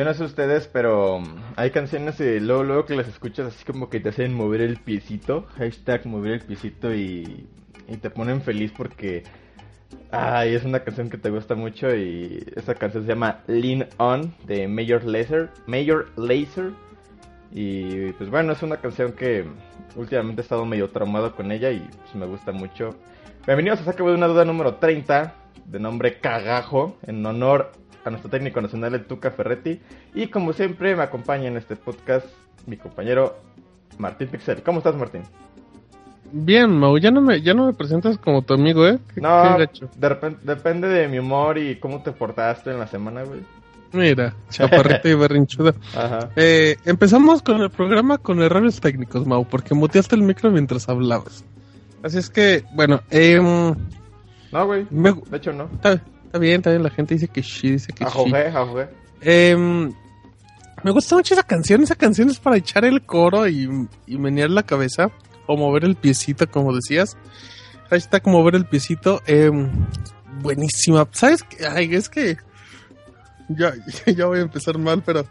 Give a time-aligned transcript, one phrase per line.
[0.00, 1.22] Yo no sé ustedes, pero
[1.56, 4.78] hay canciones y luego, luego que las escuchas así como que te hacen mover el
[4.78, 7.46] piecito, hashtag mover el piecito y,
[8.00, 9.24] te ponen feliz porque
[10.10, 14.34] ay, es una canción que te gusta mucho y esa canción se llama Lean On
[14.46, 16.70] de Major Lazer, Major Lazer
[17.52, 19.44] y pues bueno, es una canción que
[19.96, 22.96] últimamente he estado medio traumado con ella y pues me gusta mucho.
[23.44, 25.34] Bienvenidos a Saca de una duda número 30
[25.66, 27.72] de nombre Cagajo en honor
[28.04, 29.80] a nuestro técnico nacional, el Tuca Ferretti.
[30.14, 32.26] Y como siempre, me acompaña en este podcast
[32.66, 33.36] mi compañero
[33.98, 34.62] Martín Pixel.
[34.62, 35.22] ¿Cómo estás, Martín?
[36.32, 38.98] Bien, Mau, ya no me, ya no me presentas como tu amigo, ¿eh?
[39.16, 43.40] no, de depende de mi humor y cómo te portaste en la semana, güey.
[43.92, 45.74] Mira, chaparrita y berrinchuda.
[45.96, 46.30] Ajá.
[46.36, 51.44] Eh, empezamos con el programa con errores técnicos, Mau, porque muteaste el micro mientras hablabas.
[52.04, 53.40] Así es que, bueno, eh,
[54.52, 54.86] no, güey.
[54.90, 55.64] De hecho, no.
[55.64, 56.00] Está
[56.38, 58.32] bien, está bien, la gente dice que sí, dice que sí.
[59.22, 59.56] Eh,
[60.82, 64.50] me gusta mucho esa canción, esa canción es para echar el coro y, y menear
[64.50, 65.10] la cabeza
[65.46, 67.16] o mover el piecito, como decías.
[67.90, 69.20] Hashtag mover el piecito.
[69.26, 69.50] Eh,
[70.40, 71.06] buenísima.
[71.10, 71.66] ¿Sabes qué?
[71.66, 72.36] Ay, es que
[73.48, 73.74] ya,
[74.06, 75.26] ya voy a empezar mal, pero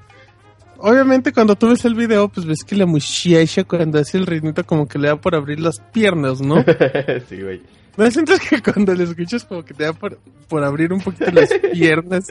[0.78, 4.66] obviamente cuando tú ves el video, pues ves que la muchacha cuando hace el ritmito
[4.66, 6.63] como que le da por abrir las piernas, ¿no?
[7.30, 7.62] sí, güey.
[8.00, 10.18] ¿No sientes que cuando le escuchas como que te da por,
[10.48, 12.28] por abrir un poquito las piernas?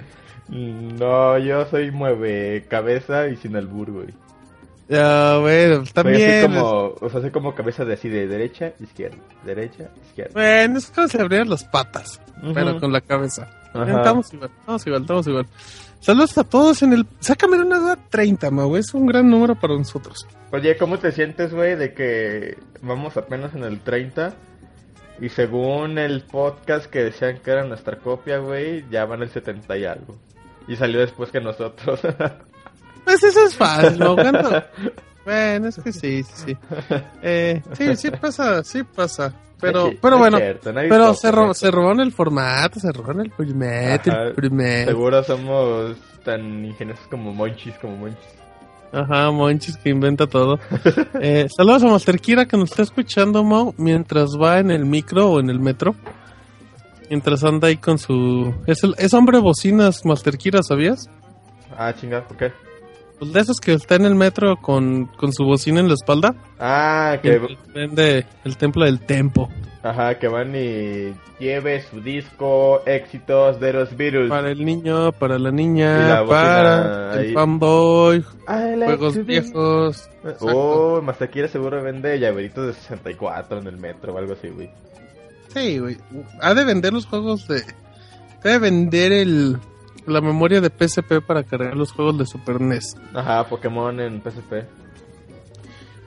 [0.49, 4.09] No, yo soy mueve cabeza y sin albur, güey.
[4.89, 6.41] Ya, bueno, también.
[6.41, 10.33] Soy como, o sea, soy como cabeza de así de derecha, izquierda, derecha, izquierda.
[10.33, 12.19] Bueno, es como se abrían las patas,
[12.55, 13.51] pero con la cabeza.
[13.75, 15.47] Estamos igual, estamos igual, estamos igual.
[16.01, 17.07] Saludos a todos en el...
[17.21, 20.27] Sácame una duda 30, Mau, es un gran número para nosotros.
[20.51, 24.35] Oye, ¿cómo te sientes, güey, de que vamos apenas en el 30?
[25.21, 29.77] Y según el podcast que decían que era nuestra copia, güey, ya van el 70
[29.77, 30.17] y algo.
[30.69, 32.01] Y salió después que nosotros.
[33.05, 34.15] pues eso es fácil, ¿no?
[35.25, 36.57] Bueno, es que sí, sí, sí.
[37.23, 39.35] Eh, sí, sí pasa, sí pasa.
[39.61, 44.33] Pero, pero bueno, pero se, ro se robaron el formato, se robaron el primer, el
[44.35, 44.87] primer.
[44.87, 48.39] Seguro somos tan ingeniosos como Monchis, como Monchis.
[48.93, 50.59] Ajá, Monchis que inventa todo.
[51.21, 55.31] eh, saludos a Master Kira que nos está escuchando, Mo, mientras va en el micro
[55.31, 55.95] o en el metro.
[57.11, 58.55] Mientras anda ahí con su...
[58.67, 61.09] Es, el, es hombre bocinas, Master Kira, ¿sabías?
[61.77, 62.53] Ah, chingada, ¿por qué?
[63.19, 66.35] Pues de esos que está en el metro con, con su bocina en la espalda.
[66.59, 67.41] Ah, que...
[67.75, 69.49] Vende el templo del tempo.
[69.83, 74.29] Ajá, que van y lleve su disco, éxitos de los virus.
[74.29, 80.11] Para el niño, para la niña, para el fanboy, juegos viejos.
[80.41, 84.71] Oh, Masaquira seguro vende llaveritos de 64 en el metro o algo así, güey.
[85.55, 85.97] Sí, güey.
[86.41, 87.63] Ha de vender los juegos de...
[88.43, 89.59] Debe vender el,
[90.09, 92.97] la memoria de PSP para cargar los juegos de Super NES.
[93.15, 94.65] Ajá, Pokémon en PSP.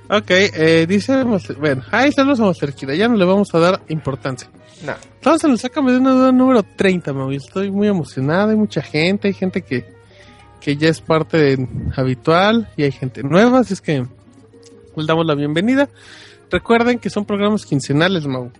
[0.10, 1.24] Ok, eh, dice,
[1.58, 4.50] bueno, ahí saludos a Master Kira, ya no le vamos a dar importancia.
[4.86, 4.94] No.
[5.16, 9.30] Entonces nos sácame de una duda número 30, me estoy muy emocionado, hay mucha gente,
[9.30, 9.86] hay gente que,
[10.60, 11.66] que ya es parte
[11.96, 14.06] habitual y hay gente nueva, así es que
[14.98, 15.88] les damos la bienvenida.
[16.50, 18.52] Recuerden que son programas quincenales, Mau.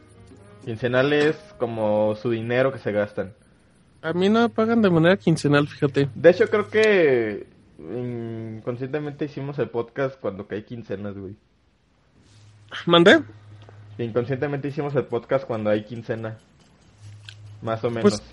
[0.64, 3.34] Quincenales como su dinero que se gastan.
[4.02, 6.10] A mí no me pagan de manera quincenal, fíjate.
[6.16, 7.46] De hecho, creo que
[7.78, 11.36] inconscientemente hicimos el podcast cuando cae quincenas, güey.
[12.86, 13.22] ¿Mandé?
[13.98, 16.38] Inconscientemente hicimos el podcast cuando hay quincena.
[17.62, 18.04] Más o menos.
[18.04, 18.24] Pues,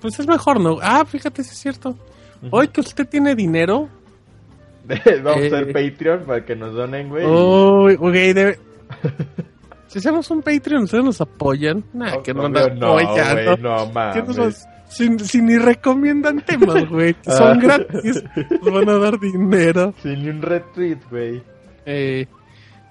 [0.00, 0.78] pues es mejor, ¿no?
[0.82, 1.96] Ah, fíjate, si es cierto.
[2.50, 3.88] Hoy que usted tiene dinero.
[5.22, 7.24] Vamos a hacer eh, Patreon para que nos donen, güey.
[7.26, 8.58] Oh, ok, debe...
[9.86, 11.82] si hacemos un Patreon, ¿ustedes nos apoyan?
[11.94, 13.62] Nah, que no, no, apoyan.
[13.62, 14.66] no, mames.
[14.94, 17.16] Si, ni recomiendan temas, güey.
[17.22, 18.22] Son gratis.
[18.62, 19.92] Nos van a dar dinero.
[20.00, 21.42] Sin un retweet, güey.
[21.84, 22.26] Eh,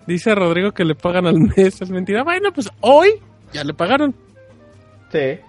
[0.05, 1.81] dice Rodrigo que le pagan al mes.
[1.81, 2.23] Es mentira.
[2.23, 3.21] Bueno, pues hoy
[3.53, 4.13] ya le pagaron.
[5.11, 5.39] Sí.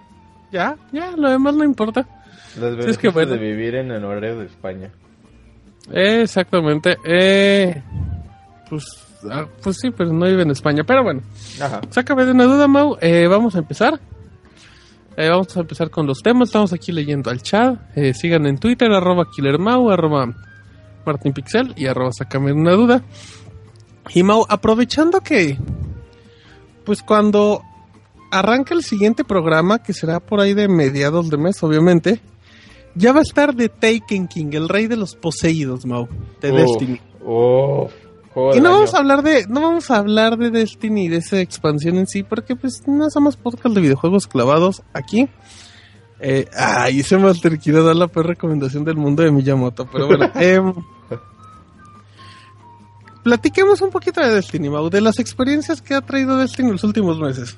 [0.51, 2.07] Ya, ya, lo demás no importa.
[2.87, 3.33] Es que, bueno.
[3.33, 4.89] de vivir en el horario de España.
[5.91, 6.95] exactamente.
[7.03, 7.81] Eh,
[8.69, 8.85] pues,
[9.29, 10.83] ah, pues sí, pero no vive en España.
[10.85, 11.21] Pero bueno.
[11.59, 11.81] Ajá.
[11.89, 12.97] Sácame de una duda, Mau.
[13.01, 13.99] Eh, vamos a empezar.
[15.17, 16.49] Eh, vamos a empezar con los temas.
[16.49, 17.79] Estamos aquí leyendo al chat.
[17.95, 20.33] Eh, sigan en Twitter, arroba KillerMau, arroba
[21.05, 23.03] MartinPixel y arroba Sácame una duda.
[24.13, 25.57] Y Mau, aprovechando que,
[26.83, 27.61] pues cuando
[28.31, 32.21] arranca el siguiente programa, que será por ahí de mediados de mes, obviamente,
[32.93, 36.07] ya va a estar de Taken King, el rey de los poseídos, Mau,
[36.41, 36.99] de Destiny
[38.53, 41.97] y no vamos a hablar de, no vamos a hablar de Destiny, de esa expansión
[41.97, 45.29] en sí, porque pues no somos podcast de videojuegos clavados aquí.
[46.19, 50.29] Eh, ay, ese Master quiero dar la peor recomendación del mundo de Miyamoto, pero bueno.
[50.35, 50.73] Em,
[53.23, 56.83] platiquemos un poquito de Destiny, Mau, de las experiencias que ha traído Destiny en los
[56.83, 57.57] últimos meses.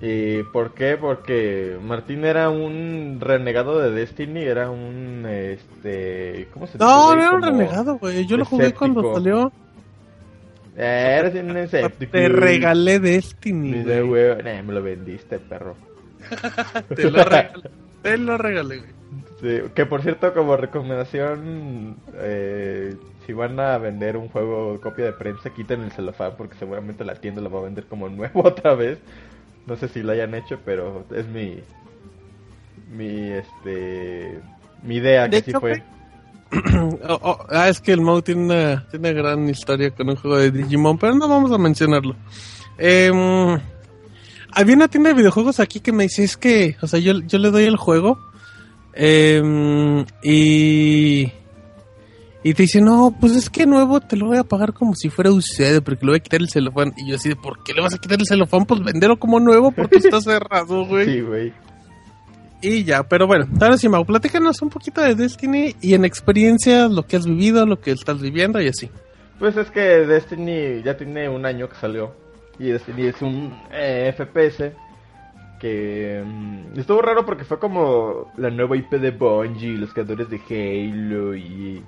[0.00, 0.96] ¿Y por qué?
[0.96, 7.34] Porque Martín era un renegado de Destiny, era un este, ¿cómo se No, no era
[7.34, 8.24] un renegado, güey.
[8.26, 9.50] Yo lo jugué cuando salió.
[10.78, 12.12] Eres un escéptico.
[12.12, 13.84] Te regalé Destiny.
[13.84, 15.76] me lo vendiste, perro.
[16.94, 17.70] te, lo regalé,
[18.02, 18.82] te lo regalé,
[19.74, 25.50] que por cierto, como recomendación, eh, si van a vender un juego copia de prensa,
[25.50, 28.98] quiten el celofán porque seguramente la tienda lo va a vender como nuevo otra vez.
[29.66, 31.60] No sé si lo hayan hecho, pero es mi
[32.90, 34.40] mi este
[34.82, 35.82] mi idea que sí fue.
[37.10, 40.38] Oh, oh, ah, es que el Mau tiene una, tiene gran historia con un juego
[40.38, 42.16] de Digimon, pero no vamos a mencionarlo.
[42.78, 43.10] Eh,
[44.52, 47.38] había una tienda de videojuegos aquí que me dice, es que, o sea, yo, yo
[47.38, 48.18] le doy el juego
[48.94, 51.32] eh, y...
[52.44, 55.10] Y te dice, no, pues es que nuevo te lo voy a pagar como si
[55.10, 56.94] fuera usado, porque le voy a quitar el celofán.
[56.96, 58.64] Y yo así de, ¿por qué le vas a quitar el celofán?
[58.64, 61.04] Pues venderlo como nuevo porque está cerrado, güey.
[61.04, 61.52] Sí, güey.
[62.60, 66.88] Y ya, pero bueno, ahora sí, Mau, platícanos un poquito de Destiny y en experiencia
[66.88, 68.90] lo que has vivido, lo que estás viviendo y así.
[69.38, 72.12] Pues es que Destiny ya tiene un año que salió.
[72.58, 74.72] Y Destiny es un eh, FPS
[75.60, 80.40] que mm, estuvo raro porque fue como la nueva IP de Bungie, los creadores de
[80.48, 81.82] Halo y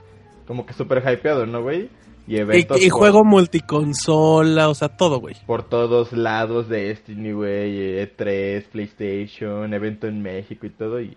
[0.47, 1.89] como que súper hypeado, ¿no, güey?
[2.31, 5.35] Y, eventos y, juego multiconsola, o sea, todo, güey.
[5.47, 7.99] Por todos lados de Destiny, güey.
[8.05, 11.01] E3, PlayStation, evento en México y todo.
[11.01, 11.17] Y,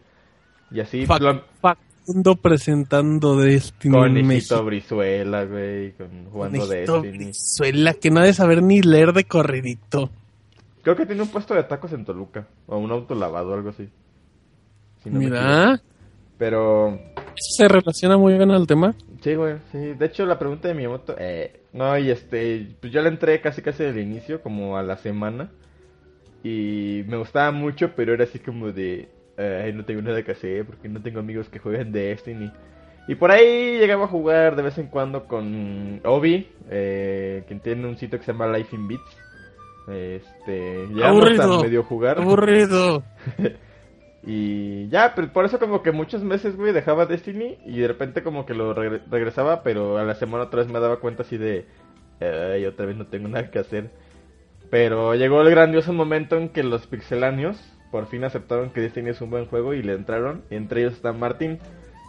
[0.71, 1.05] y así.
[1.05, 4.63] Facundo presentando Destiny con México.
[4.63, 5.91] Brizuela, güey.
[5.91, 7.09] Con, jugando Destiny.
[7.09, 10.09] Brizuela, que no ha de saber ni leer de corridito.
[10.81, 12.47] Creo que tiene un puesto de tacos en Toluca.
[12.65, 13.87] O un auto lavado, o algo así.
[15.05, 15.79] Mira.
[16.39, 16.99] Pero.
[17.35, 18.95] ¿Se relaciona muy bien al tema?
[19.23, 19.93] Sí, güey, sí.
[19.93, 23.39] De hecho, la pregunta de mi moto, eh, no, y este, pues yo la entré
[23.39, 25.49] casi casi del inicio, como a la semana.
[26.43, 30.65] Y me gustaba mucho, pero era así como de, ay, no tengo nada que hacer
[30.65, 32.51] porque no tengo amigos que jueguen Destiny.
[33.07, 37.87] Y por ahí llegaba a jugar de vez en cuando con Obi, eh, quien tiene
[37.87, 39.17] un sitio que se llama Life in Beats.
[39.87, 42.17] Este, ya aburrido, medio jugar.
[42.19, 43.03] Aburrido.
[44.25, 48.23] Y ya, pero por eso como que muchos meses, güey, dejaba Destiny y de repente
[48.23, 51.65] como que lo regresaba, pero a la semana otra vez me daba cuenta así de,
[52.21, 53.91] ay, otra vez no tengo nada que hacer.
[54.69, 57.57] Pero llegó el grandioso momento en que los pixeláneos
[57.91, 60.93] por fin aceptaron que Destiny es un buen juego y le entraron, y entre ellos
[60.93, 61.59] está Martín.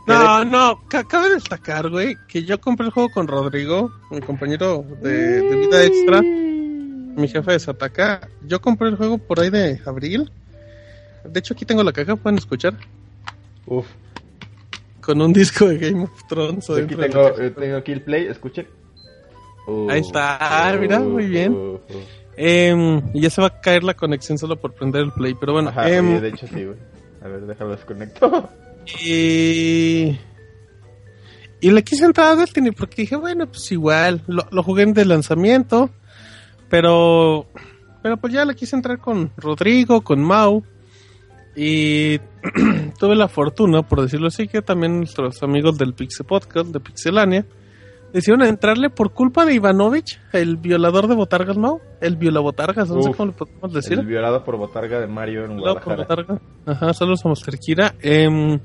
[0.07, 5.43] No, no, cabe destacar, güey, que yo compré el juego con Rodrigo, mi compañero de,
[5.43, 8.29] de vida extra, mi jefe de Sataka.
[8.47, 10.31] Yo compré el juego por ahí de abril
[11.25, 12.75] de hecho, aquí tengo la caja, pueden escuchar.
[13.67, 13.87] Uf.
[15.01, 16.71] Con un disco de Game of Thrones.
[16.71, 18.67] Aquí tengo, eh, tengo aquí el play, escuchen.
[19.89, 21.81] Ahí está, mira, muy bien.
[22.37, 25.71] Eh, ya se va a caer la conexión solo por prender el play, pero bueno.
[25.71, 26.77] Ajá, em, de hecho sí, güey.
[27.23, 28.49] A ver, déjalo desconecto.
[29.03, 30.19] Y...
[31.61, 34.93] Y le quise entrar a Destiny porque dije, bueno, pues igual, lo, lo jugué en
[34.93, 35.89] de lanzamiento,
[36.69, 37.47] pero...
[38.03, 40.63] Pero pues ya le quise entrar con Rodrigo, con Mau.
[41.57, 42.19] Y
[42.99, 47.47] tuve la fortuna, por decirlo así, que también nuestros amigos del Pixel Podcast, de Pixelania,
[48.13, 51.81] decidieron entrarle por culpa de Ivanovich, el violador de Botargas, ¿no?
[52.01, 53.99] El viola-botargas, no sé cómo le podemos decir.
[53.99, 56.41] El violado por Botarga de Mario en Guadalajara.
[56.67, 57.95] Ajá, saludos a Monster Kira.
[58.01, 58.59] Eh,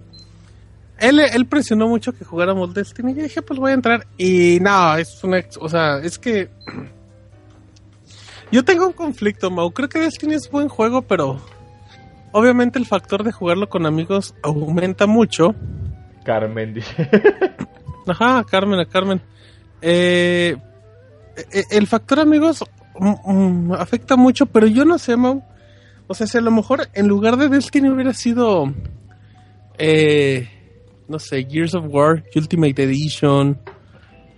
[1.00, 4.05] él, él presionó mucho que jugáramos Destiny y dije, pues voy a entrar.
[4.17, 5.43] Y no, es una...
[5.60, 6.50] O sea, es que...
[8.51, 9.72] Yo tengo un conflicto, Mau.
[9.72, 11.39] Creo que Destiny es buen juego, pero
[12.31, 15.55] obviamente el factor de jugarlo con amigos aumenta mucho.
[16.24, 17.09] Carmen dice.
[18.07, 19.21] Ajá, Carmen, a Carmen.
[19.81, 20.55] Eh,
[21.51, 22.63] eh, el factor amigos
[23.00, 25.43] mm, mm, afecta mucho, pero yo no sé, Mau.
[26.07, 28.74] O sea, si a lo mejor en lugar de Destiny hubiera sido,
[29.77, 30.50] eh,
[31.07, 33.59] no sé, Gears of War, Ultimate Edition,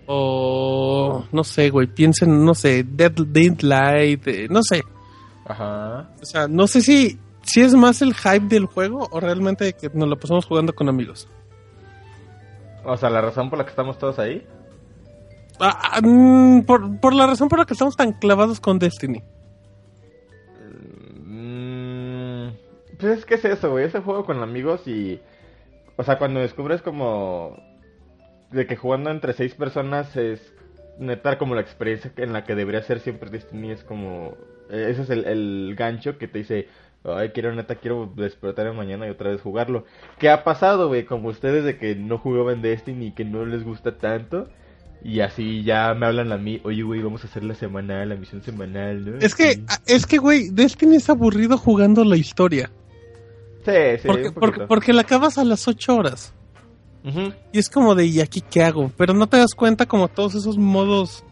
[0.06, 3.14] o no sé, güey, piensen, no sé, Dead,
[3.62, 4.82] Light, no sé.
[5.46, 6.10] Ajá.
[6.22, 7.18] O sea, no sé si
[7.52, 10.88] si es más el hype del juego o realmente que nos lo pasamos jugando con
[10.88, 11.28] amigos.
[12.86, 14.48] O sea, la razón por la que estamos todos ahí.
[15.60, 19.22] Ah, ah, mm, por, la razón por la que estamos tan clavados con Destiny.
[21.26, 22.48] Mm,
[22.98, 23.86] pues es que es eso, güey.
[23.86, 25.20] Ese juego con amigos y.
[25.98, 27.58] O sea, cuando descubres como.
[28.50, 30.54] De que jugando entre seis personas es
[30.98, 33.72] neta como la experiencia en la que debería ser siempre Destiny.
[33.72, 34.36] Es como.
[34.70, 36.68] Eh, ese es el, el gancho que te dice
[37.04, 39.86] Ay, quiero neta, quiero despertar mañana y otra vez jugarlo.
[40.20, 41.06] ¿Qué ha pasado, güey?
[41.06, 44.48] Como ustedes de que no jugaban Destiny y que no les gusta tanto.
[45.04, 48.16] Y así ya me hablan a mí, oye, güey, vamos a hacer la semanal, la
[48.16, 49.18] misión semanal, ¿no?
[49.18, 52.72] Es que, es que, güey, Destiny es aburrido jugando la historia.
[53.66, 54.08] Sí, sí.
[54.08, 56.36] Porque, porque, la acabas a las 8 horas.
[57.52, 58.92] Y es como de, ¿y aquí qué hago?
[58.96, 61.24] Pero no te das cuenta como todos esos modos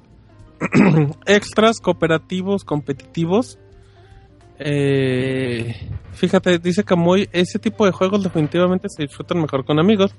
[1.28, 3.60] extras, cooperativos, competitivos
[4.60, 5.76] eh,
[6.14, 10.14] fíjate, dice Camuy, ese tipo de juegos definitivamente se disfrutan mejor con amigos.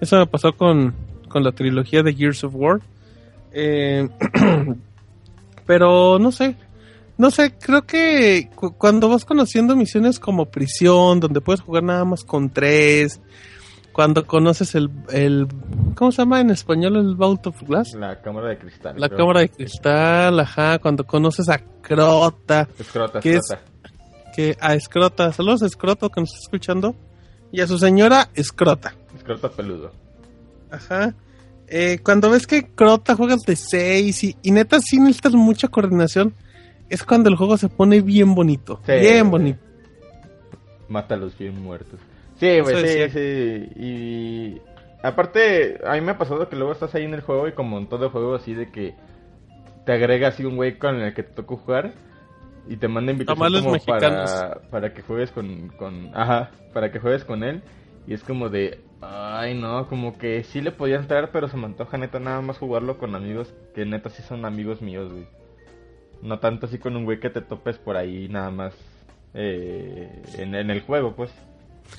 [0.00, 0.94] Eso me pasó con,
[1.28, 2.80] con la trilogía de Gears of War.
[3.52, 4.08] Eh,
[5.66, 6.56] pero no sé,
[7.16, 12.24] no sé, creo que cuando vas conociendo misiones como prisión, donde puedes jugar nada más
[12.24, 13.20] con tres,
[13.92, 15.48] cuando conoces el, el
[15.94, 17.94] ¿cómo se llama en español el Vault of Glass?
[17.94, 18.96] La cámara de cristal.
[18.98, 23.62] La cámara de cristal, ajá, cuando conoces a Crota, Escrota, que Escrota
[24.36, 26.94] que a Escrota, saludos a Escroto que nos está escuchando,
[27.50, 28.94] y a su señora Escrota.
[29.16, 29.92] Escrota peludo.
[30.70, 31.14] Ajá.
[31.68, 36.34] Eh, cuando ves que Crota juegas de 6 y, y, neta sí necesitas mucha coordinación,
[36.90, 38.78] es cuando el juego se pone bien bonito.
[38.86, 39.58] bien bonito.
[40.88, 41.98] Mata a los bien muertos.
[42.38, 43.82] Sí, güey, sí, sí.
[43.82, 44.60] Y
[45.02, 47.78] aparte, a mí me ha pasado que luego estás ahí en el juego y como
[47.78, 48.94] en todo juego así de que
[49.86, 51.94] te agrega así un güey con el que te tocó jugar
[52.68, 56.10] y te manda invitación como para, para que juegues con, con...
[56.14, 57.62] Ajá, para que juegues con él.
[58.06, 61.66] Y es como de, ay no, como que sí le podía entrar, pero se me
[61.66, 65.26] antoja neta nada más jugarlo con amigos que neta sí son amigos míos, güey.
[66.22, 68.74] No tanto así con un güey que te topes por ahí nada más
[69.34, 71.30] eh, en, en, el juego, pues.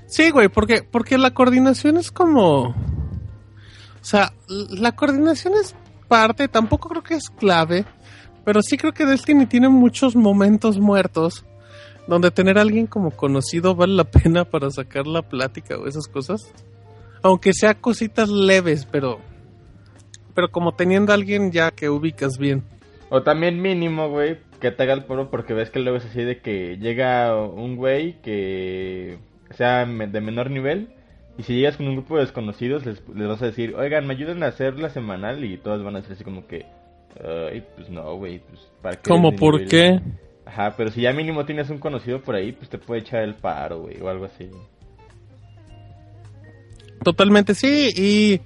[0.08, 2.70] Sí, güey, porque, porque la coordinación es como...
[2.70, 5.76] O sea, la coordinación es
[6.08, 7.86] parte, tampoco creo que es clave,
[8.48, 11.44] pero sí creo que Destiny tiene muchos momentos muertos
[12.08, 16.08] donde tener a alguien como conocido vale la pena para sacar la plática o esas
[16.08, 16.50] cosas.
[17.22, 19.20] Aunque sea cositas leves, pero
[20.34, 22.64] pero como teniendo a alguien ya que ubicas bien.
[23.10, 26.24] O también mínimo, güey, que te haga el poro porque ves que luego es así
[26.24, 29.18] de que llega un güey que
[29.58, 30.88] sea de menor nivel
[31.38, 34.14] y si llegas con un grupo de desconocidos les, les vas a decir, oigan, me
[34.14, 36.66] ayuden a hacer la semanal y todos van a decir así como que,
[37.52, 39.10] ay, pues no, güey, pues para qué.
[39.10, 40.00] ¿Cómo por qué?
[40.46, 43.36] Ajá, pero si ya mínimo tienes un conocido por ahí, pues te puede echar el
[43.36, 44.50] paro, güey, o algo así.
[47.04, 48.42] Totalmente, sí, y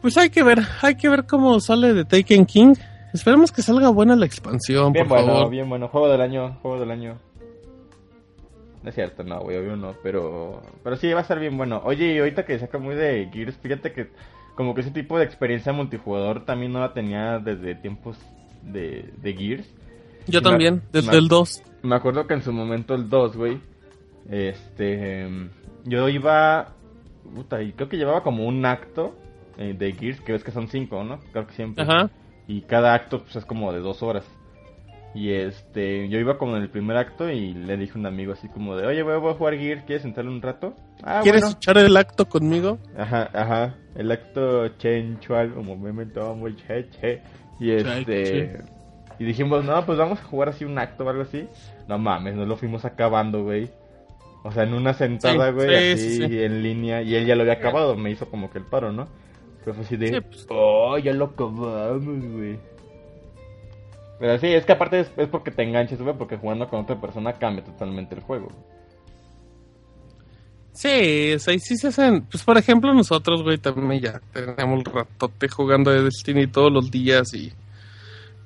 [0.00, 2.74] pues hay que ver, hay que ver cómo sale de Taken King.
[3.12, 6.80] Esperemos que salga buena la expansión, bien por bueno, Bien bueno, juego del año, juego
[6.80, 7.18] del año.
[8.82, 11.80] No es cierto, no, güey, obvio no, pero pero sí va a estar bien bueno.
[11.84, 14.08] Oye, y ahorita que saca muy de Gears, fíjate que
[14.54, 18.18] como que ese tipo de experiencia multijugador también no la tenía desde tiempos
[18.62, 19.74] de, de Gears.
[20.26, 21.62] Yo también, desde el 2.
[21.82, 23.60] Me acuerdo que en su momento el 2, güey,
[24.30, 25.28] este,
[25.84, 26.74] yo iba,
[27.34, 29.16] puta, y creo que llevaba como un acto
[29.58, 31.18] eh, de Gears, que ves que son 5, ¿no?
[31.32, 31.84] Creo que siempre.
[31.84, 32.10] Ajá.
[32.46, 34.24] Y cada acto pues, es como de dos horas.
[35.14, 38.32] Y este, yo iba como en el primer acto y le dije a un amigo
[38.32, 40.74] así como de, oye, voy, a jugar Gears, ¿quieres sentarle un rato?
[41.02, 42.78] Ah, ¿Quieres echar el acto conmigo?
[42.96, 47.22] Ajá, ajá, el acto chenchual, como me inventaba muy che,
[47.60, 48.62] Y este,
[49.18, 51.46] y dijimos, no, pues vamos a jugar así un acto o algo así.
[51.88, 53.70] No mames, nos lo fuimos acabando, güey.
[54.44, 57.02] O sea, en una sentada, güey, así en línea.
[57.02, 59.06] Y él ya lo había acabado, me hizo como que el paro, ¿no?
[59.60, 60.46] Pero fue así de, pues.
[60.48, 62.58] oh, ya lo acabamos, güey.
[64.18, 67.34] Pero sí, es que aparte es, porque te enganches, güey, porque jugando con otra persona
[67.34, 68.48] cambia totalmente el juego.
[70.72, 72.22] Sí, o sea, sí se hacen.
[72.22, 77.34] Pues por ejemplo, nosotros, güey, también ya tenemos ratote jugando de Destiny todos los días
[77.34, 77.52] y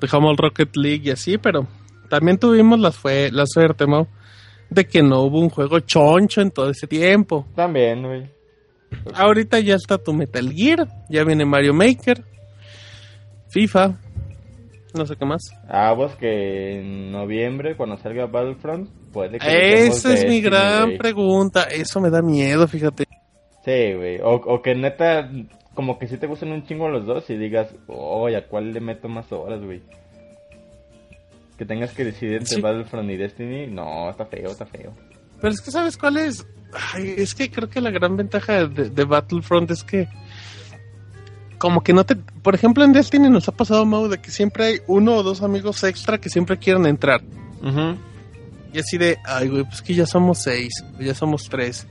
[0.01, 1.67] dejamos el Rocket League y así, pero
[2.09, 4.09] también tuvimos la, fue, la suerte, ¿no?
[4.69, 7.47] De que no hubo un juego choncho en todo ese tiempo.
[7.55, 8.29] También, güey.
[9.15, 12.25] Ahorita ya está tu Metal Gear, ya viene Mario Maker,
[13.49, 13.99] FIFA,
[14.96, 15.42] no sé qué más.
[15.68, 19.87] Ah, vos que en noviembre, cuando salga Battlefront, puede que...
[19.87, 23.04] Esa es mi gran pregunta, eso me da miedo, fíjate.
[23.64, 25.28] Sí, güey, o, o que neta
[25.76, 28.80] como que si te gustan un chingo los dos y digas, oye, ¿a cuál le
[28.80, 29.82] meto más horas, güey?
[31.56, 34.92] Que tengas que decidir entre Battlefront y Destiny, no, está feo, está feo.
[35.40, 36.46] Pero es que, ¿sabes cuál es?
[36.94, 40.09] Ay, es que creo que la gran ventaja de, Battlefront es que
[41.59, 42.16] como que no te...
[42.16, 45.42] Por ejemplo, en Destiny nos ha pasado, Mau, de que siempre hay uno o dos
[45.42, 47.23] amigos extra que siempre quieren entrar.
[48.73, 51.87] Y así de, ay, güey, pues que ya somos seis, ya somos tres.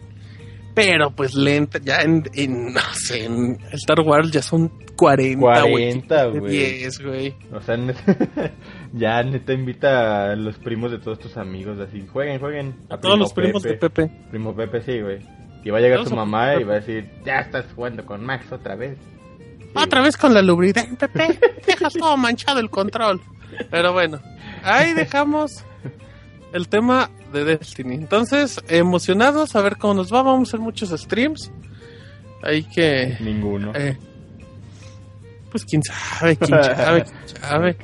[0.75, 2.23] Pero pues lenta, ya en,
[2.73, 6.51] no sé, en Star Wars ya son 40, 40 güey.
[6.51, 7.35] 10, güey.
[7.53, 7.77] O sea,
[8.93, 12.75] ya neta invita a los primos de todos tus amigos, así, jueguen, jueguen.
[12.89, 14.09] A, todos los primos de Pepe.
[14.29, 15.19] Primo Pepe, sí, güey.
[15.63, 18.51] Y va a llegar su mamá y va a decir, ya estás jugando con Max
[18.51, 18.97] otra vez.
[19.75, 21.39] Otra vez con la lubridad, Pepe.
[21.65, 23.21] Dejas todo manchado el control.
[23.69, 24.19] Pero bueno,
[24.63, 25.63] ahí dejamos
[26.53, 27.95] el tema de Destiny.
[27.95, 30.23] Entonces, emocionados a ver cómo nos va.
[30.23, 31.51] Vamos a hacer muchos streams.
[32.41, 33.17] Hay que.
[33.19, 33.73] Ninguno.
[33.75, 33.97] Eh,
[35.51, 37.75] pues quién sabe, quién sabe, quién sabe.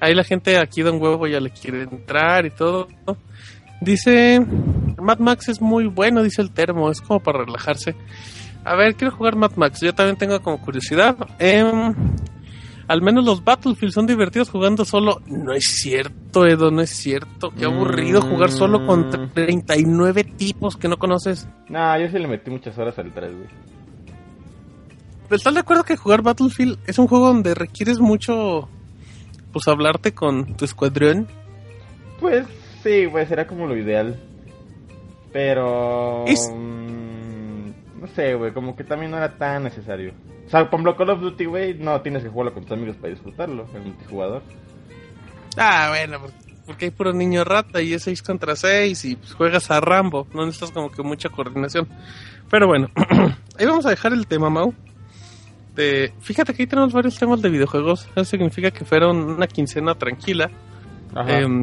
[0.00, 2.88] Ahí la gente aquí de un huevo ya le quiere entrar y todo.
[3.80, 4.40] Dice.
[4.98, 6.90] Mad Max es muy bueno, dice el termo.
[6.90, 7.96] Es como para relajarse.
[8.64, 9.80] A ver, quiero jugar Mad Max.
[9.80, 11.16] Yo también tengo como curiosidad.
[11.38, 11.64] Eh,
[12.88, 15.20] al menos los Battlefield son divertidos jugando solo.
[15.26, 17.50] No es cierto, Edo, no es cierto.
[17.50, 20.36] Qué aburrido jugar solo con 39 mm.
[20.36, 21.48] tipos que no conoces.
[21.68, 23.48] Nah, yo sí le metí muchas horas al 3, güey.
[25.30, 28.68] ¿Estás de acuerdo que jugar Battlefield es un juego donde requieres mucho,
[29.52, 31.26] pues, hablarte con tu escuadrón?
[32.20, 32.46] Pues
[32.82, 34.20] sí, güey, será como lo ideal.
[35.32, 36.26] Pero...
[36.26, 36.91] Mm,
[38.02, 40.12] no sé, güey, como que también no era tan necesario.
[40.44, 42.96] O sea, por ejemplo, Call of Duty, güey, no tienes que jugarlo con tus amigos
[42.96, 44.42] para disfrutarlo, el multijugador.
[45.56, 46.18] Ah, bueno,
[46.66, 50.26] porque hay puro niño rata y es 6 contra 6 y pues, juegas a Rambo,
[50.34, 51.86] no necesitas como que mucha coordinación.
[52.50, 52.90] Pero bueno,
[53.56, 54.74] ahí vamos a dejar el tema, Mau.
[55.76, 58.08] De, fíjate que ahí tenemos varios temas de videojuegos.
[58.16, 60.50] Eso significa que fueron una quincena tranquila.
[61.28, 61.62] Eh,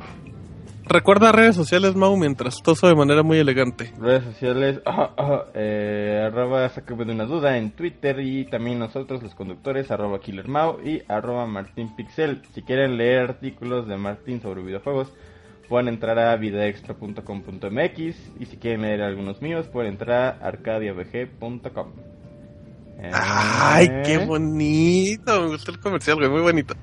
[0.89, 3.93] recuerda redes sociales, Mau, mientras toso de manera muy elegante.
[3.99, 4.81] Redes sociales,
[5.53, 10.47] eh, arroba sácame de una duda en Twitter y también nosotros los conductores, arroba Killer
[10.47, 12.41] Mau y arroba Martín Pixel.
[12.53, 15.13] Si quieren leer artículos de Martín sobre videojuegos,
[15.69, 17.97] pueden entrar a videoextra.com.mx
[18.39, 21.91] y si quieren leer algunos míos, pueden entrar a arcadiabg.com.
[23.13, 24.25] ¡Ay, qué eh.
[24.25, 25.41] bonito!
[25.41, 26.75] Me gustó el comercial, güey, muy bonito.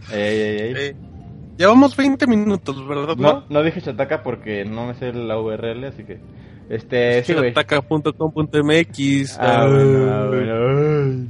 [1.57, 3.17] Llevamos 20 minutos, ¿verdad?
[3.17, 6.21] No, no dije Chataka porque no me sé la URL, así que...
[6.69, 9.39] Este, sí, Chataka.com.mx.
[9.39, 11.29] Ah, ah, bueno, ah, bueno.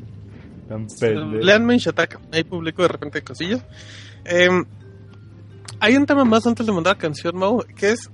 [1.42, 3.62] Leanme en Chataka, ahí publico de repente cosillas.
[4.24, 4.48] Eh,
[5.78, 8.10] hay un tema más antes de mandar la canción, Mau, que es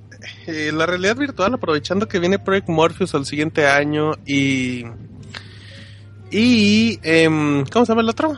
[0.46, 4.84] eh, la realidad virtual, aprovechando que viene Project Morpheus al siguiente año y.
[6.30, 6.98] Y.
[7.02, 8.36] Em, ¿Cómo se llama el otro?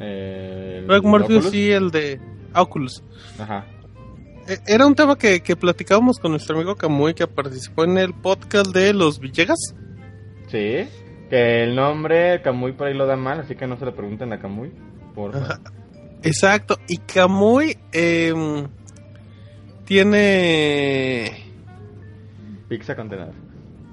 [0.00, 2.20] Eh, Project Morpheus y el de
[2.54, 3.02] Oculus.
[3.38, 3.66] Ajá.
[4.46, 8.14] E, era un tema que, que platicábamos con nuestro amigo Camuy, que participó en el
[8.14, 9.74] podcast de Los Villegas.
[10.48, 10.88] Sí,
[11.28, 14.32] que el nombre Camuy por ahí lo da mal, así que no se lo pregunten
[14.32, 14.72] a Camuy.
[15.14, 15.32] Por
[16.22, 16.78] Exacto.
[16.88, 18.66] Y Kamui em,
[19.84, 21.46] tiene.
[22.68, 23.49] Pizza contenedor.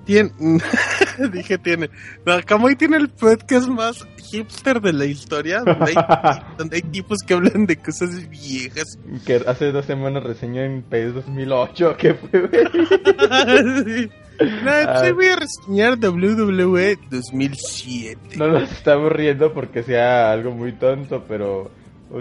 [0.08, 0.32] Tiene.
[1.34, 1.90] Dije tiene.
[2.26, 5.64] No, Kamui tiene el podcast más hipster de la historia.
[6.58, 8.98] Donde hay, tipos que hablan de cosas viejas.
[9.26, 11.98] Que hace dos semanas reseñó en PS 2008.
[11.98, 12.50] ¿Qué fue,
[13.86, 14.10] sí.
[14.40, 18.38] No, pues voy a reseñar WWE 2007.
[18.38, 21.70] No nos estamos riendo porque sea algo muy tonto, pero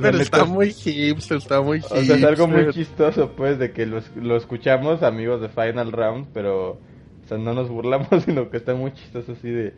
[0.01, 1.99] pero está muy hipster, está muy hipster.
[1.99, 6.27] O sea, es algo muy chistoso, pues, de que lo escuchamos, amigos de Final Round,
[6.35, 6.81] pero,
[7.27, 9.75] o sea, no nos burlamos, sino que está muy chistoso así de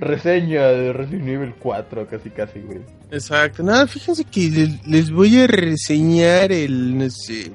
[0.00, 2.80] reseña de Resident Evil 4, casi, casi, güey.
[3.10, 3.62] Exacto.
[3.62, 7.52] Nada, fíjense que les, voy a reseñar el, no sé,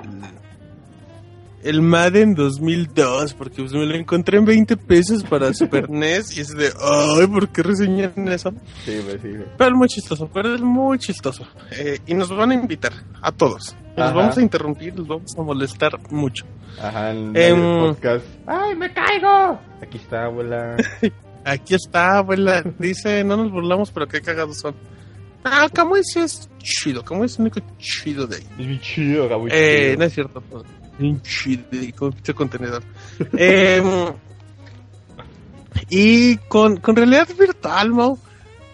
[1.62, 6.41] el Madden 2002, porque pues me lo encontré en 20 pesos para Super NES y
[6.41, 8.53] es de, ay, ¿por qué reseñan eso?
[8.86, 9.29] Sí, pues sí.
[9.58, 11.45] Pero es muy chistoso, pero es muy chistoso.
[11.71, 13.75] Eh, y nos van a invitar a todos.
[13.97, 16.45] Nos vamos a interrumpir, nos vamos a molestar mucho.
[16.81, 18.25] Ajá, en el em, podcast.
[18.47, 19.59] ¡Ay, me caigo!
[19.81, 20.77] Aquí está, abuela.
[21.45, 22.63] Aquí está, abuela.
[22.79, 24.75] Dice, no nos burlamos, pero qué cagados son.
[25.43, 27.03] Ah, Kamui sí es chido.
[27.03, 28.47] Kamui es el único chido de ahí.
[28.57, 29.49] Es muy chido, Kamui.
[29.53, 30.41] Eh, no es cierto.
[30.41, 30.63] Pues
[31.95, 32.83] con contenedor.
[33.38, 34.13] Em,
[35.89, 38.19] y con, con realidad virtual, Mo.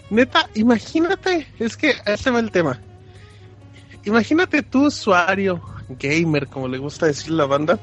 [0.10, 2.80] Neta, imagínate, es que ese va el tema.
[4.06, 5.62] Imagínate tu usuario,
[5.98, 7.80] gamer, como le gusta decir la banda,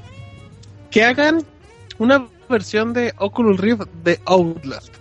[0.90, 1.42] que hagan
[1.98, 4.94] una versión de Oculus Rift de Outlast.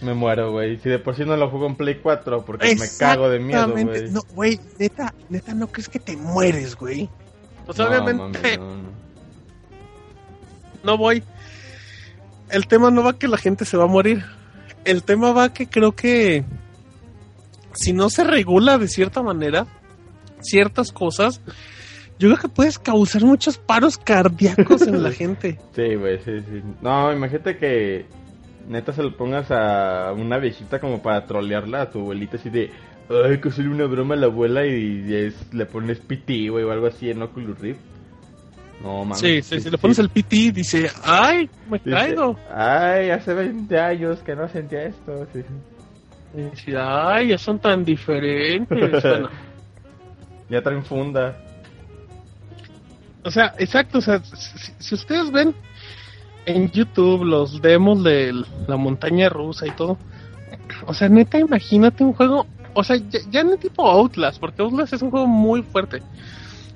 [0.00, 0.78] Me muero, güey.
[0.80, 3.70] Si de por sí no lo juego en Play 4 porque me cago de miedo,
[3.70, 4.10] güey.
[4.10, 7.08] No, güey, neta, neta, no crees que te mueres, güey.
[7.66, 8.58] Pues obviamente
[10.82, 11.22] no, voy.
[12.48, 14.24] El tema no va que la gente se va a morir.
[14.84, 16.44] El tema va que creo que
[17.74, 19.66] si no se regula de cierta manera
[20.42, 21.40] ciertas cosas,
[22.18, 25.58] yo creo que puedes causar muchos paros cardíacos en la gente.
[25.74, 26.62] Sí, güey, sí, sí.
[26.82, 28.06] No, imagínate que
[28.68, 32.70] neta se lo pongas a una viejita como para trolearla a tu abuelita así de
[33.10, 36.70] ay, que hacerle una broma a la abuela y, es, le pones PT, güey, o
[36.70, 37.80] algo así en Oculus Rift.
[38.82, 39.18] No, mames.
[39.18, 42.36] Sí, sí, si le pones el PT, dice, ay, me caigo.
[42.50, 45.26] Ay, hace 20 años que no sentía esto.
[45.32, 45.42] Sí.
[46.34, 49.04] Dice, ay, ya son tan diferentes.
[50.50, 51.36] Ya traen funda.
[53.24, 55.54] O sea, exacto, o sea, si, ustedes ven
[56.46, 59.98] en YouTube los demos de la montaña rusa y todo,
[60.86, 62.96] o sea, neta, imagínate un juego o sea,
[63.30, 66.02] ya, no tipo Outlast, porque Outlast es un juego muy fuerte.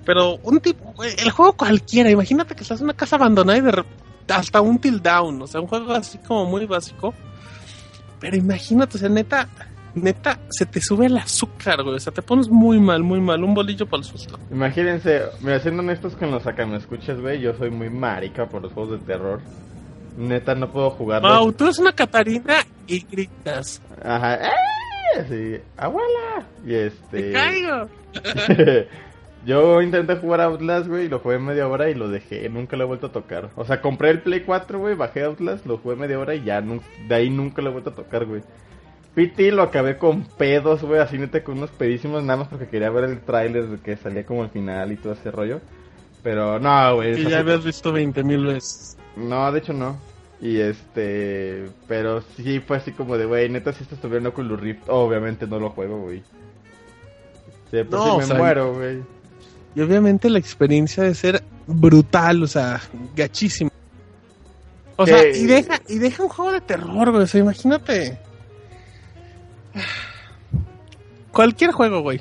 [0.04, 3.84] Pero un tipo, el juego cualquiera, imagínate que estás en una casa abandonada y de
[4.28, 7.14] hasta un till down, o sea, un juego así como muy básico.
[8.20, 9.48] Pero imagínate, o sea, neta,
[9.94, 11.96] neta, se te sube el azúcar, güey.
[11.96, 13.42] O sea, te pones muy mal, muy mal.
[13.42, 14.38] Un bolillo para el susto.
[14.50, 17.40] Imagínense, me siendo honestos con los acá me escuchas, güey.
[17.40, 19.40] Yo soy muy marica por los juegos de terror.
[20.16, 21.22] Neta, no puedo jugar.
[21.22, 23.83] Wow, tú eres una Catarina y gritas.
[24.02, 24.37] Ajá.
[24.46, 24.50] ¡Eh!
[25.18, 26.46] así, abuela.
[26.64, 27.33] Y este.
[27.33, 27.88] caigo!
[29.46, 32.48] Yo intenté jugar Outlast, güey, y lo jugué media hora y lo dejé.
[32.48, 33.50] Nunca lo he vuelto a tocar.
[33.57, 36.62] O sea, compré el Play 4, güey, bajé Outlast, lo jugué media hora y ya
[36.62, 38.42] de ahí nunca lo he vuelto a tocar, güey.
[39.14, 42.90] PT lo acabé con pedos, güey, así neta con unos pedísimos, nada más porque quería
[42.90, 45.61] ver el tráiler que salía como el final y todo ese rollo.
[46.22, 47.20] Pero no, güey.
[47.20, 48.96] Y ya habías visto 20 mil veces.
[49.16, 49.96] No, de hecho no.
[50.40, 54.88] Y este, pero sí fue así como de, güey, neta, si estás con Oculus Rift,
[54.88, 56.22] obviamente no lo juego, güey.
[57.70, 59.03] Sí, no, me muero, güey.
[59.74, 62.81] Y obviamente la experiencia de ser brutal, o sea,
[63.14, 63.70] gachísimo.
[64.96, 67.22] O sea, y deja, y deja un juego de terror, güey.
[67.22, 68.18] O sea, imagínate.
[71.30, 72.20] Cualquier juego, güey.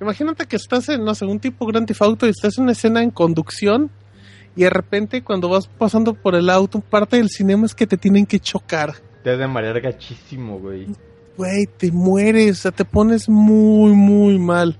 [0.00, 2.72] Imagínate que estás en, no sé, un tipo Grand Theft Auto y estás en una
[2.72, 3.90] escena en conducción
[4.56, 7.96] y de repente cuando vas pasando por el auto, parte del cinema es que te
[7.96, 8.94] tienen que chocar.
[9.22, 10.86] Te has de marear gachísimo, güey.
[11.36, 14.78] Güey, te mueres, o sea, te pones muy, muy mal.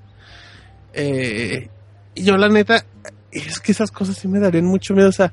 [0.93, 1.69] Eh,
[2.15, 2.85] y yo la neta,
[3.31, 5.33] es que esas cosas sí me darían mucho miedo, o sea,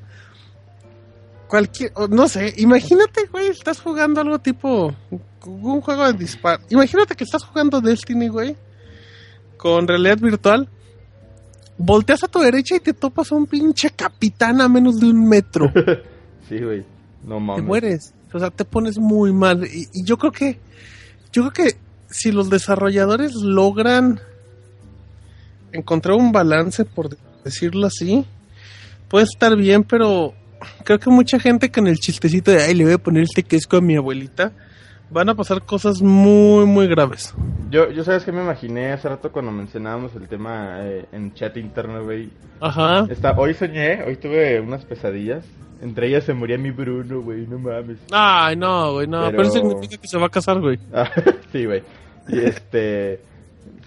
[1.48, 4.94] cualquier, no sé, imagínate, güey, estás jugando algo tipo
[5.46, 6.62] un juego de disparo.
[6.70, 8.56] Imagínate que estás jugando Destiny, güey,
[9.56, 10.68] con realidad virtual.
[11.76, 15.28] Volteas a tu derecha y te topas a un pinche capitán a menos de un
[15.28, 15.72] metro.
[16.48, 16.84] sí, güey.
[17.24, 17.62] No mames.
[17.62, 18.14] Te mueres.
[18.32, 19.64] O sea, te pones muy mal.
[19.64, 20.58] Y, y, yo creo que.
[21.32, 21.78] Yo creo que
[22.10, 24.20] si los desarrolladores logran
[25.72, 28.24] encontrar un balance, por decirlo así,
[29.08, 30.34] puede estar bien, pero
[30.84, 33.76] creo que mucha gente con el chistecito de, ay, le voy a poner este queso
[33.76, 34.52] a mi abuelita,
[35.10, 37.34] van a pasar cosas muy, muy graves.
[37.70, 41.56] Yo, yo sabes que me imaginé hace rato cuando mencionábamos el tema eh, en chat
[41.56, 42.30] interno, güey.
[42.60, 43.06] Ajá.
[43.10, 45.44] Está, hoy soñé, hoy tuve unas pesadillas.
[45.80, 47.98] Entre ellas se moría mi Bruno, güey, no mames.
[48.10, 49.30] Ay, no, güey, no.
[49.30, 49.50] Pero...
[49.50, 50.78] significa que se va a casar, güey.
[50.92, 51.08] Ah,
[51.52, 51.82] sí, güey.
[52.28, 53.20] Y este...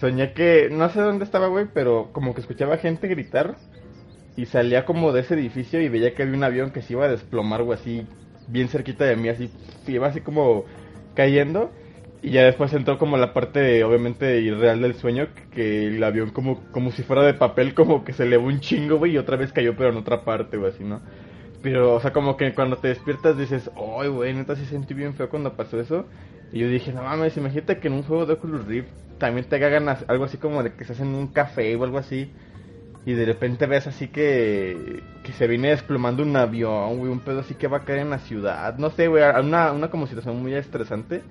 [0.00, 0.68] soñé que...
[0.70, 3.56] No sé dónde estaba, güey, pero como que escuchaba gente gritar
[4.36, 7.04] y salía como de ese edificio y veía que había un avión que se iba
[7.04, 8.06] a desplomar, güey, así,
[8.48, 9.50] bien cerquita de mí, así,
[9.86, 10.64] iba así como
[11.14, 11.70] cayendo.
[12.22, 16.62] Y ya después entró como la parte, obviamente, irreal del sueño, que el avión como,
[16.70, 19.52] como si fuera de papel, como que se elevó un chingo, güey, y otra vez
[19.52, 21.00] cayó, pero en otra parte, güey, así, ¿no?
[21.62, 25.14] Pero, o sea, como que cuando te despiertas dices, ay, güey, neta sí sentí bien
[25.14, 26.06] feo cuando pasó eso.
[26.52, 29.56] Y yo dije, no mames, imagínate que en un juego de Oculus Rift también te
[29.56, 32.30] hagan algo así como de que se hacen un café o algo así
[33.04, 37.40] y de repente ves así que, que se viene desplomando un avión, güey, un pedo
[37.40, 38.78] así que va a caer en la ciudad.
[38.78, 41.22] No sé, güey, una, una como situación muy estresante.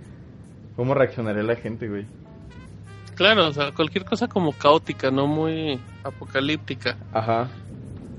[0.75, 2.05] ¿Cómo reaccionaría la gente, güey?
[3.15, 6.97] Claro, o sea, cualquier cosa como caótica, no muy apocalíptica.
[7.13, 7.47] Ajá.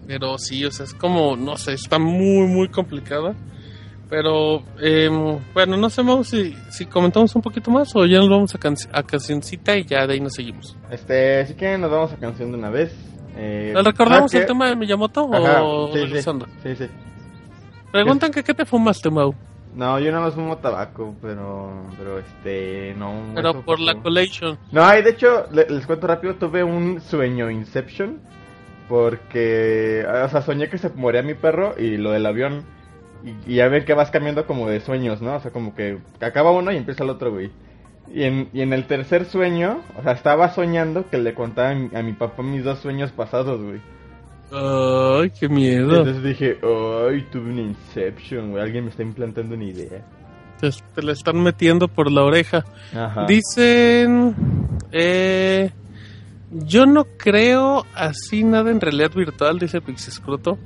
[0.06, 3.34] Pero sí, o sea, es como, no sé, está muy, muy complicada.
[4.08, 5.08] Pero, eh,
[5.54, 8.58] bueno, no sé, Mau, si, si comentamos un poquito más o ya nos vamos a,
[8.98, 10.76] a cancioncita y ya de ahí nos seguimos.
[10.90, 13.11] Este, sí que nos vamos a canción de una vez.
[13.36, 16.06] Eh, ¿Recordamos el tema de Miyamoto o sí,
[16.62, 16.86] sí, sí,
[17.90, 19.34] Preguntan que qué te fumaste, Mau.
[19.74, 23.32] No, yo no me fumo tabaco, pero, pero este, no.
[23.34, 24.58] Pero por la collection.
[24.70, 28.20] No, y de hecho, les, cuento rápido, tuve un sueño Inception,
[28.88, 32.64] porque, o sea, soñé que se moría mi perro y lo del avión,
[33.24, 35.36] y, y ya ven que vas cambiando como de sueños, ¿no?
[35.36, 37.50] O sea, como que acaba uno y empieza el otro, güey.
[38.10, 42.02] Y en, y en el tercer sueño, o sea, estaba soñando que le contaba a
[42.02, 43.80] mi, papá mis dos sueños pasados, güey.
[44.50, 45.98] Ay, qué miedo.
[45.98, 48.62] Entonces dije, ay, tuve una Inception, güey.
[48.62, 50.04] Alguien me está implantando una idea.
[50.60, 52.64] Te, te la están metiendo por la oreja.
[52.94, 53.24] Ajá.
[53.26, 54.34] Dicen,
[54.90, 55.70] eh,
[56.50, 60.58] yo no creo así nada en realidad virtual, dice Pixiscroto.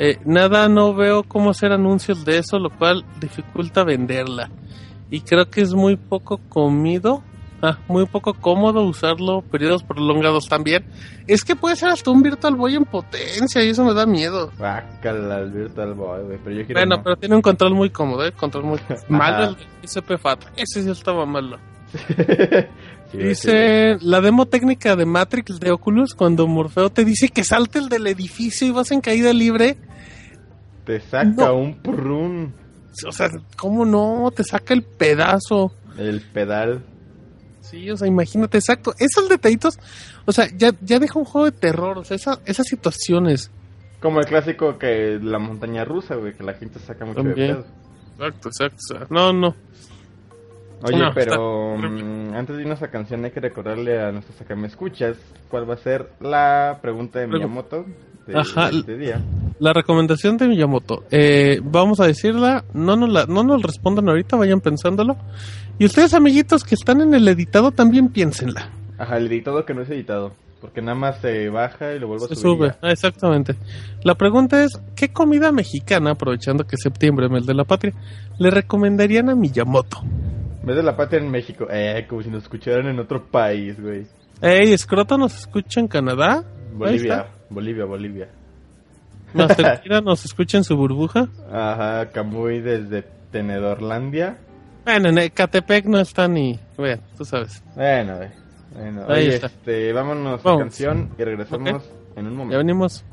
[0.00, 4.50] Eh, nada, no veo cómo hacer anuncios de eso, lo cual dificulta venderla
[5.10, 7.22] y creo que es muy poco comido,
[7.62, 10.84] ah, muy poco cómodo usarlo periodos prolongados también.
[11.26, 14.52] Es que puede ser hasta un Virtual Boy en potencia y eso me da miedo.
[14.58, 18.26] Bácala el Virtual Boy, güey, pero yo quiero Bueno, pero tiene un control muy cómodo,
[18.26, 18.32] ¿eh?
[18.32, 19.56] Control muy malo el
[19.88, 20.44] SP FAT.
[20.56, 21.58] Ese sí estaba malo.
[23.14, 27.88] dice la demo técnica de Matrix de Oculus cuando Morfeo te dice que salte el
[27.88, 29.78] del edificio y vas en caída libre.
[30.84, 32.52] Te saca un prun
[33.06, 34.30] o sea, ¿cómo no?
[34.34, 35.72] Te saca el pedazo.
[35.96, 36.84] El pedal.
[37.60, 38.94] Sí, o sea, imagínate, exacto.
[38.98, 39.78] Esos detallitos,
[40.24, 43.50] o sea, ya, ya deja un juego de terror, o sea, esas situaciones.
[44.00, 47.64] Como el clásico que la montaña rusa, güey, que la gente saca mucho de pedo.
[48.18, 49.06] Exacto, exacto.
[49.10, 49.54] No, no.
[50.82, 54.68] Oye, pero mm, antes de irnos a canción hay que recordarle a nuestros acá me
[54.68, 55.16] escuchas
[55.48, 57.84] cuál va a ser la pregunta de Miyamoto
[58.28, 59.20] de Ajá, este día.
[59.58, 61.04] La recomendación de Miyamoto.
[61.10, 65.16] Eh, vamos a decirla, no nos, la, no nos respondan ahorita, vayan pensándolo.
[65.78, 68.70] Y ustedes, amiguitos que están en el editado, también piénsenla.
[68.98, 70.32] Ajá, el editado que no es editado.
[70.60, 72.40] Porque nada más se baja y lo vuelve a subir.
[72.40, 73.54] sube, ah, exactamente.
[74.02, 77.94] La pregunta es, ¿qué comida mexicana, aprovechando que es septiembre, mes de la patria,
[78.38, 80.02] le recomendarían a Miyamoto?
[80.64, 81.68] Mes de la patria en México.
[81.70, 84.06] Eh, como si nos escucharan en otro país, güey.
[84.40, 86.44] Ey, Escroto nos escucha en Canadá.
[86.74, 88.28] Bolivia, Bolivia, Bolivia.
[89.34, 91.28] Masterkira nos escucha en su burbuja.
[91.52, 94.38] Ajá, Camuy desde Tenedorlandia.
[94.84, 96.58] Bueno, en Ecatepec no está ni.
[96.76, 97.62] Bueno, tú sabes.
[97.74, 98.18] Bueno,
[98.74, 99.04] bueno.
[99.08, 99.48] Ahí está.
[99.48, 101.84] este, vámonos a canción y regresamos
[102.16, 102.52] en un momento.
[102.52, 103.04] Ya venimos.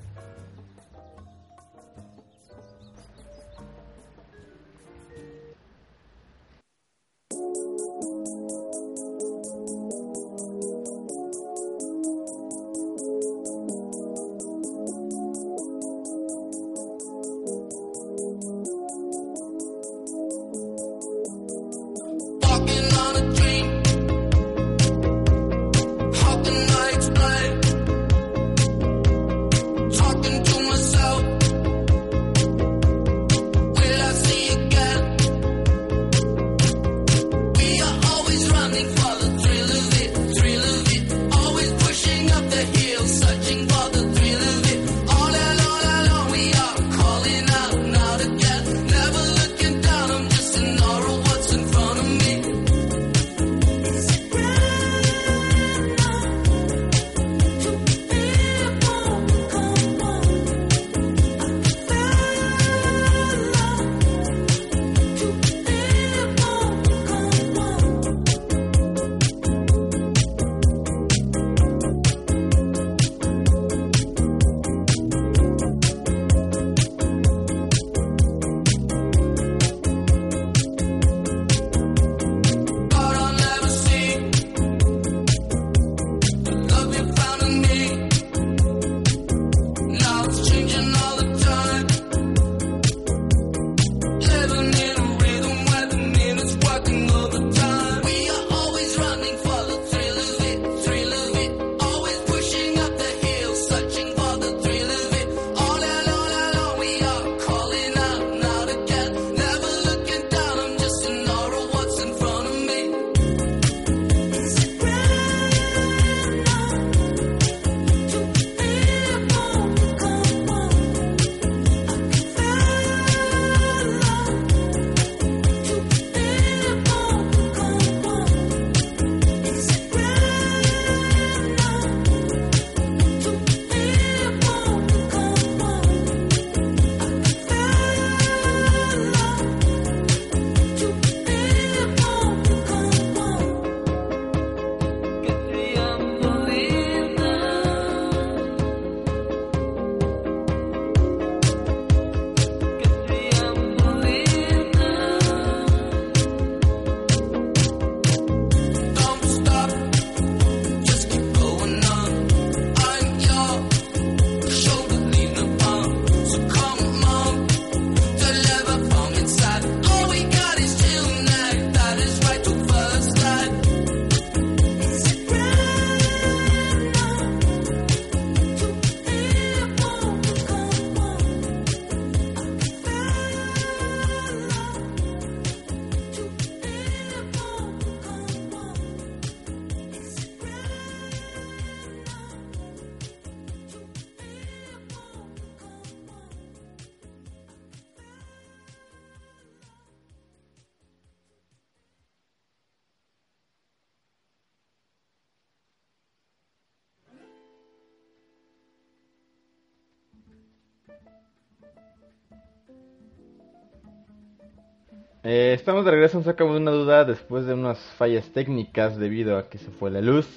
[215.28, 219.50] Eh, estamos de regreso, nos sacamos una duda después de unas fallas técnicas debido a
[219.50, 220.28] que se fue la luz,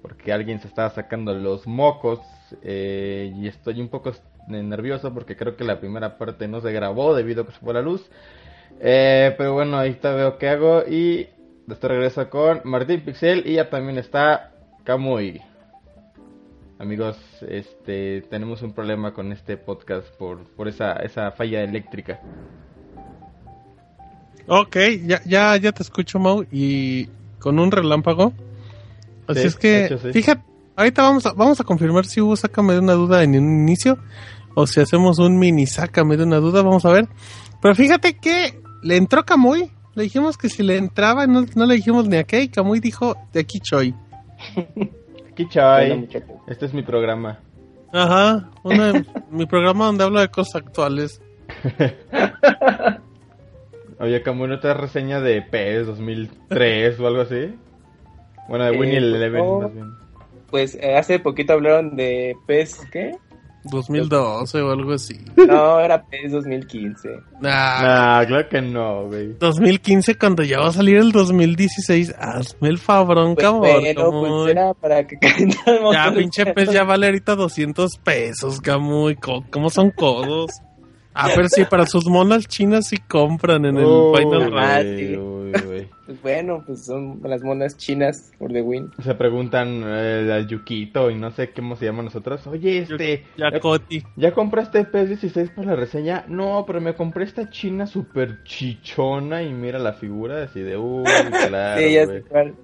[0.00, 2.20] porque alguien se estaba sacando los mocos
[2.62, 4.12] eh, y estoy un poco
[4.46, 7.74] nervioso porque creo que la primera parte no se grabó debido a que se fue
[7.74, 8.08] la luz.
[8.78, 11.26] Eh, pero bueno, ahí está, veo qué hago y
[11.68, 14.52] estoy regreso con Martín Pixel y ya también está
[14.84, 15.42] Camuy.
[16.78, 22.20] Amigos, este tenemos un problema con este podcast por, por esa, esa falla eléctrica.
[24.48, 27.06] Ok, ya, ya, ya te escucho, Mau, y
[27.38, 28.32] con un relámpago.
[29.26, 30.42] Así es que, fíjate,
[30.76, 33.98] ahorita vamos a, vamos a confirmar si hubo sácame de una duda en un inicio,
[34.54, 37.08] o si hacemos un mini sácame de una duda, vamos a ver.
[37.60, 41.74] Pero fíjate que le entró Camuy, le dijimos que si le entraba, no, no le
[41.74, 43.94] dijimos ni a qué, y Camuy dijo, de aquí choy.
[45.32, 46.08] aquí choy,
[46.46, 47.40] este es mi programa.
[47.92, 48.50] Ajá,
[49.30, 51.20] mi programa donde hablo de cosas actuales.
[53.98, 57.54] Oye, Camuy, ¿no te reseña de PES 2003 o algo así?
[58.48, 59.94] Bueno, de Winnie eh, Eleven, más bien.
[60.50, 63.12] Pues eh, hace poquito hablaron de PES, ¿qué?
[63.64, 65.18] 2012 o algo así.
[65.36, 67.08] No, era PES 2015.
[67.40, 69.34] Nah, claro que no, güey.
[69.38, 73.80] 2015 cuando ya va a salir el 2016, hazme el fabrón, pues, cabrón.
[73.80, 75.18] Bueno, pues era para que
[75.92, 79.16] Ya, pinche PES ya vale ahorita 200 pesos, camuy.
[79.16, 80.50] ¿Cómo son codos?
[81.18, 85.56] Ah, pero sí, para sus monas chinas sí compran en el Final Round.
[86.04, 88.90] Pues bueno, pues son las monas chinas por The Win.
[89.02, 92.46] Se preguntan eh, al Yukito y no sé cómo se llama nosotros.
[92.46, 93.24] Oye, este.
[94.16, 96.24] ¿Ya compraste PS16 para la reseña?
[96.28, 100.76] No, pero me compré esta china super chichona y mira la figura así de.
[100.76, 101.04] Uy,
[101.48, 101.80] claro.
[101.80, 102.54] sí, ya sé cuál.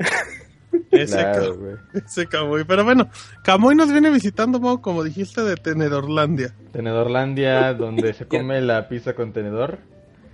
[0.90, 2.64] Ese, claro, ese Camuy.
[2.64, 3.08] Pero bueno,
[3.42, 6.54] Camuy nos viene visitando, como dijiste, de Tenedorlandia.
[6.72, 9.78] Tenedorlandia, donde se come la pizza con tenedor.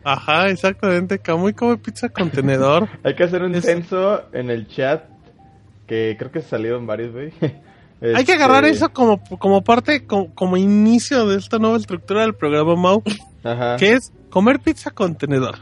[0.05, 1.19] Ajá, exactamente.
[1.19, 2.89] Camuy come pizza con tenedor.
[3.05, 5.05] Hay que hacer un censo en el chat,
[5.87, 7.33] que creo que salieron varios, güey.
[8.15, 12.35] Hay que agarrar este, eso como, como parte, como, inicio de esta nueva estructura del
[12.35, 13.03] programa Mau,
[13.43, 13.77] Ajá.
[13.77, 15.57] que es comer pizza con tenedor.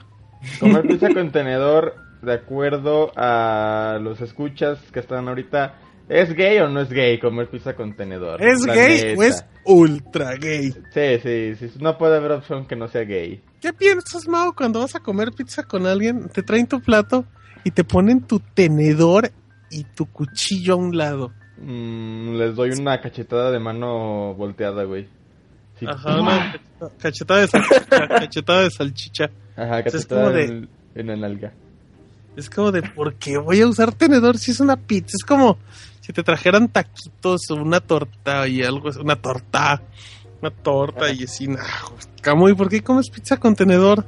[0.61, 5.77] Comer pizza con tenedor de acuerdo a los escuchas que están ahorita,
[6.09, 8.43] ¿es gay o no es gay comer pizza con tenedor?
[8.43, 10.73] ¿Es gay o es ultra gay?
[10.93, 13.41] Sí, sí, sí, no puede haber opción que no sea gay.
[13.61, 17.25] ¿Qué piensas, Mao, cuando vas a comer pizza con alguien, te traen tu plato
[17.63, 19.31] y te ponen tu tenedor
[19.71, 21.33] y tu cuchillo a un lado?
[21.59, 25.09] Mm, les doy una cachetada de mano volteada, güey.
[25.87, 26.57] Ajá, una
[26.99, 28.09] cachetada de salchicha.
[28.09, 29.31] cachetada de salchicha.
[29.57, 30.45] Ajá, cachetada de...
[30.45, 31.53] en, en la nalga.
[32.37, 35.17] Es como de, ¿por qué voy a usar tenedor si es una pizza?
[35.19, 35.59] Es como
[36.01, 39.83] si te trajeran taquitos o una torta y algo, una torta,
[40.41, 41.65] una torta y así, nah,
[42.21, 44.05] Camuy, ¿por qué comes pizza con tenedor?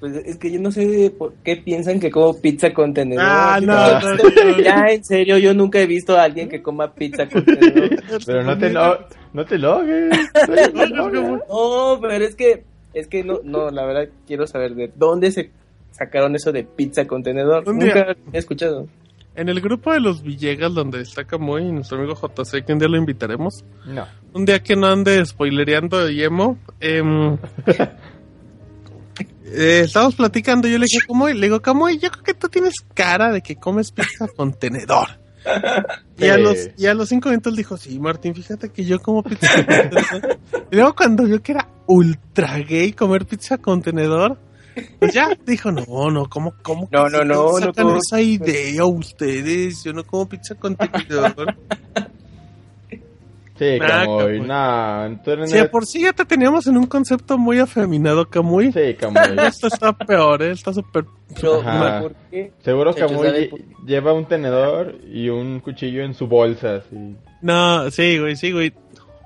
[0.00, 3.24] Pues es que yo no sé por qué piensan que como pizza con tenedor.
[3.26, 7.28] Ah, no, no, Ya, en serio, yo nunca he visto a alguien que coma pizza
[7.28, 7.90] con tenedor.
[8.26, 8.98] Pero no te, lo,
[9.32, 10.16] no te logues.
[11.48, 12.64] No, pero es que,
[12.94, 15.50] es que no, no, la verdad quiero saber de dónde se
[15.98, 17.66] sacaron eso de pizza contenedor.
[17.66, 18.86] Nunca he escuchado.
[19.34, 22.78] En el grupo de los Villegas, donde está Camuy y nuestro amigo JC, que un
[22.80, 23.64] día lo invitaremos.
[23.86, 24.04] No.
[24.32, 26.58] Un día que no ande spoilereando de Yemo.
[26.80, 27.34] Em,
[29.44, 32.74] eh, estábamos platicando, yo le dije, Camuy, le digo, Camuy, yo creo que tú tienes
[32.94, 35.08] cara de que comes pizza con tenedor.
[36.18, 39.22] Y, a los, y a los cinco minutos dijo, sí, Martín, fíjate que yo como
[39.22, 40.38] pizza con tenedor.
[40.70, 44.36] Y luego cuando vio que era ultra gay comer pizza con tenedor,
[44.98, 49.84] pues ya, dijo, no, no, ¿cómo, cómo no, no, no, sacan no, esa idea ustedes?
[49.84, 51.56] Yo no como pizza con tenedor.
[53.58, 55.20] Sí, Camuy, no.
[55.46, 58.70] Sí, por sí ya te teníamos en un concepto muy afeminado, Camuy.
[58.72, 59.20] Sí, Camuy.
[59.46, 60.52] Esto está peor, ¿eh?
[60.52, 61.04] Está súper...
[62.62, 63.50] Seguro Camuy
[63.84, 67.16] lleva un tenedor y un cuchillo en su bolsa, sí.
[67.42, 68.72] No, sí, güey, sí, güey.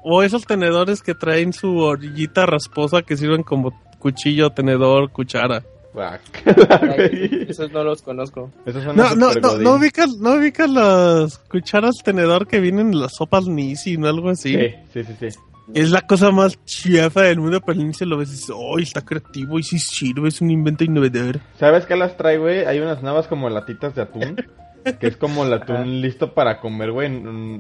[0.03, 5.63] O esos tenedores que traen su orillita rasposa que sirven como cuchillo, tenedor, cuchara.
[7.49, 8.51] esos no los conozco.
[8.95, 13.47] no, no, no, no, ubicas, no ubicas las cucharas tenedor que vienen en las sopas
[13.47, 14.57] Nisi o algo así.
[14.93, 15.29] Sí, sí, sí,
[15.75, 19.05] Es la cosa más chiafa del mundo, pero el lo ves y dices, oh, está
[19.05, 21.41] creativo y sí sirve, es un invento innovador.
[21.59, 22.65] ¿Sabes qué las trae, güey?
[22.65, 24.37] Hay unas nuevas como latitas de atún.
[24.99, 27.09] que es como el atún listo para comer, güey.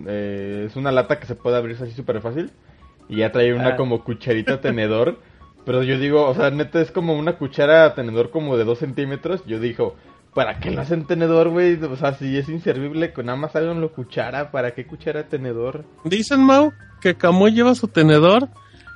[0.08, 2.50] Eh, es una lata que se puede abrir así súper fácil.
[3.08, 3.76] Y ya trae una ah.
[3.76, 5.18] como cucharita tenedor
[5.64, 9.42] pero yo digo, o sea, neta es como una cuchara tenedor como de 2 centímetros.
[9.46, 9.96] Yo digo,
[10.34, 11.82] ¿para qué lo hacen tenedor, güey?
[11.82, 15.84] O sea, si es inservible, con nada más lo cuchara, ¿para qué cuchara tenedor?
[16.04, 18.48] Dicen, Mau, que Camuy lleva su tenedor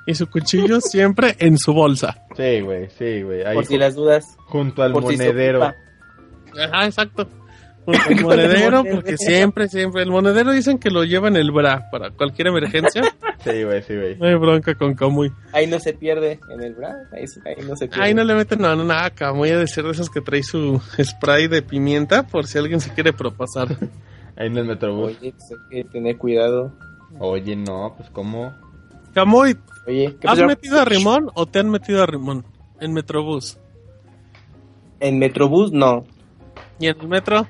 [0.06, 2.22] y su cuchillo siempre en su bolsa.
[2.36, 3.44] Sí, güey, sí, güey.
[3.54, 4.36] Por si las dudas.
[4.46, 5.62] Junto al monedero.
[5.64, 7.28] Ajá, exacto.
[7.86, 10.02] El monedero, porque siempre, siempre.
[10.02, 13.02] El monedero dicen que lo lleva en el bra para cualquier emergencia.
[13.44, 14.16] Sí, güey, sí, güey.
[14.16, 15.30] No hay bronca con Camuy.
[15.52, 16.96] Ahí no se pierde en el bra.
[17.12, 17.26] Ahí,
[17.64, 18.02] no se pierde.
[18.02, 19.10] Ahí no le meten no, no, nada.
[19.10, 22.80] Camuy ha de ser de esos que trae su spray de pimienta por si alguien
[22.80, 23.68] se quiere propasar.
[24.36, 25.16] Ahí en el metrobús.
[25.20, 26.72] Oye, pues hay que tener cuidado.
[27.20, 28.52] Oye, no, pues cómo.
[29.14, 29.56] Camuy,
[29.86, 32.44] Oye, ¿has metido a Rimón o te han metido a Rimón
[32.80, 33.58] en Metrobús?
[34.98, 36.04] En Metrobús no.
[36.80, 37.46] ¿Y en el metro?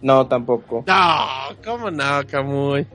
[0.00, 0.84] No, tampoco.
[0.86, 1.26] No,
[1.64, 2.86] ¿cómo no, Camuy?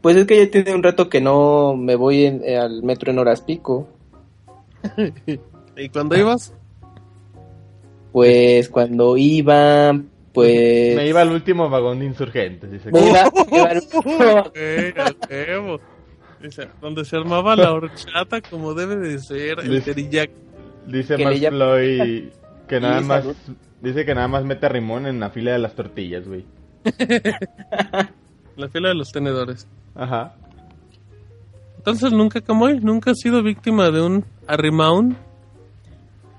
[0.00, 3.18] Pues es que ya tiene un rato que no me voy eh, al metro en
[3.18, 3.88] horas pico.
[5.76, 6.54] ¿Y cuándo ibas?
[8.10, 9.96] Pues cuando iba,
[10.32, 10.96] pues...
[10.96, 12.70] Me iba al último vagón de insurgentes.
[12.70, 12.90] Dice.
[12.90, 13.30] Me iba,
[16.42, 19.80] Dice, donde se armaba la horchata como debe de ser, el.
[20.86, 22.24] Dice Floyd
[22.66, 23.24] que nada más
[23.82, 26.44] dice que nada más mete a Rimón en la fila de las tortillas, güey.
[28.56, 29.66] la fila de los tenedores.
[29.94, 30.34] Ajá.
[31.78, 35.16] Entonces nunca Camoy, nunca has sido víctima de un arrimón.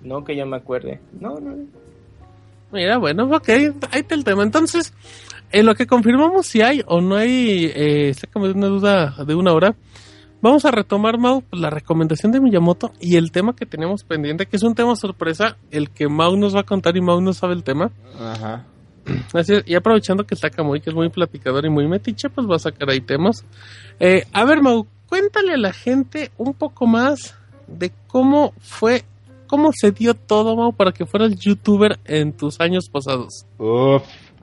[0.02, 1.00] No que yo me acuerde.
[1.20, 1.56] No, no.
[2.72, 4.44] Mira, bueno, ok, ahí está el tema.
[4.44, 4.94] Entonces,
[5.52, 9.54] en lo que confirmamos si hay o no hay, eh, sácame una duda de una
[9.54, 9.76] hora,
[10.44, 14.58] vamos a retomar, Mau, la recomendación de Miyamoto y el tema que teníamos pendiente, que
[14.58, 17.54] es un tema sorpresa, el que Mau nos va a contar y Mau no sabe
[17.54, 17.91] el tema.
[18.20, 18.66] Ajá.
[19.34, 22.58] Así y aprovechando que está Kamui, que es muy platicador y muy metiche, pues va
[22.58, 23.46] a sacar ahí temas.
[24.00, 27.36] Eh, a ver, Mau, cuéntale a la gente un poco más
[27.68, 29.06] de cómo fue
[29.48, 33.46] ¿Cómo se dio todo, Mau, para que fueras youtuber en tus años pasados?
[33.60, 34.02] Uf.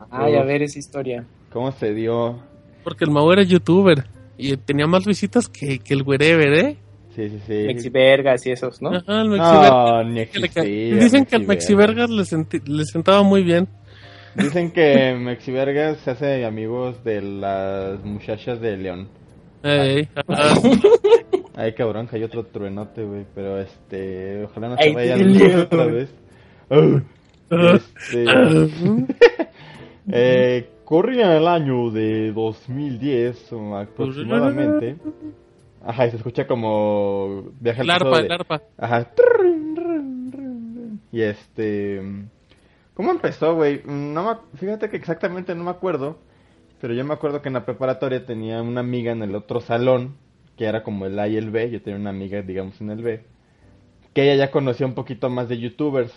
[0.08, 1.26] Ay, a ver esa historia.
[1.52, 2.38] ¿Cómo se dio?
[2.84, 4.06] Porque el Mau era youtuber
[4.40, 6.76] y tenía más visitas que, que el Wherever, ¿eh?
[7.14, 7.52] Sí, sí, sí.
[7.66, 8.90] Mexivergas y esos, ¿no?
[8.90, 9.70] Ajá, el Mexivergas.
[9.70, 13.68] No, ni existía, Dicen que el Mexivergas le, sentaba muy bien.
[14.36, 19.08] Dicen que Mexivergas se hace amigos de las muchachas de León.
[19.62, 20.08] Ey,
[21.56, 23.26] Ay, cabrón, hay otro truenote, güey.
[23.34, 26.14] Pero este, ojalá no se vaya a otra vez.
[27.50, 28.24] este,
[30.12, 34.96] eh, corría el año de 2010 aproximadamente.
[35.86, 38.62] Ajá, y se escucha como viaja el arpa, el arpa.
[38.76, 39.08] Ajá.
[41.12, 42.02] Y este,
[42.94, 43.82] ¿cómo empezó, güey?
[43.86, 46.18] No, fíjate que exactamente no me acuerdo,
[46.80, 50.16] pero yo me acuerdo que en la preparatoria tenía una amiga en el otro salón
[50.56, 53.00] que era como el A y el B, yo tenía una amiga, digamos, en el
[53.00, 53.24] B,
[54.12, 56.12] que ella ya conocía un poquito más de youtubers.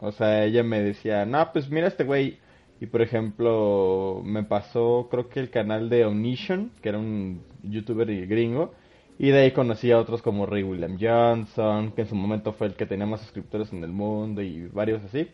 [0.00, 2.40] O sea, ella me decía, no, pues mira este güey.
[2.80, 8.26] Y por ejemplo, me pasó, creo que el canal de Omniscion, que era un youtuber
[8.26, 8.72] gringo.
[9.18, 12.68] Y de ahí conocí a otros como Ray William Johnson, que en su momento fue
[12.68, 15.28] el que tenía más suscriptores en el mundo y varios así.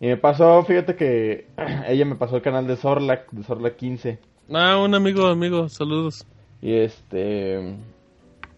[0.00, 1.46] Y me pasó, fíjate que
[1.88, 4.18] ella me pasó el canal de Zorlac, de Zorlac 15.
[4.50, 6.26] Ah, un amigo, amigo, saludos.
[6.62, 7.76] Y este.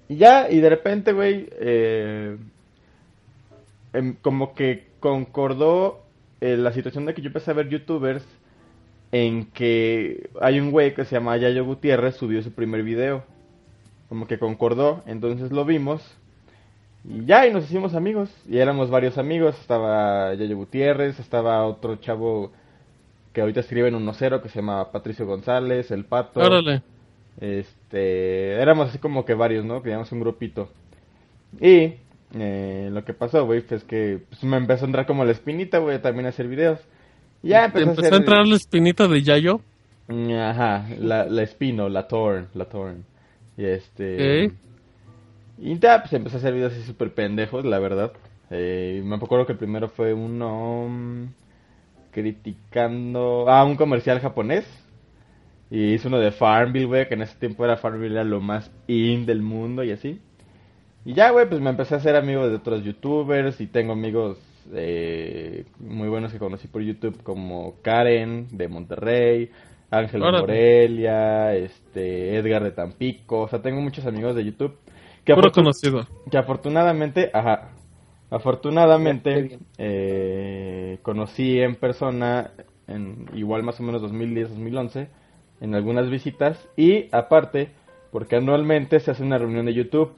[0.09, 2.37] Y ya, y de repente, güey, eh,
[3.93, 6.06] em, como que concordó
[6.41, 8.25] eh, la situación de que yo empecé a ver youtubers
[9.13, 13.25] en que hay un güey que se llama Yayo Gutiérrez, subió su primer video.
[14.09, 16.03] Como que concordó, entonces lo vimos.
[17.05, 18.31] Y ya, y nos hicimos amigos.
[18.49, 19.59] Y éramos varios amigos.
[19.61, 22.53] Estaba Yayo Gutiérrez, estaba otro chavo
[23.33, 26.41] que ahorita escribe en 1-0 que se llama Patricio González, El Pato.
[26.41, 26.83] Órale.
[27.41, 29.83] Este, éramos así como que varios, ¿no?
[29.83, 30.71] Que un grupito.
[31.61, 31.95] Y
[32.35, 35.79] eh, lo que pasó, güey, es que pues, me empezó a entrar como la espinita,
[35.79, 36.81] güey, también a hacer videos.
[37.43, 39.61] Ya empezó, a, entrar la espinita de Yayo?
[40.09, 43.05] Mm, ajá, la, la espino, la torn, la torn.
[43.57, 44.53] Y este...
[45.59, 48.13] Y ya, pues empecé a hacer videos así súper pendejos, la verdad.
[48.51, 51.25] Eh, me acuerdo que el primero fue uno mm,
[52.11, 53.47] criticando...
[53.49, 54.67] Ah, un comercial japonés
[55.71, 58.71] y hizo uno de Farmville, güey, que en ese tiempo era Farmville era lo más
[58.87, 60.21] in del mundo y así.
[61.07, 64.39] Y ya, güey, pues me empecé a hacer amigos de otros youtubers y tengo amigos
[64.75, 69.53] eh, muy buenos que conocí por YouTube como Karen de Monterrey,
[69.89, 74.75] Ángel de Morelia, este, Edgar de Tampico, o sea, tengo muchos amigos de YouTube
[75.25, 76.09] que, conocido.
[76.29, 77.69] que afortunadamente, ajá,
[78.29, 82.51] afortunadamente eh, conocí en persona
[82.89, 85.07] en igual más o menos 2010-2011
[85.61, 87.71] en algunas visitas y aparte
[88.11, 90.11] porque anualmente se hace una reunión de YouTube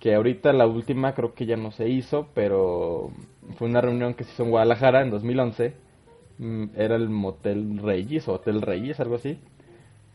[0.00, 3.10] que ahorita la última creo que ya no se hizo pero
[3.56, 5.74] fue una reunión que se hizo en Guadalajara en 2011
[6.38, 9.38] mm, era el Motel Reyes o Hotel Reyes algo así.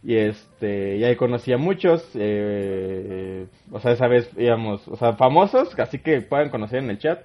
[0.05, 5.13] Y este y ahí conocí a muchos eh, o sea esa vez íbamos o sea
[5.13, 7.21] famosos así que pueden conocer en el chat.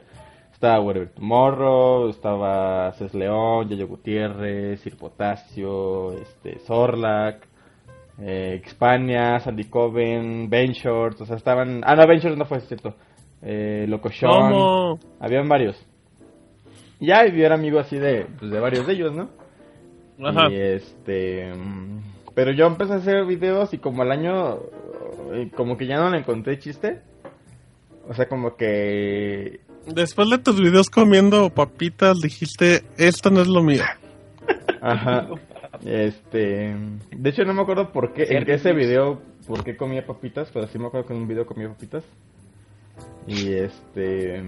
[0.52, 7.47] Estaba Whatever Tomorrow, estaba Cés León, Yayo Gutiérrez, Sir Potasio, este, Zorlac,
[8.20, 11.82] eh, Xpania, Sandy Coven, Shorts, o sea, estaban...
[11.84, 12.94] Ah, no, Shorts no fue, cierto.
[13.42, 14.98] Eh, Locochón.
[15.20, 15.76] Habían varios.
[17.00, 19.28] Ya, y yo era amigo así de, pues, de varios de ellos, ¿no?
[20.24, 20.50] Ajá.
[20.50, 21.52] Y este...
[22.34, 24.58] Pero yo empecé a hacer videos y como al año...
[25.32, 27.00] Eh, como que ya no le encontré chiste.
[28.08, 29.60] O sea, como que
[29.94, 33.82] Después de tus videos comiendo papitas, dijiste, esto no es lo mío.
[34.82, 35.28] Ajá.
[35.85, 36.74] Este,
[37.16, 40.66] de hecho no me acuerdo por qué, en ese video, por qué comía papitas, pero
[40.66, 42.05] sí me acuerdo que en un video comía papitas.
[43.26, 44.43] Y este,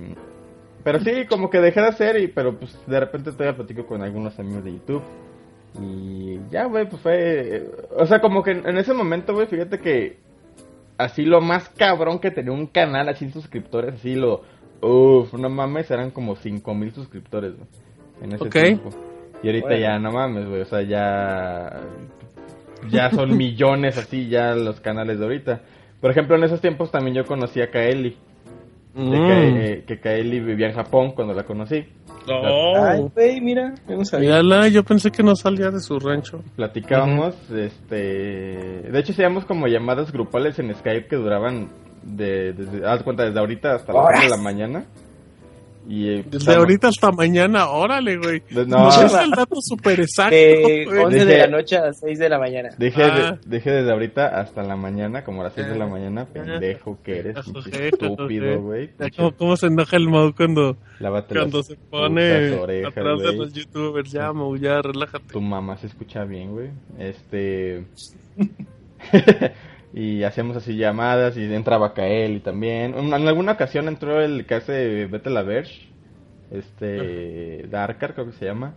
[0.82, 4.02] pero sí, como que dejé de hacer, y, pero pues de repente todavía platico con
[4.02, 5.02] algunos amigos de YouTube.
[5.80, 10.18] Y ya, güey, pues fue, o sea, como que en ese momento, güey, fíjate que
[10.98, 14.42] así lo más cabrón que tenía un canal así suscriptores, así lo
[14.82, 17.68] Uf, no mames, eran como 5000 suscriptores, güey.
[18.22, 18.90] En ese tiempo.
[19.42, 21.80] Y ahorita ya no mames, güey, o sea, ya
[22.88, 25.60] ya son millones así ya los canales de ahorita.
[26.00, 28.16] Por ejemplo, en esos tiempos también yo conocí a Kaeli.
[28.94, 29.12] Mm.
[29.14, 31.84] Eh, que, Kaeli vivía en Japón cuando la conocí.
[32.26, 33.74] Ay, güey, mira,
[34.68, 36.42] yo pensé que no salía de su rancho.
[36.56, 37.96] Platicábamos, este...
[37.96, 41.68] De hecho, hacíamos como llamadas grupales en Skype que duraban
[42.02, 42.52] de...
[42.52, 44.84] Desde, haz cuenta, desde ahorita hasta las de la mañana.
[45.90, 48.44] Y, eh, Desde ahorita hasta mañana, órale, güey.
[48.64, 50.36] No, es el dato súper exacto.
[50.36, 52.68] De 11 de la noche a 6 de la mañana.
[52.78, 53.36] Dije, ah.
[53.44, 55.88] desde ahorita hasta la mañana, como a las 6 de la ah.
[55.88, 56.26] mañana.
[56.26, 57.38] Pendejo que eres,
[57.72, 58.90] estúpido, güey.
[59.36, 60.76] ¿Cómo, se enoja el Mau cuando,
[61.28, 62.54] cuando se pone
[62.86, 64.12] atrás de los youtubers?
[64.12, 65.32] Ya, Mau, ya, relájate.
[65.32, 66.70] Tu mamá se escucha bien, güey.
[67.00, 67.84] Este...
[69.92, 72.94] y hacíamos así llamadas y entraba Kael también.
[72.96, 75.88] En alguna ocasión entró el que hace Vete la Verge,
[76.50, 78.74] este Darkar creo que se llama.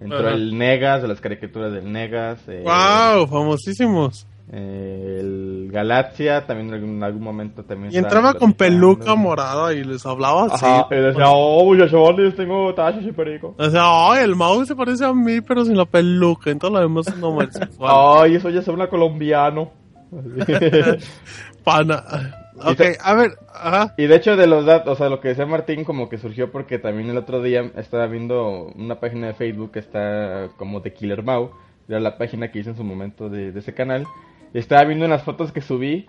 [0.00, 2.46] Entró el Negas, de las caricaturas del Negas.
[2.48, 3.26] Eh, ¡Wow!
[3.26, 4.26] Famosísimos.
[4.52, 7.92] Eh, el Galaxia también en algún momento también.
[7.92, 10.66] Y entraba con peluca morada y les hablaba así.
[10.90, 13.54] y decía, oh, yo chavales, tengo tachos y perico.
[13.56, 16.50] O sea, ay, el mouse se parece a mí, pero sin la peluca.
[16.50, 17.48] Entonces lo demás no me
[17.80, 19.83] Ay, eso ya es una colombiano.
[21.64, 22.04] Pana.
[22.56, 23.32] Ok, a ver,
[23.96, 26.52] Y de hecho de los datos, o sea, lo que decía Martín como que surgió
[26.52, 30.92] porque también el otro día estaba viendo una página de Facebook que está como de
[30.92, 31.50] Killer Mau,
[31.88, 34.06] era la página que hice en su momento de, de ese canal.
[34.52, 36.06] Y estaba viendo unas fotos que subí,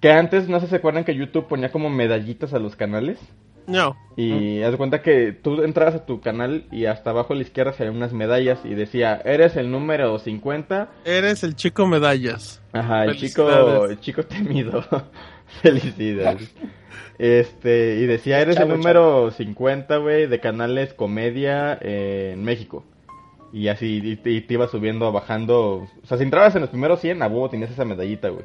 [0.00, 3.18] que antes, no sé si se acuerdan que YouTube ponía como medallitas a los canales.
[3.66, 3.96] No.
[4.16, 7.42] Y haz de cuenta que tú entrabas a tu canal y hasta abajo a la
[7.42, 10.88] izquierda se unas medallas y decía, eres el número 50.
[11.04, 12.62] Eres el chico medallas.
[12.72, 14.84] Ajá, el chico, el chico temido.
[15.62, 16.54] Felicidades.
[17.18, 22.84] este, y decía, eres el número 50, güey, de canales comedia en México.
[23.52, 25.86] Y así, y te, iba subiendo, bajando.
[26.02, 28.44] O sea, si entrabas en los primeros 100, a huevo tenías esa medallita, güey.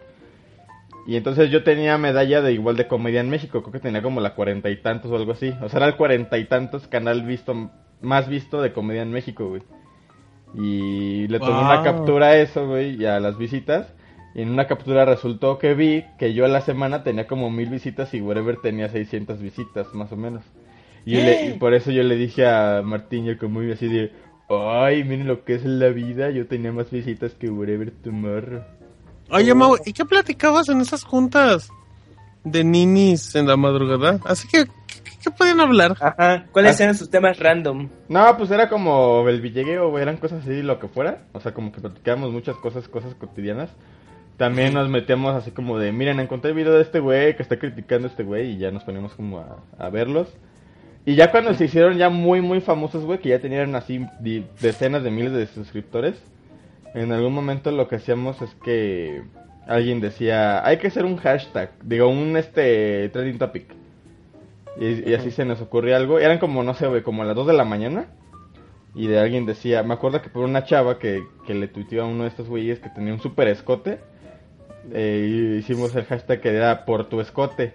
[1.08, 4.22] Y entonces yo tenía medalla de igual de comedia en México, creo que tenía como
[4.22, 5.54] la cuarenta y tantos o algo así.
[5.62, 7.72] O sea, era el cuarenta y tantos canal visto,
[8.02, 9.64] más visto de comedia en México, güey.
[10.54, 13.94] Y le tomé una captura a eso, güey, y a las visitas.
[14.36, 17.70] Y en una captura resultó que vi que yo a la semana tenía como mil
[17.70, 20.44] visitas y Wherever tenía 600 visitas, más o menos.
[21.06, 24.12] Y, y por eso yo le dije a Martín, yo como así de,
[24.50, 28.62] ay, miren lo que es la vida, yo tenía más visitas que Wherever Tomorrow.
[29.34, 31.70] Oye, Mau, ¿y qué platicabas en esas juntas
[32.44, 34.20] de ninis en la madrugada?
[34.26, 34.66] Así que,
[35.24, 35.96] ¿qué, podían hablar?
[36.02, 36.84] Ajá, ¿cuáles ah.
[36.84, 37.88] eran sus temas random?
[38.10, 41.24] No, pues era como el villegueo, eran cosas así, lo que fuera.
[41.32, 43.70] O sea, como que platicábamos muchas cosas, cosas cotidianas.
[44.36, 47.58] También nos metíamos así como de, miren, encontré el video de este güey que está
[47.58, 50.28] criticando a este güey y ya nos poníamos como a, a verlos.
[51.06, 54.06] Y ya cuando se hicieron ya muy, muy famosos, güey, que ya tenían así
[54.60, 56.22] decenas de miles de suscriptores
[56.94, 59.24] en algún momento lo que hacíamos es que
[59.68, 63.74] alguien decía, hay que hacer un hashtag, digo, un este trending topic.
[64.80, 66.20] Y, así se nos ocurrió algo.
[66.20, 68.08] Eran como, no sé, como a las 2 de la mañana.
[68.96, 72.08] Y de alguien decía, me acuerdo que por una chava que, que le tuiteó a
[72.08, 74.00] uno de estos güeyes que tenía un super escote.
[74.92, 77.74] Eh, y hicimos el hashtag que era por tu escote.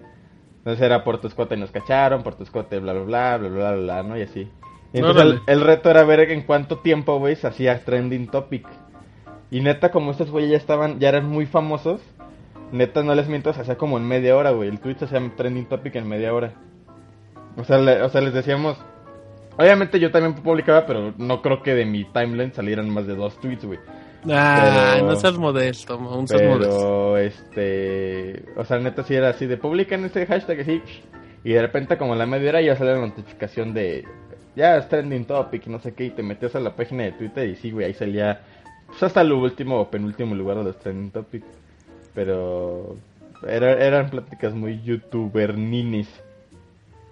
[0.58, 3.48] Entonces era por tu escote y nos cacharon, por tu escote, bla, bla, bla, bla,
[3.48, 4.18] bla, bla, ¿no?
[4.18, 4.50] Y así.
[4.92, 8.66] entonces el, el, reto era ver en cuánto tiempo, güey, se hacía trending topic.
[9.50, 12.00] Y neta, como estos güeyes ya estaban, ya eran muy famosos,
[12.72, 14.68] neta, no les miento, se hacía como en media hora, güey.
[14.68, 16.52] El tweet se hacía trending topic en media hora.
[17.56, 18.76] O sea, o sea, les decíamos.
[19.58, 23.40] Obviamente yo también publicaba, pero no creo que de mi timeline salieran más de dos
[23.40, 23.78] tweets, güey.
[24.28, 28.44] Ah, no seas modesto, un seas pero, este.
[28.56, 30.82] O sea, neta, sí era así de publican este hashtag así.
[31.44, 34.04] Y de repente, como la media hora, ya sale la notificación de.
[34.56, 36.06] Ya es trending topic, no sé qué.
[36.06, 38.40] Y te metes a la página de Twitter y sí, güey, ahí salía
[38.86, 41.46] pues hasta el último o penúltimo lugar de los trending topics.
[42.14, 42.96] Pero
[43.46, 46.08] eran pláticas muy youtuber ninis.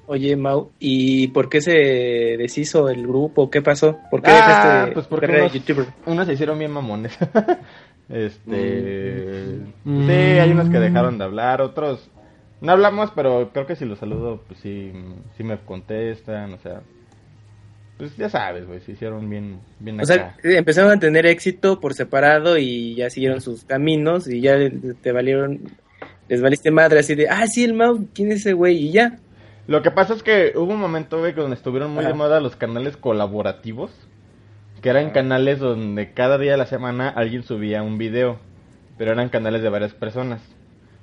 [0.07, 3.51] Oye, Mau, ¿y por qué se deshizo el grupo?
[3.51, 3.99] ¿Qué pasó?
[4.11, 5.87] ¿Por qué ah, pues porque unos, YouTuber?
[6.05, 7.17] unos se hicieron bien mamones.
[8.11, 9.61] este...
[9.85, 10.07] Mm.
[10.07, 12.11] Sí, hay unos que dejaron de hablar, otros...
[12.61, 14.93] No hablamos, pero creo que si los saludo, pues sí,
[15.37, 16.83] sí me contestan, o sea
[17.97, 21.95] pues ya sabes, güey, se hicieron bien, bien O sea, empezaron a tener éxito por
[21.95, 24.57] separado y ya siguieron sus caminos y ya
[25.01, 25.61] te valieron,
[26.29, 28.77] les valiste madre así de, ah, sí, el Mau, ¿quién es ese güey?
[28.77, 29.19] Y ya.
[29.69, 32.57] Lo que pasa es que hubo un momento, güey, donde estuvieron muy de moda los
[32.57, 33.93] canales colaborativos,
[34.83, 38.41] que eran canales donde cada día de la semana alguien subía un video,
[38.99, 40.43] pero eran canales de varias personas.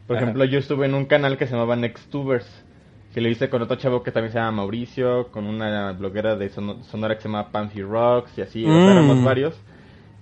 [0.08, 2.66] Por ejemplo, yo estuve en un canal que se llamaba Nextubers
[3.14, 6.50] que lo hice con otro chavo que también se llama Mauricio, con una bloguera de
[6.50, 8.90] Sonora que se llama Pansy Rocks y así, mm.
[8.90, 9.60] éramos varios.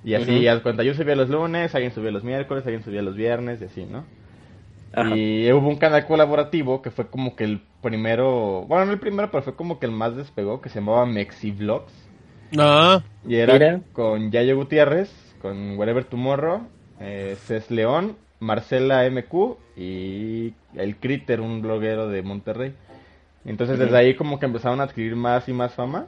[0.03, 3.15] Y así, uh cuenta, yo subía los lunes, alguien subía los miércoles, alguien subía los
[3.15, 4.05] viernes y así, ¿no?
[5.15, 9.29] Y hubo un canal colaborativo que fue como que el primero, bueno, no el primero,
[9.29, 11.93] pero fue como que el más despegó, que se llamaba Mexi Vlogs.
[12.57, 15.11] Ah, y era con Yayo Gutiérrez,
[15.41, 16.61] con Whatever Tomorrow,
[16.99, 22.73] eh, Cés León, Marcela MQ y el Critter, un bloguero de Monterrey.
[23.45, 26.07] Entonces desde ahí como que empezaron a adquirir más y más fama.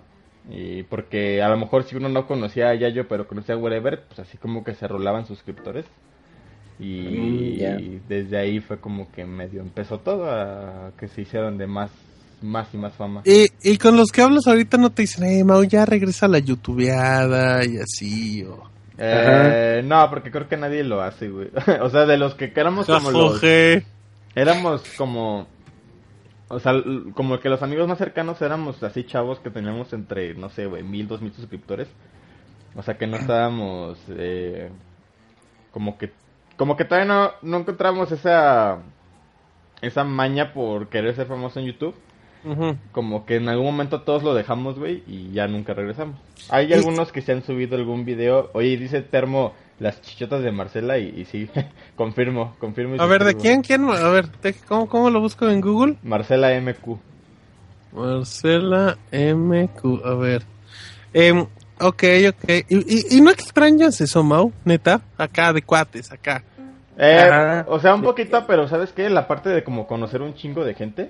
[0.49, 4.03] Y porque a lo mejor si uno no conocía a Yayo, pero conocía a Whatever,
[4.07, 5.85] pues así como que se rolaban suscriptores.
[6.79, 11.67] Y, mm, desde ahí fue como que medio empezó todo a que se hicieron de
[11.67, 11.91] más
[12.41, 13.21] más y más fama.
[13.23, 16.29] Y, y con los que hablas ahorita no te dicen, eh, Mau, ya regresa a
[16.29, 18.70] la youtubeada y así, o...
[19.03, 21.49] Eh, no, porque creo que nadie lo hace, güey.
[21.81, 23.41] o sea, de los que éramos como los...
[24.35, 25.47] Éramos como...
[26.47, 26.73] O sea,
[27.15, 30.83] como que los amigos más cercanos éramos así chavos que teníamos entre, no sé, güey,
[30.83, 31.87] mil, dos mil suscriptores.
[32.75, 33.97] O sea, que no estábamos...
[34.09, 34.69] Eh,
[35.71, 36.11] como que...
[36.57, 38.79] Como que todavía no, no encontramos esa...
[39.81, 41.95] Esa maña por querer ser famoso en YouTube.
[42.91, 46.17] Como que en algún momento todos lo dejamos, güey, y ya nunca regresamos.
[46.49, 48.49] Hay algunos que se han subido algún video.
[48.53, 51.49] Oye, dice Termo las chichotas de Marcela y, sí,
[51.95, 53.01] confirmo, confirmo.
[53.01, 53.61] a ver, ¿de quién?
[53.61, 53.89] ¿Quién?
[53.89, 54.27] A ver,
[54.67, 55.97] ¿cómo, ¿cómo lo busco en Google?
[56.03, 56.97] Marcela MQ.
[57.93, 60.43] Marcela MQ, a ver.
[61.13, 61.33] Eh,
[61.79, 62.49] ok, ok.
[62.69, 64.51] ¿Y, y, no extrañas eso, Mau?
[64.63, 66.43] Neta, acá de cuates, acá.
[66.97, 69.09] Eh, o sea, un poquito, pero ¿sabes qué?
[69.09, 71.09] La parte de como conocer un chingo de gente.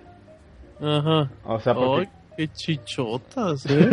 [0.82, 1.30] Ajá.
[1.46, 2.08] O sea, porque...
[2.08, 3.90] Ay, qué chichotas, ¿eh?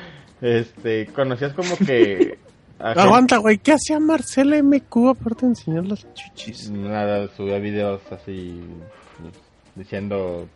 [0.40, 2.38] este, conocías como que...
[2.78, 6.70] Aguanta, güey, ¿qué hacía Marcela MQ aparte de enseñar las chichis?
[6.70, 8.60] Nada, subía videos así
[9.74, 10.46] diciendo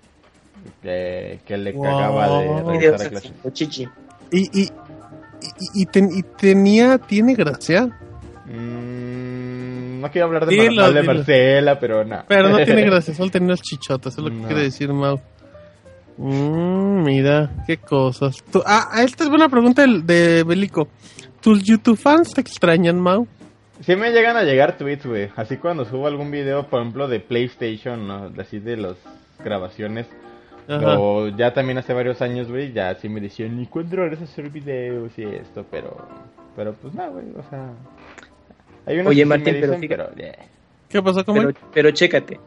[0.82, 3.32] que, que le cagaba de regresar a clase.
[3.52, 3.88] Chichi.
[4.30, 4.68] ¿Y, y,
[5.74, 7.86] y, y, tenía, tiene gracia?
[8.46, 12.24] Mm, no quiero hablar de, de Marcela, pero no.
[12.28, 15.20] Pero no tiene gracia, solo tenía las chichotas, es lo que quiere decir Mau.
[16.16, 18.42] Mm, mira, qué cosas.
[18.66, 20.88] ah, esta es buena pregunta de, de Belico.
[21.40, 23.26] ¿Tus YouTube fans te extrañan, Mau?
[23.80, 25.30] Sí me llegan a llegar tweets, güey.
[25.34, 28.30] Así cuando subo algún video, por ejemplo, de PlayStation, ¿no?
[28.38, 28.96] Así de las
[29.42, 30.06] grabaciones.
[30.68, 34.32] O ya también hace varios años, güey, ya sí me decían, ¿y cuándo regresas a
[34.32, 35.66] hacer videos y esto?
[35.70, 35.96] Pero,
[36.54, 37.70] pero pues nada, güey, o sea...
[38.86, 40.10] Hay unos Oye, Martín, pero,
[40.88, 42.38] ¿Qué pasó con pero, pero chécate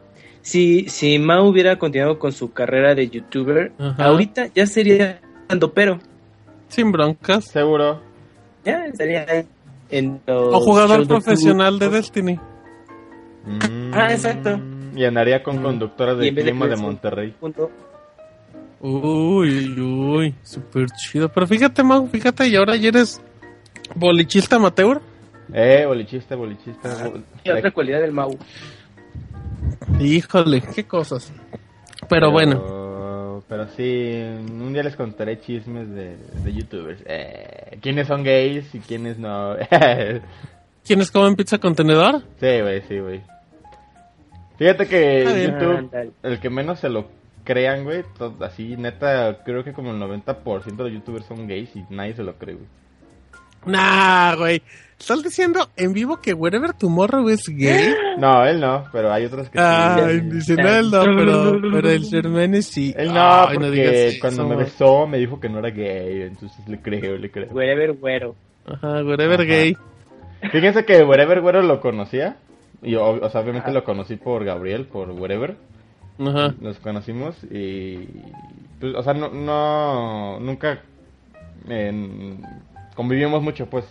[0.46, 5.98] si, si Mao hubiera continuado con su carrera de youtuber, ahorita ya sería ando pero.
[6.68, 7.46] Sin broncas.
[7.46, 8.00] Seguro.
[8.64, 9.44] Ya estaría
[9.90, 12.38] en O jugador profesional de, Destiny.
[13.44, 13.92] Mm.
[13.92, 14.60] ah, exacto.
[14.94, 15.62] Y andaría con mm.
[15.64, 17.34] conductoras de clima de, Monterrey.
[18.80, 21.28] Uy, uy, súper chido.
[21.28, 23.20] Pero fíjate, Mau, fíjate, y ahora ya eres
[23.96, 25.00] bolichista amateur.
[25.52, 27.10] Eh, bolichista, bolichista.
[27.42, 28.38] Y otra cualidad del Mau.
[30.00, 31.32] Híjole, qué cosas.
[32.08, 33.42] Pero, bueno.
[33.48, 37.02] Pero sí, un día les contaré chismes de, de youtubers.
[37.06, 39.56] Eh, ¿Quiénes son gays y quiénes no?
[40.86, 42.22] ¿Quiénes comen pizza contenedor?
[42.40, 43.22] Sí, güey, sí, güey.
[44.58, 47.08] Fíjate que YouTube, el que menos se lo
[47.44, 48.04] crean, güey,
[48.40, 52.36] así, neta, creo que como el 90% de youtubers son gays y nadie se lo
[52.36, 52.66] cree, güey.
[53.66, 54.62] Nah, güey.
[54.98, 57.94] ¿Estás diciendo en vivo que Wherever Tomorrow es gay?
[58.18, 60.20] No, él no, pero hay otros que ah, sí.
[60.20, 62.94] Dicen, no, él no, pero, pero el Germán sí.
[62.96, 67.18] Él no, porque cuando me besó me dijo que no era gay, entonces le creo,
[67.18, 67.48] le creo.
[67.52, 68.34] Wherever Güero.
[68.66, 69.76] Ajá, Wherever Gay.
[70.50, 72.38] Fíjense que Wherever Güero lo conocía.
[72.82, 75.56] Y, o, sea, obviamente lo conocí por Gabriel, por Wherever.
[76.18, 76.54] Ajá.
[76.60, 78.08] Nos conocimos y...
[78.80, 80.80] Pues, o sea, no, no nunca
[82.94, 83.84] convivimos mucho, pues.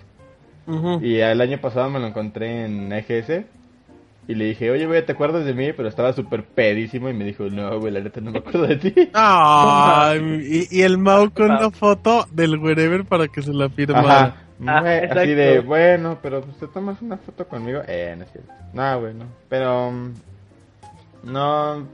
[1.02, 3.46] Y el año pasado me lo encontré en EGS.
[4.28, 5.72] Y le dije, oye, güey, ¿te acuerdas de mí?
[5.74, 8.78] Pero estaba súper pedísimo y me dijo, no, güey, la neta no me acuerdo de
[8.78, 8.94] ti.
[10.72, 14.36] y, el Mau con una foto del wherever para que se la firma.
[14.66, 17.82] Ah, así de, bueno, pero pues te tomas una foto conmigo.
[17.88, 18.52] Eh, no es cierto.
[18.74, 19.26] No, güey, no.
[19.48, 20.14] Pero, mm,
[21.26, 21.88] no,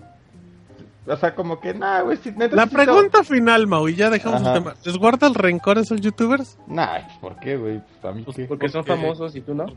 [1.08, 2.20] o sea, como que nada, güey.
[2.52, 4.76] la pregunta final, Mau, y ya dejamos el tema.
[4.86, 6.60] ¿Les guarda el rencor a esos youtubers?
[6.68, 7.82] Nah, ¿por qué, güey?
[8.02, 9.66] Pues, mí pues, Porque son famosos y tú no.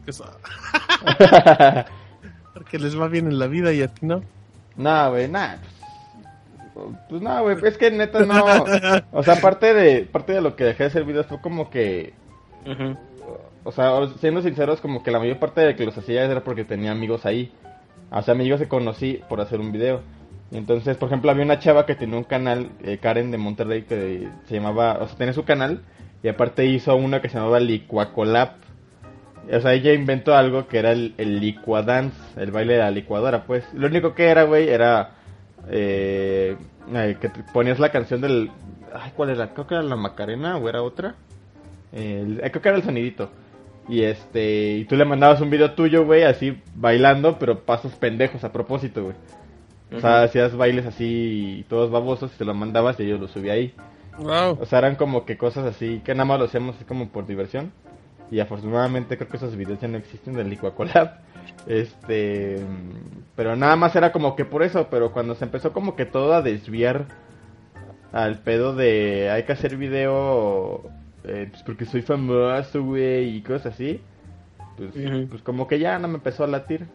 [2.52, 4.22] Porque, les va bien en la vida y a ti no.
[4.76, 5.56] Nah, güey, nah.
[7.08, 7.56] Pues nada, güey.
[7.64, 8.44] Es que neta no.
[9.12, 12.12] o sea, aparte de, parte de lo que dejé de hacer videos fue como que.
[13.64, 16.64] O sea, siendo sinceros, como que la mayor parte de que los hacía era porque
[16.64, 17.50] tenía amigos ahí.
[18.10, 20.02] O sea, amigos que conocí por hacer un video.
[20.54, 24.28] Entonces, por ejemplo, había una chava que tenía un canal, eh, Karen de Monterrey, que
[24.46, 25.82] se llamaba, o sea, tenía su canal
[26.22, 28.52] y aparte hizo una que se llamaba Licuacolab.
[29.52, 33.44] O sea, ella inventó algo que era el, el licuadance, el baile de la licuadora,
[33.44, 33.64] pues.
[33.74, 35.10] Lo único que era, güey, era
[35.68, 36.56] eh,
[37.20, 38.50] que ponías la canción del...
[38.94, 39.52] Ay, ¿cuál era?
[39.52, 41.16] Creo que era la Macarena o era otra.
[41.92, 43.30] Eh, creo que era el sonidito.
[43.88, 48.44] Y este, y tú le mandabas un video tuyo, güey, así bailando, pero pasos pendejos
[48.44, 49.16] a propósito, güey.
[49.96, 53.50] O sea, hacías bailes así, todos babosos, y te lo mandabas y yo lo subí
[53.50, 53.74] ahí.
[54.18, 54.58] Wow.
[54.60, 57.26] O sea, eran como que cosas así, que nada más lo hacíamos así como por
[57.26, 57.72] diversión.
[58.30, 61.18] Y afortunadamente creo que esos videos ya no existen del Licuacolab.
[61.66, 62.58] Este,
[63.36, 66.32] pero nada más era como que por eso, pero cuando se empezó como que todo
[66.32, 67.04] a desviar
[68.12, 70.90] al pedo de hay que hacer video
[71.24, 74.00] eh, pues porque soy famoso, güey, y cosas así,
[74.76, 74.90] pues,
[75.30, 76.86] pues como que ya no me empezó a latir.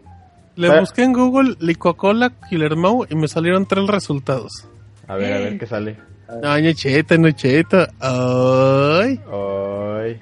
[0.60, 4.68] Le busqué en Google Licuacola Killer Mouse y me salieron tres resultados.
[5.08, 5.96] A ver, a ver qué sale.
[6.44, 7.88] Ay, no cheta, no cheta.
[7.98, 9.22] Ay.
[9.32, 10.22] Ay.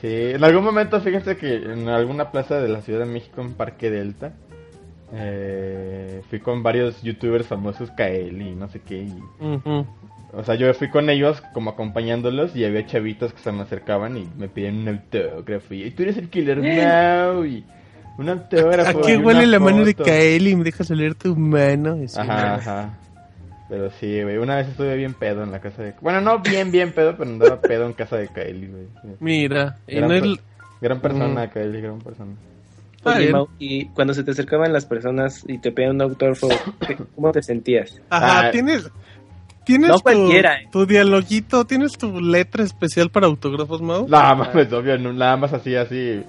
[0.00, 3.52] Sí, en algún momento, fíjense que en alguna plaza de la Ciudad de México, en
[3.52, 4.32] Parque Delta,
[5.12, 9.06] eh, fui con varios youtubers famosos, Kael y no sé qué.
[10.32, 14.16] O sea, yo fui con ellos como acompañándolos y había chavitos que se me acercaban
[14.16, 15.74] y me pidieron un autógrafo.
[15.74, 17.64] Y tú eres el Killer Now y
[18.20, 18.98] un autógrafo.
[18.98, 21.98] ¿A qué huele la mano de Kael y me dejas oler tu mano?
[22.16, 22.90] Ajá, ajá.
[23.68, 24.36] Pero sí, güey.
[24.36, 25.94] Una vez estuve bien pedo en la casa de.
[26.00, 28.86] Bueno, no bien, bien pedo, pero andaba pedo en casa de Kaeli, güey.
[29.20, 30.38] Mira, gran,
[30.80, 31.50] gran persona, mm.
[31.50, 32.32] Kaeli, gran persona.
[33.58, 36.48] y cuando se te acercaban las personas y te pedían un autógrafo,
[37.14, 38.00] ¿cómo te sentías?
[38.10, 38.90] Ajá, ah, tienes.
[39.64, 40.42] ¿Tienes tu, eh.
[40.72, 41.64] tu, dialoguito?
[41.64, 44.08] ¿Tienes tu letra especial para autógrafos, Mau?
[44.08, 46.24] Nada más, obvio, nada más así, así.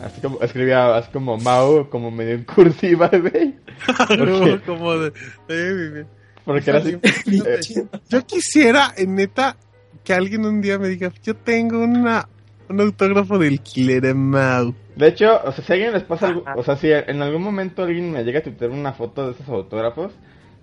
[0.00, 3.54] Así como escribía así como Mau, como medio en cursiva, güey.
[4.66, 5.12] como de.
[5.48, 6.04] Eh,
[6.44, 6.98] porque era así.
[7.26, 9.56] Eh, yo quisiera, en neta,
[10.04, 12.28] que alguien un día me diga, yo tengo una
[12.68, 14.74] un autógrafo del Killer Mau.
[14.96, 17.82] De hecho, o sea, si alguien les pasa algo, o sea, si en algún momento
[17.82, 20.12] alguien me llega a tuitear una foto de esos autógrafos,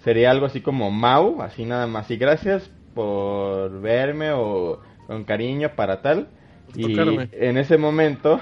[0.03, 2.09] sería algo así como Mau, así nada más.
[2.09, 6.30] Y gracias por verme o con cariño para tal.
[6.75, 8.39] y en ese momento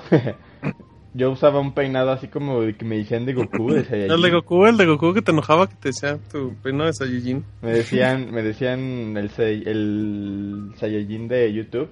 [1.14, 4.12] yo usaba un peinado así como que me decían de Goku, de Saiyajin.
[4.12, 6.94] El de Goku, el de Goku que te enojaba que te decía tu peinado de
[6.94, 7.44] Saiyajin.
[7.62, 11.90] Me decían, me decían el, el Saiyajin de YouTube.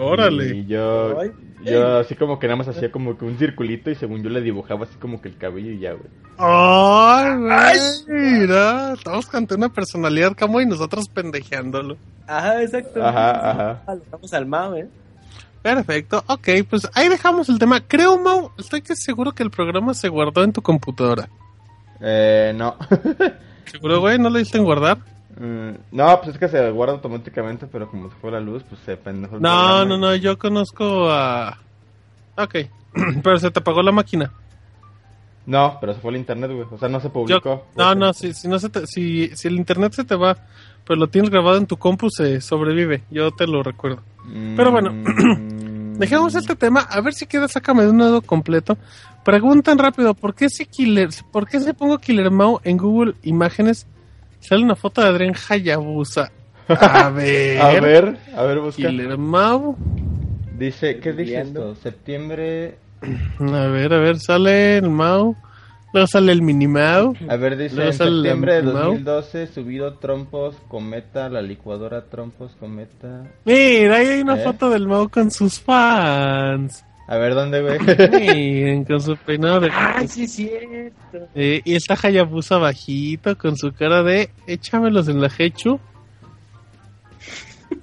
[0.00, 0.56] Órale.
[0.56, 1.20] Y yo,
[1.64, 4.40] yo así como que nada más hacía como que un circulito y según yo le
[4.40, 6.08] dibujaba así como que el cabello y ya, güey.
[6.38, 7.78] ¡Ay!
[8.06, 11.96] Mira, estamos ante una personalidad como y nosotros pendejeándolo.
[12.28, 13.04] Ajá, exacto.
[13.04, 13.94] Ajá, ajá.
[13.94, 14.88] Estamos al mao, eh.
[15.74, 17.80] Perfecto, ok, pues ahí dejamos el tema.
[17.80, 21.28] Creo, Mau, estoy que seguro que el programa se guardó en tu computadora.
[22.00, 22.76] Eh, no.
[23.66, 24.18] ¿Seguro, güey?
[24.18, 24.96] ¿No lo diste en guardar?
[25.38, 28.80] Mm, no, pues es que se guarda automáticamente, pero como se fue la luz, pues
[28.80, 29.38] se pendejo.
[29.38, 31.58] No, no, no, yo conozco a...
[32.38, 32.56] Ok,
[33.22, 34.32] pero se te apagó la máquina.
[35.44, 36.66] No, pero se fue el internet, güey.
[36.70, 37.66] O sea, no se publicó.
[37.76, 40.34] no, no, si, si, no se si, si el internet se te va,
[40.88, 43.02] pero lo tienes grabado en tu compu, se sobrevive.
[43.10, 44.00] Yo te lo recuerdo.
[44.56, 45.98] Pero bueno, mm.
[45.98, 46.80] dejemos este tema.
[46.80, 48.78] A ver si queda, sácame de un lado completo.
[49.22, 53.86] Preguntan rápido, ¿por qué si Killer, por qué se pongo Killer Mau en Google Imágenes?
[54.40, 56.32] Sale una foto de Adrián Hayabusa.
[56.68, 57.60] A ver.
[57.60, 58.88] a ver, a ver, busca.
[58.88, 59.76] Killer Mau.
[60.56, 61.74] Dice, ¿qué dice esto?
[61.74, 62.78] Septiembre.
[63.40, 65.36] A ver, a ver, sale el Mau.
[65.92, 67.14] Luego sale el Minimau.
[67.28, 73.24] A ver, dice en septiembre de 2012 subido trompos cometa, la licuadora trompos cometa.
[73.44, 74.44] Mira, ahí hay una ¿Eh?
[74.44, 76.84] foto del Mau con sus fans.
[77.06, 77.78] A ver, ¿dónde, güey?
[78.20, 79.70] Miren, con su peinado de...
[79.72, 81.26] ¡Ay, sí es cierto!
[81.34, 84.28] Eh, y está Hayabusa bajito con su cara de...
[84.46, 85.80] Échamelos en la hechu.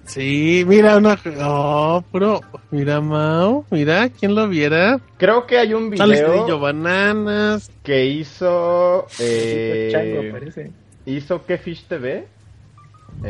[0.05, 1.17] Sí, mira una...
[1.41, 2.41] Oh, pero...
[2.71, 3.65] Mira, Mao.
[3.71, 4.99] Mira, ¿quién lo viera?
[5.17, 6.59] Creo que hay un video...
[6.59, 7.71] Bananas.
[7.83, 9.07] Que hizo...
[9.19, 10.71] Eh...
[11.05, 12.27] Hizo que Fish TV.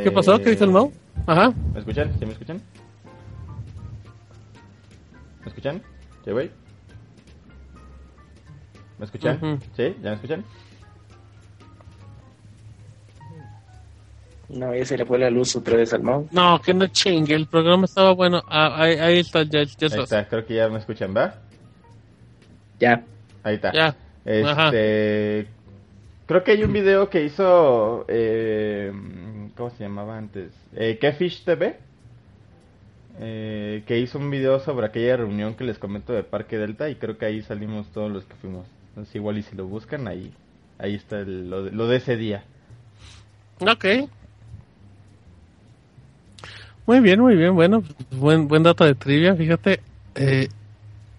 [0.03, 0.39] ¿Qué pasó?
[0.39, 0.91] ¿Qué dijo el Mao?
[1.27, 1.53] Ajá.
[1.73, 2.11] ¿Me escuchan?
[2.19, 2.61] ¿Sí me escuchan?
[5.41, 5.81] ¿Me escuchan?
[6.23, 6.51] ¿Sí, güey?
[8.97, 9.59] ¿Me escuchan?
[9.75, 9.95] ¿Sí?
[10.01, 10.43] ¿Ya me escuchan?
[14.49, 16.31] No, ya se le fue la luz otra vez al mouse.
[16.31, 18.43] No, que no chingue, el programa estaba bueno.
[18.47, 21.35] Ah, ahí, está, ya, ya Ahí está, creo que ya me escuchan, ¿va?
[22.79, 23.03] Ya.
[23.43, 23.71] Ahí está.
[23.71, 23.95] Ya.
[24.23, 25.47] Este,
[26.25, 28.91] creo que hay un video que hizo, eh,
[29.55, 30.51] ¿cómo se llamaba antes?
[30.75, 31.77] Eh, Fish TV.
[33.17, 36.95] Eh, que hizo un video sobre aquella reunión que les comento de Parque Delta y
[36.95, 38.67] creo que ahí salimos todos los que fuimos.
[38.89, 40.33] Entonces igual y si lo buscan ahí,
[40.79, 42.43] ahí está lo de ese día.
[43.61, 43.85] Ok.
[46.85, 47.55] Muy bien, muy bien.
[47.55, 49.35] Bueno, buen, buen dato de trivia.
[49.35, 49.79] Fíjate.
[50.15, 50.47] Eh,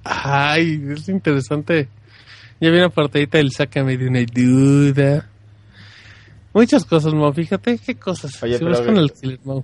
[0.05, 1.89] ay, es interesante.
[2.61, 5.29] Ya viene una partidita del sácame de una duda.
[6.53, 7.33] Muchas cosas, Mo.
[7.33, 8.43] Fíjate qué cosas.
[8.43, 9.12] Oye, pero, el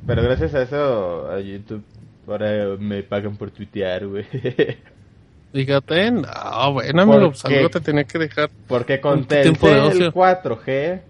[0.06, 1.82] pero gracias a eso a YouTube
[2.26, 4.24] ahora me pagan por tuitear, güey.
[5.52, 8.50] Fíjate, no, bueno, amigo, pues algo te tenía que dejar.
[8.66, 11.00] Porque con el 4G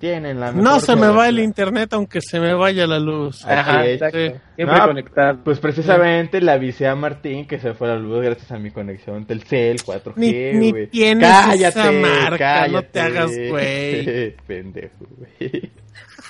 [0.00, 3.44] tienen la No se me va el internet aunque se me vaya la luz.
[3.46, 4.18] Ajá, exacto.
[4.56, 5.38] Siempre conectado.
[5.44, 9.26] Pues precisamente le avisé a Martín que se fue la luz gracias a mi conexión
[9.26, 12.72] Telcel 4G, ni, ni tienes cállate, esa marca, cállate.
[12.72, 14.36] no te hagas güey.
[14.46, 15.70] Pendejo, güey.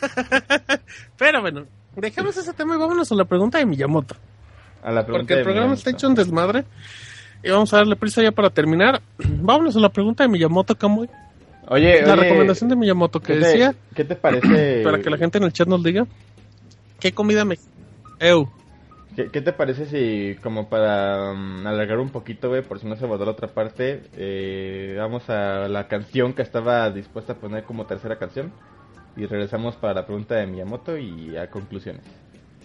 [1.17, 4.17] Pero bueno, dejemos ese tema y vámonos a la pregunta de Miyamoto.
[4.83, 6.65] A la pregunta Porque el programa está hecho un desmadre.
[7.43, 9.01] Y vamos a darle prisa ya para terminar.
[9.19, 11.09] vámonos a la pregunta de Miyamoto, Kamui.
[11.73, 13.75] Oye, la recomendación de Miyamoto que decía.
[13.95, 14.81] ¿Qué te parece?
[14.85, 16.05] Para que la gente en el chat nos diga.
[16.99, 17.59] ¿Qué comida me.
[18.19, 18.51] Eu.
[19.15, 23.07] ¿Qué, te parece si, como para um, alargar un poquito, güey, por si no se
[23.07, 27.65] va a la otra parte, eh, vamos a la canción que estaba dispuesta a poner
[27.65, 28.53] como tercera canción?
[29.17, 32.03] Y regresamos para la pregunta de Miyamoto y a conclusiones.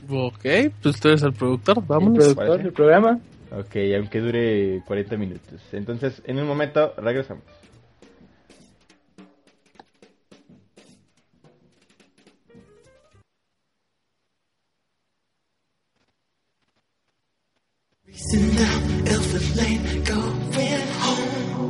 [0.07, 0.45] Ok,
[0.81, 2.29] pues tú eres el productor, vámonos.
[2.29, 3.19] El productor del programa.
[3.51, 5.61] Ok, aunque dure 40 minutos.
[5.73, 7.43] Entonces, en un momento, regresamos.
[18.15, 21.63] Racing down Ilford Lane, going home.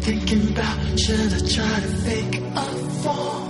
[0.00, 2.64] Thinking about should I try to fake a
[3.00, 3.40] fall?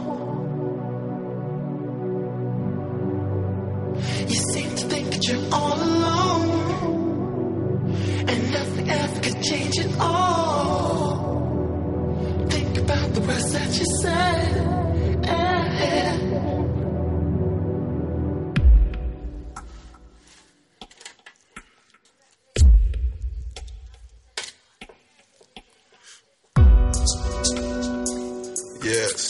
[4.29, 6.51] You seem to think that you're all alone,
[8.29, 11.17] and nothing ever could change it all.
[12.49, 14.82] Think about the words that you said.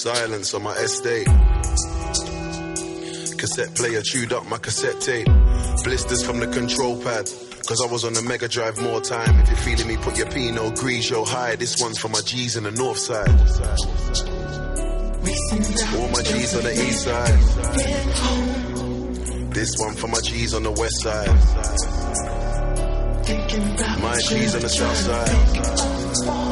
[0.02, 1.26] Silence on my estate.
[3.38, 5.28] Cassette player chewed up my cassette tape.
[5.84, 7.30] Blisters from the control pad.
[7.68, 9.38] Cause I was on the Mega Drive more time.
[9.42, 11.54] If you're feeling me, put your Pinot Grigio high.
[11.54, 13.30] This one's for my G's in the north side.
[15.96, 17.38] All my G's on the east side.
[19.54, 21.28] This one for my G's on the west side.
[24.02, 26.51] My G's on the south side.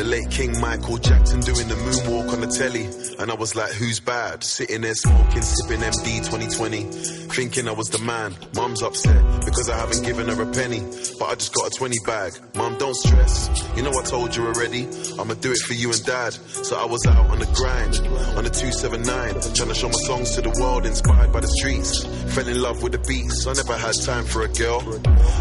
[0.00, 2.88] The late King Michael Jackson doing the moonwalk on the telly.
[3.18, 4.42] And I was like, who's bad?
[4.42, 6.84] Sitting there smoking, sipping MD 2020.
[7.28, 8.34] Thinking I was the man.
[8.56, 10.80] Mum's upset because I haven't given her a penny.
[11.18, 12.32] But I just got a 20 bag.
[12.56, 13.50] Mum, don't stress.
[13.76, 14.88] You know I told you already.
[15.20, 16.32] I'ma do it for you and dad.
[16.32, 18.00] So I was out on the grind.
[18.40, 19.04] On the 279.
[19.52, 22.04] Trying to show my songs to the world inspired by the streets.
[22.32, 23.46] Fell in love with the beats.
[23.46, 24.80] I never had time for a girl.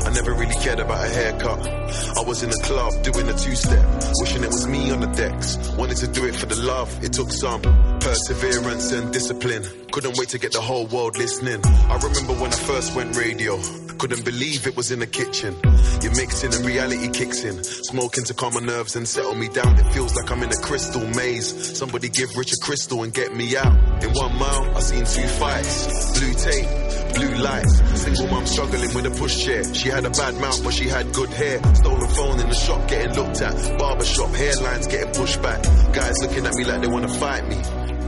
[0.03, 1.63] I never really cared about a haircut.
[1.63, 3.87] I was in the club doing a two-step.
[4.19, 5.57] Wishing it was me on the decks.
[5.77, 6.89] Wanted to do it for the love.
[7.03, 7.61] It took some
[7.99, 9.63] perseverance and discipline.
[9.91, 11.61] Couldn't wait to get the whole world listening.
[11.65, 13.57] I remember when I first went radio.
[13.99, 15.53] Couldn't believe it was in the kitchen.
[16.01, 17.61] You're mixing and reality kicks in.
[17.61, 19.77] Smoking to calm my nerves and settle me down.
[19.77, 21.77] It feels like I'm in a crystal maze.
[21.77, 23.75] Somebody give Rich a crystal and get me out.
[24.01, 26.17] In one mile, I seen two fights.
[26.17, 28.01] Blue tape, blue lights.
[28.01, 29.75] Single mom struggling with a pushchair.
[29.75, 31.59] She had a bad mouth, but she had good hair.
[31.75, 33.77] Stolen phone in the shop, getting looked at.
[33.77, 35.61] Barber shop, hairlines getting pushed back.
[35.93, 37.57] Guys looking at me like they wanna fight me.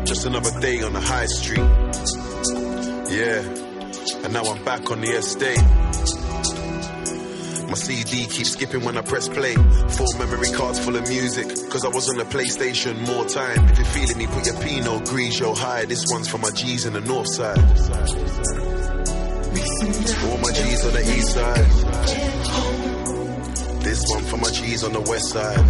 [0.05, 1.67] Just another day on the high street.
[3.11, 3.70] Yeah,
[4.23, 5.61] and now I'm back on the estate.
[7.67, 9.53] My CD keeps skipping when I press play.
[9.53, 13.63] Four memory cards full of music, cause I was on the PlayStation more time.
[13.69, 15.85] If you're feeling me, put your Pinot Grigio high.
[15.85, 17.57] This one's for my G's in the north side.
[20.27, 21.65] All my G's on the east side.
[23.81, 25.65] This one for my G's on the west side.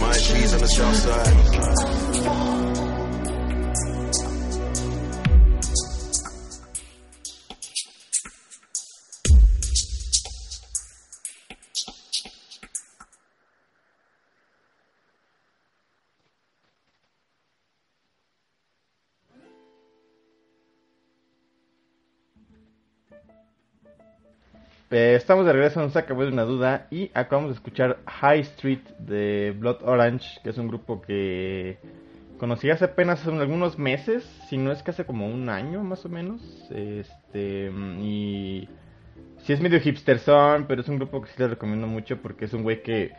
[0.00, 2.59] My G's on the south side.
[24.92, 28.80] Eh, estamos de regreso, nos acabó de una duda y acabamos de escuchar High Street
[28.98, 31.78] de Blood Orange, que es un grupo que
[32.38, 36.08] conocí hace apenas algunos meses, si no es que hace como un año más o
[36.08, 36.42] menos.
[36.72, 37.70] Este,
[38.00, 38.68] y
[39.44, 42.46] sí es medio hipster son, pero es un grupo que sí les recomiendo mucho porque
[42.46, 43.12] es un güey que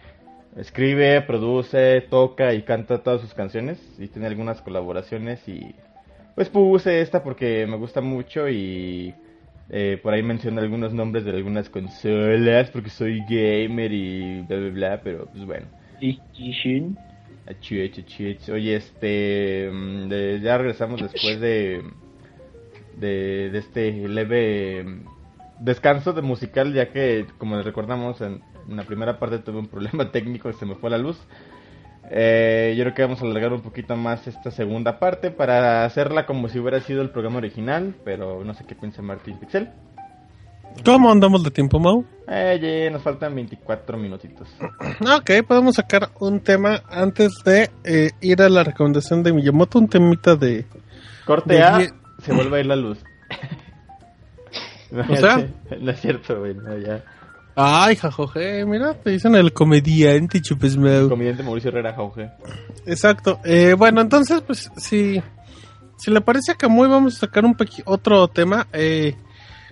[0.58, 5.74] escribe, produce, toca y canta todas sus canciones y tiene algunas colaboraciones y
[6.36, 9.16] pues puse esta porque me gusta mucho y
[9.74, 14.70] eh, por ahí menciona algunos nombres de algunas consolas porque soy gamer y bla bla
[14.70, 15.68] bla, pero pues bueno.
[18.52, 20.10] Oye, este, mm,
[20.42, 21.82] ya regresamos después de,
[22.98, 24.86] de, de este leve
[25.62, 30.12] descanso de musical, ya que, como les recordamos, en, la primera parte tuve un problema
[30.12, 31.18] técnico se me fue la luz.
[32.14, 36.26] Eh, yo creo que vamos a alargar un poquito más esta segunda parte para hacerla
[36.26, 39.70] como si hubiera sido el programa original, pero no sé qué piensa Martín Pixel.
[40.84, 42.06] ¿Cómo andamos de tiempo, Mau?
[42.28, 44.50] Eh, nos faltan 24 minutitos.
[45.18, 49.88] Ok, podemos sacar un tema antes de eh, ir a la recomendación de Miyamoto, un
[49.88, 50.66] temita de...
[51.26, 51.80] Corte A,
[52.22, 53.00] se vuelve a ir la luz.
[55.10, 55.48] o sea...
[55.80, 57.04] No es cierto, güey, no, ya.
[57.56, 61.04] Ay, jajoje, mira, te dicen el comediante Chupesmeu.
[61.04, 62.32] El comediante Mauricio Herrera, jajoje.
[62.86, 63.40] Exacto.
[63.44, 65.22] Eh, bueno, entonces, pues, si,
[65.98, 68.68] si le parece a Camuy, vamos a sacar un otro tema.
[68.72, 69.16] Eh,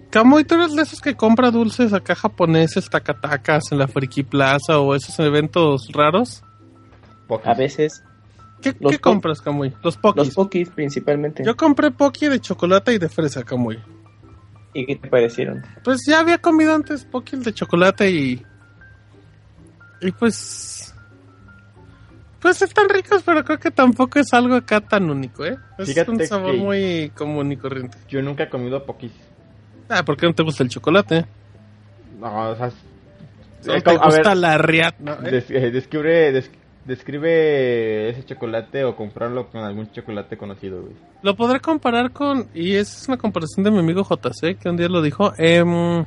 [0.09, 4.79] Camuy, ¿tú eres de esos que compra dulces acá japoneses, tacatacas en la Friki Plaza
[4.79, 6.43] o esos eventos raros?
[7.43, 8.03] A veces.
[8.61, 9.73] ¿Qué, ¿qué compras, Camuy?
[9.83, 10.25] Los pokis.
[10.25, 11.43] Los pokis, principalmente.
[11.45, 13.79] Yo compré poki de chocolate y de fresa, Camuy.
[14.73, 15.63] ¿Y qué te parecieron?
[15.83, 18.45] Pues ya había comido antes Pokil de chocolate y.
[20.01, 20.93] Y pues.
[22.39, 25.57] Pues están ricos, pero creo que tampoco es algo acá tan único, ¿eh?
[25.77, 27.97] Es un sabor muy común y corriente.
[28.07, 29.11] Yo nunca he comido Pokis.
[29.89, 31.25] Ah, ¿por qué no te gusta el chocolate?
[32.19, 32.71] No, o sea.
[33.65, 35.13] No te gusta la riat, ¿no?
[35.25, 35.43] ¿Eh?
[35.49, 36.31] Eh, descubre,
[36.89, 40.93] describe ese chocolate o comprarlo con algún chocolate conocido, güey.
[41.21, 44.89] Lo podré comparar con, y es una comparación de mi amigo JC, que un día
[44.89, 46.05] lo dijo, em,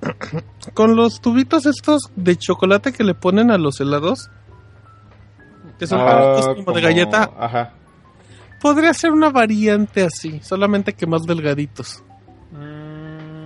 [0.74, 4.30] con los tubitos estos de chocolate que le ponen a los helados,
[5.78, 7.30] que son ah, como, de galleta.
[7.38, 7.74] Ajá.
[8.60, 12.02] Podría ser una variante así, solamente que más delgaditos.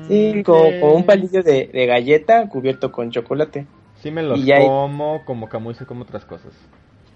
[0.09, 3.67] Sí, como, un palillo de, de galleta cubierto con chocolate.
[4.05, 5.49] Sí me los como, como
[5.87, 6.53] como otras cosas.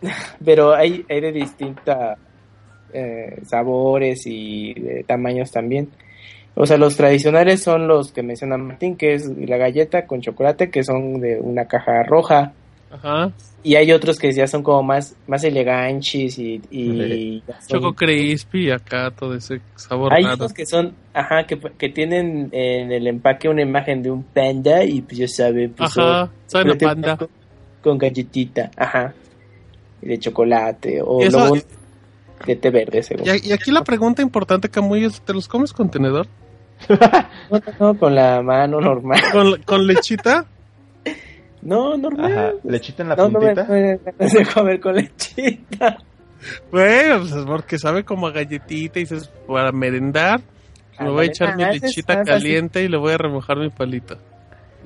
[0.42, 1.94] Pero hay, hay de distintos
[2.94, 5.90] eh, sabores y de tamaños también.
[6.54, 10.70] O sea, los tradicionales son los que menciona Martín, que es la galleta con chocolate,
[10.70, 12.54] que son de una caja roja.
[12.90, 13.32] Ajá.
[13.62, 16.60] Y hay otros que ya son como más, más elegantes y...
[16.70, 22.48] y Choco crispy acá, todo ese sabor Hay otros que son, ajá, que, que, tienen
[22.52, 25.68] en el empaque una imagen de un panda y pues ya sabe...
[25.68, 27.18] Pues, ajá, saben a panda.
[27.82, 29.12] Con, galletita, ajá.
[30.02, 31.56] Y de chocolate o luego
[32.46, 33.26] de té verde, según.
[33.26, 36.26] Y, aquí la pregunta importante, Camuy, es, ¿te los comes con tenedor?
[36.88, 39.20] no, no, con la mano normal.
[39.32, 40.46] ¿Con, con lechita?
[41.62, 42.32] No, normal.
[42.32, 42.52] Ajá.
[42.64, 43.64] ¿Lechita en la no, puntita?
[43.64, 45.98] No, me, me, comer con lechita.
[46.70, 50.40] Bueno, pues es porque sabe como a galletita y dices, para merendar,
[51.00, 54.16] le voy a echar mi lechita caliente y le voy a remojar mi palito.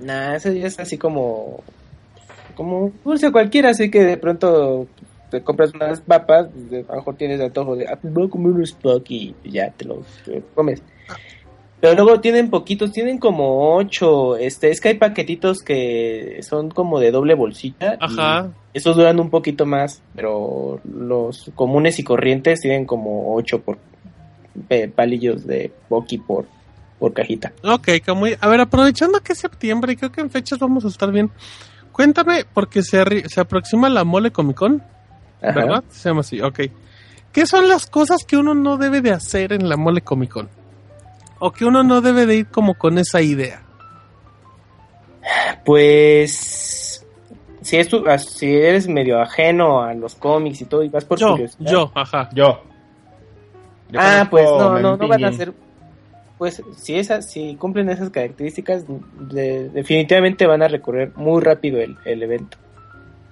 [0.00, 1.62] Nah, eso ya es así como
[2.54, 4.86] como dulce cualquiera, así que de pronto
[5.30, 8.52] te compras unas papas, a lo mejor tienes antojo de, ah, pues voy a comer
[8.52, 10.06] un Spock y ya te los
[10.54, 10.82] comes.
[11.82, 14.36] Pero luego tienen poquitos, tienen como ocho.
[14.36, 17.98] Este, es que hay paquetitos que son como de doble bolsita.
[17.98, 18.50] Ajá.
[18.72, 23.78] esos duran un poquito más, pero los comunes y corrientes tienen como ocho por
[24.94, 26.46] palillos de Boki por,
[27.00, 27.52] por cajita.
[27.64, 28.36] Ok, Camuy.
[28.40, 31.32] A ver, aprovechando que es septiembre y creo que en fechas vamos a estar bien.
[31.90, 34.84] Cuéntame, porque se, se aproxima la Mole Comic Con,
[35.40, 35.82] ¿verdad?
[35.88, 36.60] Se llama así, ok.
[37.32, 40.61] ¿Qué son las cosas que uno no debe de hacer en la Mole Comic Con?
[41.44, 43.62] O que uno no debe de ir como con esa idea?
[45.64, 47.04] Pues
[47.62, 51.18] si, es ah, si eres medio ajeno a los cómics y todo y vas por
[51.18, 52.28] yo, Yo, ajá.
[52.32, 52.62] Yo.
[53.98, 55.52] ah, pues no, no, no van a ser
[56.38, 58.84] pues si esas, si cumplen esas características,
[59.18, 62.56] definitivamente van a recorrer muy rápido el, el, evento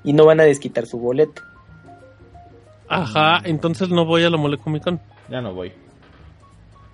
[0.02, 1.42] y no van a desquitar su boleto.
[2.88, 5.00] Ajá, entonces no voy a la Mole Comic Con.
[5.28, 5.72] Ya no voy.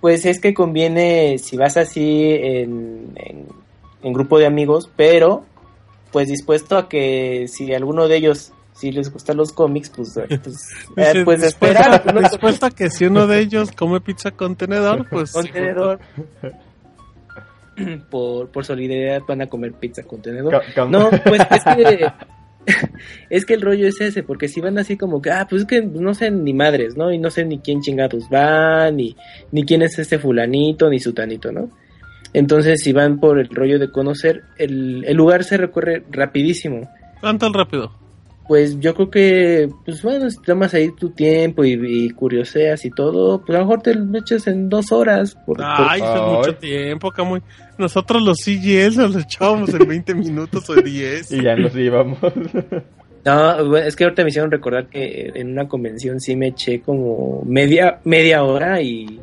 [0.01, 3.13] Pues es que conviene, si vas así en,
[4.03, 5.43] en, grupo de amigos, pero
[6.11, 10.27] pues dispuesto a que si alguno de ellos si les gustan los cómics, pues, eh,
[10.43, 12.13] pues, eh, pues esperar.
[12.29, 15.31] Dispuesto a que si uno de ellos come pizza contenedor, pues...
[15.31, 15.99] Contenedor.
[18.09, 20.61] por, por solidaridad van a comer pizza contenedor.
[20.89, 22.11] No, pues es que
[23.29, 25.67] es que el rollo es ese, porque si van así como que, ah, pues es
[25.67, 27.11] que no sé ni madres, ¿no?
[27.11, 29.15] Y no sé ni quién chingados van, ni,
[29.51, 31.69] ni quién es este fulanito, ni sutanito, ¿no?
[32.33, 36.89] Entonces, si van por el rollo de conocer, el, el lugar se recorre rapidísimo.
[37.21, 37.91] ¿Cuánto rápido?
[38.47, 43.41] Pues yo creo que, pues bueno, si tomas ahí tu tiempo y, curioseas y todo,
[43.43, 45.35] pues a lo mejor te lo echas en dos horas.
[45.45, 47.41] Por, Ay, es mucho tiempo, Camuy.
[47.77, 51.31] Nosotros los CGS nos lo echábamos en 20 minutos o 10.
[51.31, 52.17] Y ya nos íbamos.
[53.25, 57.43] No, es que ahorita me hicieron recordar que en una convención sí me eché como
[57.45, 59.19] media, media hora y,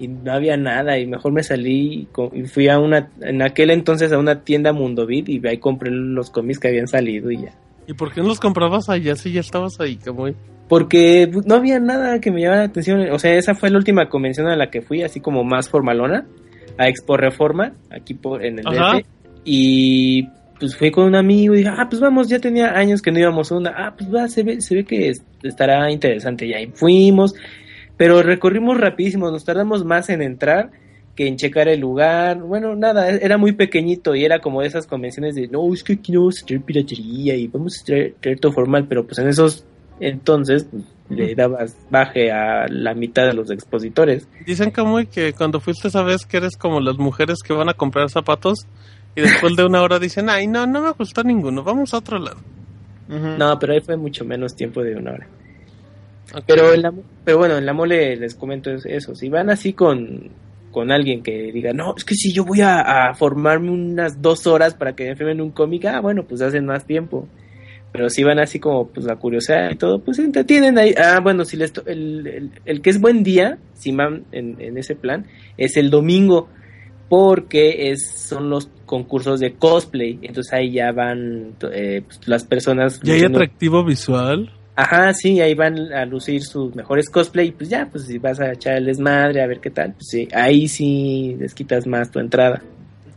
[0.00, 4.18] no había nada y mejor me salí y, fui a una, en aquel entonces a
[4.18, 7.54] una tienda Mundovid y ahí compré los cómics que habían salido y ya.
[7.86, 10.34] ¿Y por qué no los comprabas allá si ya estabas ahí, Camuy?
[10.68, 13.08] Porque no había nada que me llamara la atención.
[13.12, 16.26] O sea, esa fue la última convención a la que fui, así como más formalona,
[16.78, 19.06] a Expo Reforma, aquí por, en el DF.
[19.44, 20.28] Y
[20.58, 23.18] pues fui con un amigo y dije, ah, pues vamos, ya tenía años que no
[23.18, 25.12] íbamos a una, ah, pues va, se ve, se ve que
[25.42, 27.34] estará interesante, y ahí fuimos,
[27.96, 30.70] pero recorrimos rapidísimo, nos tardamos más en entrar
[31.14, 34.86] que en checar el lugar, bueno, nada, era muy pequeñito y era como de esas
[34.86, 38.38] convenciones de, no, es que aquí no vamos a traer piratería y vamos a traer,
[38.38, 39.64] todo formal, pero pues en esos
[40.00, 44.28] entonces pues, le dabas baje a la mitad de los expositores.
[44.44, 47.74] Dicen como que cuando fuiste esa vez que eres como las mujeres que van a
[47.74, 48.66] comprar zapatos
[49.14, 52.18] y después de una hora dicen, ay, no, no me gustó ninguno, vamos a otro
[52.18, 52.38] lado.
[53.08, 55.28] No, pero ahí fue mucho menos tiempo de una hora.
[56.46, 56.92] Pero, en la,
[57.24, 60.30] pero bueno, en la mole les comento eso, si van así con,
[60.72, 64.74] con alguien que diga, no, es que si yo voy a, formarme unas dos horas
[64.74, 67.28] para que me firmen un cómic, ah, bueno, pues hacen más tiempo.
[67.92, 70.94] Pero si van así como, pues la curiosidad y todo, pues se entretienen ahí.
[70.98, 74.94] Ah, bueno, si les el, el, que es buen día, si van en, en ese
[74.94, 75.26] plan,
[75.56, 76.48] es el domingo
[77.08, 83.00] porque es, son los concursos de cosplay, entonces ahí ya van eh, pues, las personas...
[83.02, 84.52] ¿Y hay atractivo visual?
[84.74, 88.40] Ajá, sí, ahí van a lucir sus mejores cosplay, y pues ya, pues si vas
[88.40, 92.10] a echar el desmadre, a ver qué tal, pues sí, ahí sí les quitas más
[92.10, 92.62] tu entrada.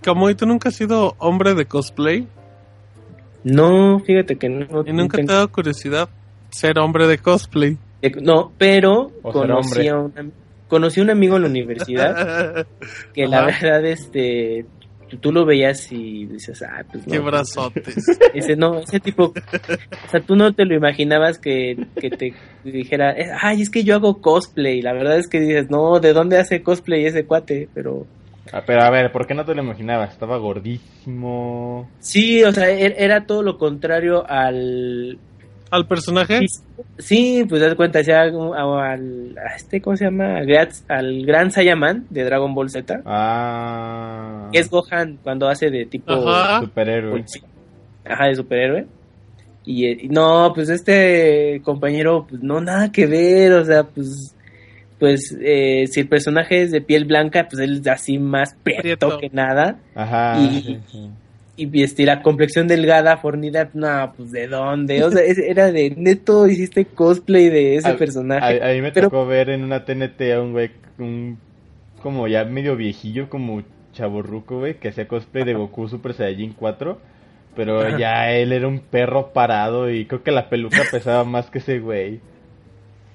[0.03, 0.29] ¿Cómo?
[0.29, 2.27] ¿Y tú nunca has sido hombre de cosplay?
[3.43, 4.83] No, fíjate que no.
[4.85, 6.09] ¿Y nunca te ha dado curiosidad
[6.49, 7.77] ser hombre de cosplay?
[8.01, 10.33] Eh, no, pero conocí a, un,
[10.67, 12.67] conocí a un amigo en la universidad
[13.13, 14.65] que la verdad, este,
[15.19, 17.13] tú, lo veías y dices, ah, pues no.
[17.13, 18.05] Qué brazotes.
[18.33, 22.33] Dice, no, ese tipo, o sea, tú no te lo imaginabas que, que te
[22.63, 24.81] dijera, ay, es que yo hago cosplay.
[24.81, 27.69] La verdad es que dices, no, ¿de dónde hace cosplay ese cuate?
[27.73, 28.05] Pero...
[28.51, 30.11] Ah, pero a ver, ¿por qué no te lo imaginabas?
[30.11, 31.89] Estaba gordísimo.
[31.99, 35.19] Sí, o sea, er, era todo lo contrario al
[35.71, 36.45] al personaje.
[36.97, 40.39] Sí, pues das cuenta, ya al, este, ¿cómo se llama?
[40.87, 43.01] Al, gran Saiyaman de Dragon Ball Z.
[43.05, 44.49] Ah.
[44.51, 46.13] Es Gohan cuando hace de tipo
[46.61, 47.23] superhéroe.
[48.05, 48.87] Ajá, de superhéroe.
[49.65, 54.35] Y, no, pues este compañero, pues no, nada que ver, o sea, pues
[54.99, 59.17] pues eh, si el personaje es de piel blanca, pues él es así más prieto
[59.17, 59.79] que nada.
[59.95, 60.37] Ajá.
[61.59, 65.89] Y, y este, la complexión delgada, fornida, no, pues de dónde, o sea, era de
[65.89, 68.63] neto, hiciste cosplay de ese personaje.
[68.63, 71.37] A, mí me tocó ver en una TNT a un güey, un,
[72.01, 73.61] como ya medio viejillo, como
[73.91, 76.97] chaborruco, güey, que hacía cosplay de Goku Super Saiyajin 4,
[77.57, 81.57] pero ya él era un perro parado y creo que la peluca pesaba más que
[81.57, 82.21] ese güey.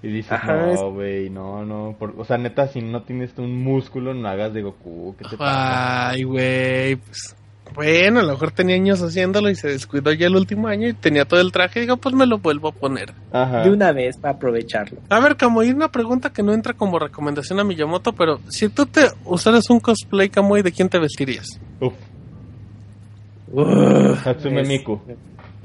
[0.04, 1.96] Y dices, no, güey, no, no.
[1.98, 5.16] o sea, neta, si no tienes un músculo, no hagas de Goku.
[5.16, 6.10] ¿Qué te pasa?
[6.10, 7.34] Ay, güey, pues
[7.74, 10.92] bueno, a lo mejor tenía años haciéndolo y se descuidó ya el último año y
[10.92, 11.78] tenía todo el traje.
[11.78, 13.14] Y digo, pues me lo vuelvo a poner.
[13.32, 15.00] De una vez para aprovecharlo.
[15.08, 18.84] A ver, Kamui, una pregunta que no entra como recomendación a Miyamoto, pero si tú
[18.84, 21.58] te usaras un cosplay Kamui, ¿de quién te vestirías?
[21.80, 21.94] Uf.
[24.26, 25.00] Hatsune Miku.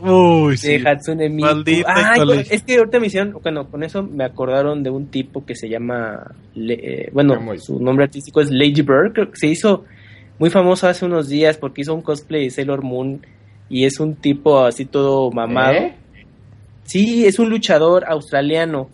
[0.01, 0.77] Uy, sí.
[0.77, 1.47] De Hatsune Miku.
[1.47, 2.13] Maldita
[2.49, 5.67] es que ahorita me hicieron, bueno, con eso me acordaron de un tipo que se
[5.67, 9.85] llama, eh, bueno, su nombre artístico es Lady Bird, creo que se hizo
[10.38, 13.26] muy famoso hace unos días porque hizo un cosplay de Sailor Moon
[13.69, 15.73] y es un tipo así todo mamado.
[15.73, 15.95] ¿Eh?
[16.84, 18.89] Sí, es un luchador australiano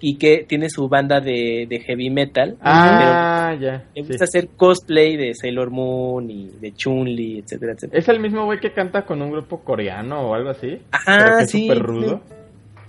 [0.00, 2.56] y que tiene su banda de, heavy metal.
[2.60, 3.84] Ah, ya.
[3.94, 7.98] Le gusta hacer cosplay de Sailor Moon y de Chun-Li, etcétera, etcétera.
[7.98, 10.80] ¿Es el mismo güey que canta con un grupo coreano o algo así?
[10.92, 11.68] Ajá, sí.
[11.68, 12.20] Súper rudo.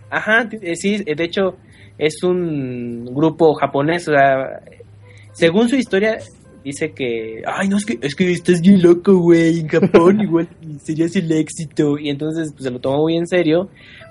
[0.09, 1.57] Ajá, eh, sí, de hecho
[1.97, 4.61] es un grupo japonés, o sea,
[5.33, 6.17] según su historia,
[6.63, 10.47] dice que, ay, no, es que, es que estás bien loco, güey, en Japón igual
[10.81, 11.97] serías el éxito.
[11.97, 13.69] Y entonces pues, se lo tomó muy en serio.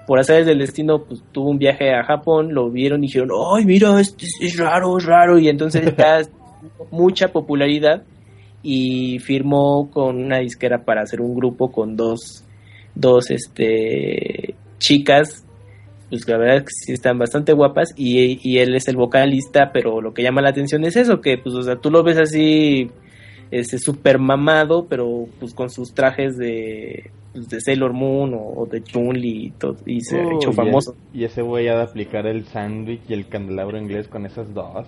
[0.08, 3.66] Por hacer del destino, pues tuvo un viaje a Japón, lo vieron y dijeron, ay,
[3.66, 5.38] mira, es, es raro, es raro.
[5.38, 6.22] Y entonces ya
[6.90, 8.02] mucha popularidad
[8.62, 12.42] y firmó con una disquera para hacer un grupo con dos,
[12.94, 15.44] dos este, chicas
[16.08, 20.00] pues la verdad es que sí están bastante guapas y, él es el vocalista, pero
[20.00, 22.90] lo que llama la atención es eso, que pues o sea, tú lo ves así
[23.50, 29.46] este super mamado, pero pues con sus trajes de, de Sailor Moon o, de Chun-Li
[29.46, 30.96] y, todo, y se ha hecho famoso.
[31.12, 34.86] Y, ese güey ha de aplicar el sándwich y el candelabro inglés con esas dos.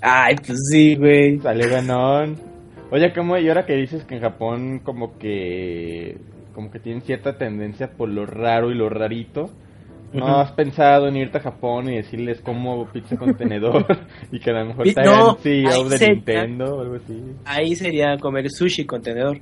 [0.00, 1.38] Ay, pues sí, güey.
[1.40, 2.36] Sale ganón.
[2.90, 3.38] Oye, ¿cómo?
[3.38, 6.18] Y ahora que dices que en Japón como que
[6.54, 9.50] como que tienen cierta tendencia por lo raro y lo rarito.
[10.12, 13.84] ¿No has pensado en irte a Japón y decirles cómo pizza contenedor
[14.30, 17.20] y que a lo mejor te hagan CEO de Nintendo o algo así?
[17.44, 19.40] Ahí sería comer sushi contenedor.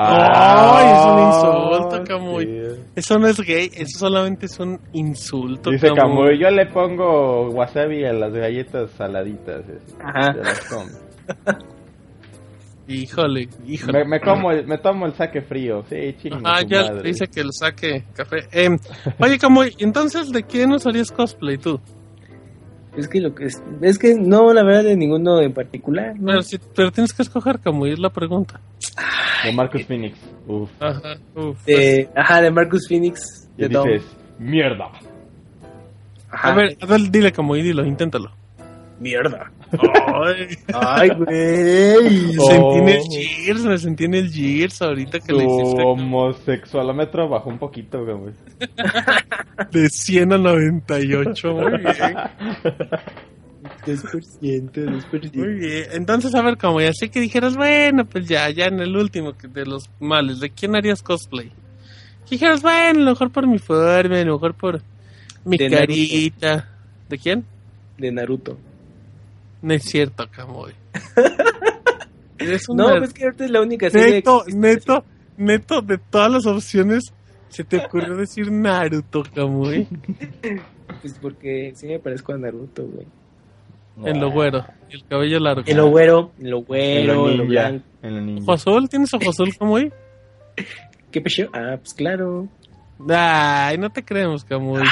[0.00, 2.78] Ay, es un insulto, Camuy.
[2.94, 5.70] Eso no es gay, eso solamente es un insulto.
[5.70, 9.64] Dice Camuy, yo le pongo wasabi a las galletas saladitas.
[10.00, 10.36] Ajá.
[12.86, 14.04] Híjole, híjole.
[14.06, 16.38] Me, como me tomo el saque frío, sí, chingo.
[16.44, 18.48] Ah, ya dice que el saque café.
[18.52, 18.70] Eh,
[19.18, 21.80] oye, como, entonces, ¿de quién usarías cosplay tú?
[22.98, 26.14] Es que lo que es, es que no, la verdad, de ninguno en particular.
[26.24, 28.60] Pero, si, pero tienes que escoger, como es la pregunta.
[29.44, 30.18] De Marcus Phoenix.
[30.48, 30.68] Uf.
[30.80, 31.64] Ajá, uf.
[31.64, 33.48] De, ajá, de Marcus Phoenix.
[33.56, 34.02] Y dices,
[34.38, 34.90] mierda.
[36.30, 36.52] Ajá.
[36.52, 38.32] A ver, a ver, dile como y dilo, inténtalo.
[38.98, 39.50] Mierda.
[39.72, 42.32] Ay, Ay güey.
[42.32, 45.82] Sentí en el Gears, me sentí en el Gears ahorita que le hiciste.
[45.82, 48.32] Homosexualómetro bajó un poquito, güey.
[49.72, 51.92] De 100 a 98, muy bien.
[53.86, 55.34] 2%, 2%.
[55.34, 55.84] Muy bien.
[55.92, 59.32] Entonces, a ver, como ya sé que dijeras, bueno, pues ya, ya en el último
[59.32, 61.52] de los males, ¿de quién harías cosplay?
[62.30, 64.82] dijeras, bueno, a lo mejor por mi forma, a lo mejor por
[65.44, 66.68] mi carita.
[67.08, 67.44] ¿De quién?
[67.96, 68.58] De Naruto.
[69.62, 70.72] No es cierto, Camoy.
[72.74, 75.04] no, es que ahorita es la única serie Neto, neto,
[75.36, 77.12] neto, de todas las opciones,
[77.48, 79.86] se te ocurrió decir Naruto, Camoy.
[81.00, 83.06] pues porque sí me parezco a Naruto, güey.
[84.04, 85.64] En lo güero, el cabello largo.
[85.66, 87.84] En lo güero, en lo güero, en lo, blanco.
[88.02, 88.88] En ¿Ojo azul?
[88.88, 89.92] ¿Tienes ojo azul, Camoy?
[91.10, 91.48] ¿Qué pecho?
[91.52, 92.48] Ah, pues claro.
[93.08, 94.82] Ay, no te creemos, Camuy.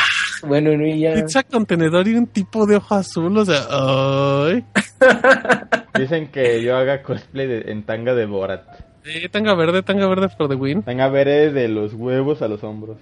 [0.42, 1.14] Bueno, no, ya.
[1.14, 4.64] Pizza contenedor y un tipo de ojo azul, o sea, ay.
[5.98, 8.62] Dicen que yo haga cosplay en tanga de Borat.
[9.04, 10.82] Sí, tanga verde, tanga verde por The Win.
[10.82, 12.98] Tanga verde de los huevos a los hombros.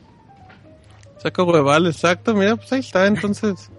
[1.19, 3.71] Saco hueval, exacto, mira, pues ahí está, entonces.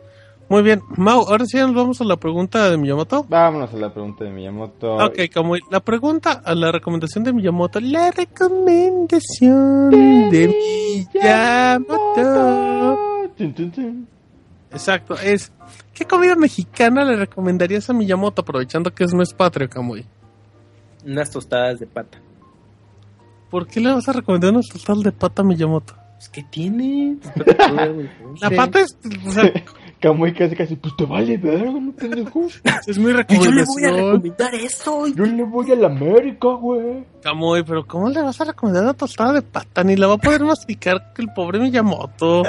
[0.49, 3.26] Muy bien, Mau, ahora sí nos vamos a la pregunta de Miyamoto.
[3.27, 4.98] Vámonos a la pregunta de Miyamoto.
[4.98, 7.80] Ok, como la pregunta a la recomendación de Miyamoto.
[7.80, 13.15] La recomendación de, Miyamoto.
[14.72, 15.52] Exacto, es
[15.94, 20.06] ¿qué comida mexicana le recomendarías a Miyamoto aprovechando que es no es patrio, Kamui?
[21.06, 22.20] Unas tostadas de pata.
[23.49, 25.95] ¿Por qué le vas a recomendar unas tostadas de pata a Miyamoto?
[26.16, 27.18] Pues que tiene.
[28.41, 29.52] la pata es, o sea,
[29.99, 32.48] Camuy casi casi, pues te vale verga, no pendejo.
[32.88, 33.44] Es muy recomendación.
[33.44, 35.07] Yo le voy a recomendar eso.
[35.07, 37.06] Yo le voy a la América, güey.
[37.24, 39.84] Camuy, pero ¿cómo le vas a recomendar una tostada de pata?
[39.84, 42.44] Ni la va a poder masticar que el pobre Miyamoto.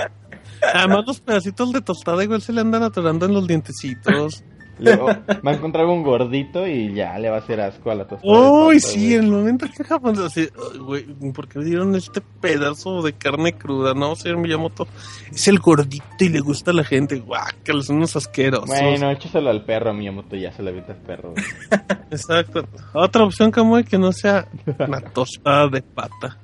[0.74, 4.44] Además, los pedacitos de tostada igual se le andan atorando en los dientecitos.
[4.78, 8.06] Luego va a encontrar un gordito y ya le va a hacer asco a la
[8.06, 8.51] tostada.
[8.51, 10.48] Uy, sí, en el momento que Japón así,
[10.78, 13.94] güey, ¿por qué dieron este pedazo de carne cruda?
[13.94, 14.86] No, señor Miyamoto,
[15.32, 17.18] es el gordito y le gusta a la gente.
[17.20, 18.68] Guau, que son unos asquerosos.
[18.68, 21.32] Bueno, échaselo al perro, Miyamoto, ya se le avienta al perro.
[22.10, 22.68] Exacto.
[22.93, 24.47] Otra opción, como que no sea
[24.78, 26.38] una tostada de pata.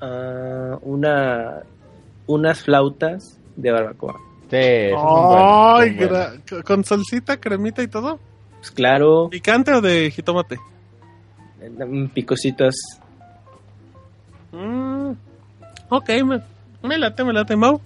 [0.00, 1.62] Uh, una,
[2.28, 4.20] unas flautas de barbacoa.
[4.50, 5.98] Sí, eso Ay,
[6.64, 8.20] con salsita, cremita y todo.
[8.58, 9.28] Pues claro.
[9.30, 10.58] ¿Picante o de jitomate?
[11.60, 12.74] Mm, picositas.
[14.52, 15.10] Mm,
[15.88, 16.40] ok, me,
[16.82, 17.80] me, late, me late, Mau.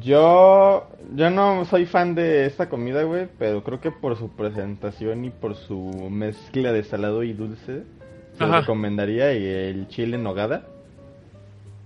[0.00, 5.24] Yo, yo no soy fan de esta comida, güey, pero creo que por su presentación
[5.24, 7.84] y por su mezcla de salado y dulce,
[8.38, 10.66] se recomendaría y el chile en nogada.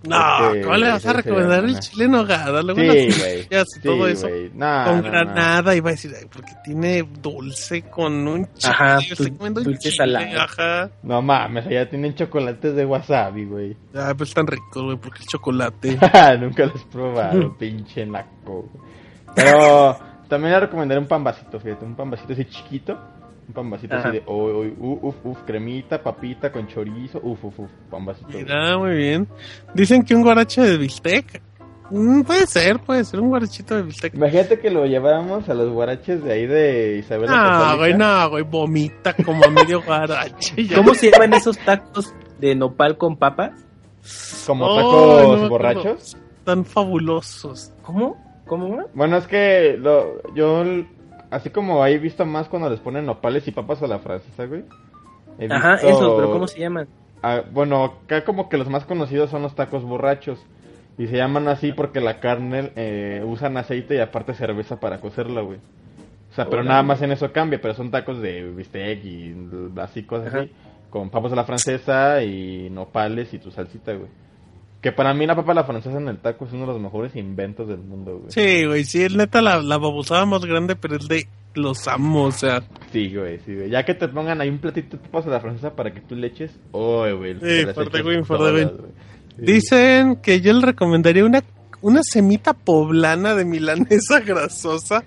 [0.09, 0.18] No,
[0.62, 2.62] ¿cómo le vas a recomendar el chile en nogada?
[2.62, 3.64] Luego sí, güey.
[3.64, 4.28] Sí, todo eso.
[4.28, 8.74] con granada, iba a decir, porque tiene dulce con un chile.
[8.74, 10.40] Ajá, estoy comiendo dulce salado.
[10.40, 10.90] Ajá.
[11.02, 13.76] No mames, allá tienen chocolates de wasabi, güey.
[13.94, 15.98] Ah, pues están ricos, güey, porque el chocolate.
[16.40, 18.68] Nunca los he probado, pinche naco.
[19.35, 19.98] Pero
[20.28, 22.98] también le recomendaré un pan vasito, fíjate, un pan vasito así chiquito
[23.46, 27.70] un pan vasito así de, oh, uf, uf, cremita, papita con chorizo, uf, uf, uf,
[27.90, 28.28] pan vasito.
[28.32, 29.28] Mira, muy bien.
[29.74, 31.42] Dicen que un guarache de bistec.
[31.90, 34.14] Mm, puede ser, puede ser un guarachito de bistec.
[34.14, 37.28] Imagínate que lo lleváramos a los guaraches de ahí de Isabel.
[37.28, 40.54] No, güey, no, güey, vomita como a medio guarache.
[40.74, 43.52] ¿Cómo se llaman esos tacos de nopal con papas?
[44.46, 46.16] Como tacos borrachos.
[46.44, 47.72] Tan fabulosos.
[47.82, 48.16] ¿Cómo?
[48.46, 48.88] ¿Cómo?
[48.94, 50.64] Bueno, es que lo, yo
[51.35, 54.65] así como he visto más cuando les ponen nopales y papas a la francesa, güey.
[55.51, 56.86] Ajá, eso, pero ¿cómo se llaman?
[57.23, 60.44] Ah, bueno, acá como que los más conocidos son los tacos borrachos.
[60.97, 65.40] Y se llaman así porque la carne eh, usan aceite y aparte cerveza para cocerla,
[65.40, 65.59] güey.
[66.31, 69.35] O sea, pero nada más en eso cambia, pero son tacos de bistec y
[69.77, 70.52] así cosas así.
[70.90, 74.09] Con papas a la francesa y nopales y tu salsita, güey.
[74.85, 76.78] Que para mí la papa a la francesa en el taco es uno de los
[76.78, 78.31] mejores inventos del mundo, güey.
[78.31, 82.24] Sí, güey, sí, es neta la, la babosada más grande, pero es de los amo,
[82.24, 82.62] o sea.
[82.93, 83.70] Sí, güey, sí, güey.
[83.70, 86.15] Ya que te pongan ahí un platito de papas a la francesa para que tú
[86.15, 87.32] le eches, oh, güey.
[87.40, 88.70] Sí, fuerte, güey, fuerte, güey.
[89.39, 91.43] Dicen que yo le recomendaría una,
[91.81, 95.02] una semita poblana de milanesa grasosa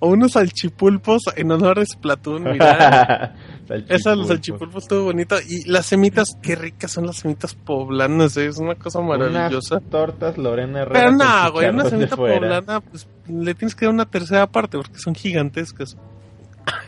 [0.00, 3.34] o unos salchipulpos en honor a Splatoon, mira.
[3.88, 5.36] Esa, los salchipulpos estuvo bonito.
[5.46, 8.46] Y las semitas, qué ricas son las semitas poblanas, ¿eh?
[8.46, 9.76] es una cosa maravillosa.
[9.76, 11.00] Unas tortas Lorena Herrera.
[11.00, 14.98] Pero no, güey, una semita poblana, pues le tienes que dar una tercera parte porque
[14.98, 15.96] son gigantescas.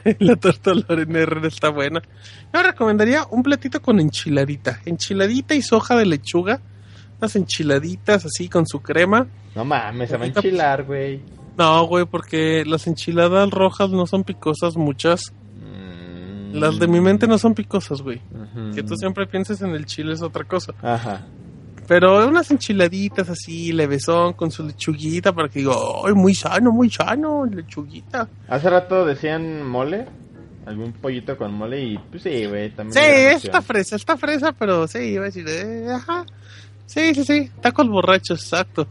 [0.19, 2.03] la torta Lorena Herrera está buena.
[2.53, 4.81] Yo recomendaría un platito con enchiladita.
[4.85, 6.61] Enchiladita y soja de lechuga.
[7.19, 9.27] Unas enchiladitas así con su crema.
[9.55, 11.21] No mames, se va a enchilar, güey.
[11.57, 15.33] No, güey, porque las enchiladas rojas no son picosas muchas.
[16.53, 18.21] Las de mi mente no son picosas, güey.
[18.75, 20.73] Que tú siempre pienses en el chile es otra cosa.
[20.83, 21.27] Ajá.
[21.87, 26.89] Pero unas enchiladitas así, levesón, con su lechuguita, para que digo, ¡ay, muy sano, muy
[26.89, 28.29] sano, lechuguita!
[28.47, 30.07] Hace rato decían mole,
[30.67, 32.95] algún pollito con mole, y pues sí, güey, también.
[32.95, 36.25] Sí, esta fresa, esta fresa, pero sí, iba a decir, eh, ajá.
[36.87, 38.87] Sí, sí, sí, tacos borrachos, exacto.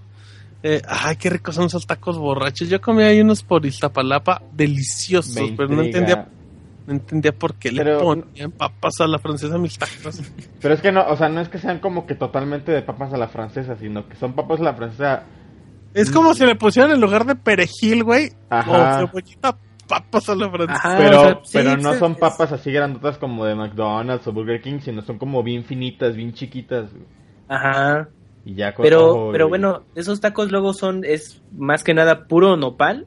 [0.62, 2.68] Eh, ay, qué ricos son esos tacos borrachos.
[2.68, 6.28] Yo comí ahí unos por Iztapalapa deliciosos, pero no entendía
[6.90, 10.24] no entendía por qué le ponían papas a la francesa a mis tacos.
[10.60, 13.14] Pero es que no, o sea, no es que sean como que totalmente de papas
[13.14, 15.24] a la francesa, sino que son papas a la francesa.
[15.94, 19.56] Es como si le pusieran en lugar de perejil, güey, o cebollita
[19.88, 20.96] papas a la francesa.
[20.98, 25.20] pero pero no son papas así grandotas como de McDonald's o Burger King, sino son
[25.20, 26.90] como bien finitas, bien chiquitas.
[27.48, 28.10] Ajá.
[28.50, 32.58] Y ya con Pero pero bueno, esos tacos luego son es más que nada puro
[32.58, 33.06] nopal.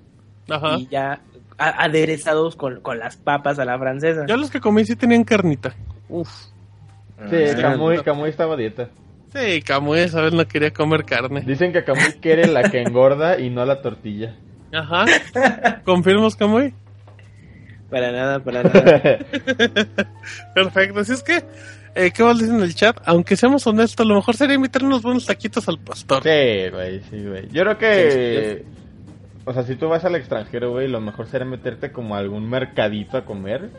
[0.49, 0.79] Ajá.
[0.79, 1.21] Y ya
[1.59, 4.25] aderezados con, con, las papas a la francesa.
[4.27, 5.75] Yo los que comí sí tenían carnita.
[6.09, 6.29] Uf.
[7.29, 8.89] Sí, Camuy, Camuy estaba a dieta.
[9.33, 11.41] Sí, Camuy esa vez no quería comer carne.
[11.41, 14.35] Dicen que Camuy quiere la que engorda y no la tortilla.
[14.73, 15.07] Ajá.
[15.85, 16.73] ¿Confirmas, Camuy?
[17.91, 18.83] Para nada, para nada.
[20.55, 21.01] Perfecto.
[21.01, 21.43] Así es que,
[21.95, 22.97] eh, ¿qué vas a decir en el chat?
[23.05, 26.23] Aunque seamos honestos, lo mejor sería invitar unos buenos taquitos al pastor.
[26.23, 27.49] Sí, güey, sí, güey.
[27.51, 28.65] Yo creo que...
[29.45, 32.49] O sea, si tú vas al extranjero, güey, lo mejor será meterte como a algún
[32.49, 33.71] mercadito a comer.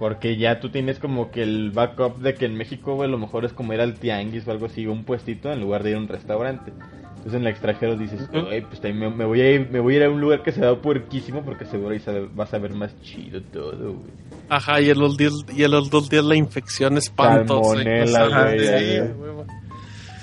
[0.00, 3.44] Porque ya tú tienes como que el backup de que en México, güey, lo mejor
[3.44, 6.08] es comer al tianguis o algo así, un puestito en lugar de ir a un
[6.08, 6.72] restaurante.
[7.20, 10.04] Entonces en el extranjero dices, pues me, me, voy a ir, me voy a ir
[10.04, 12.00] a un lugar que se da puerquísimo porque seguro ahí
[12.34, 14.10] vas a ver más chido todo, güey.
[14.48, 17.74] Ajá, y en los, días, y en los dos días la infección espantosa.
[17.74, 19.02] Güey.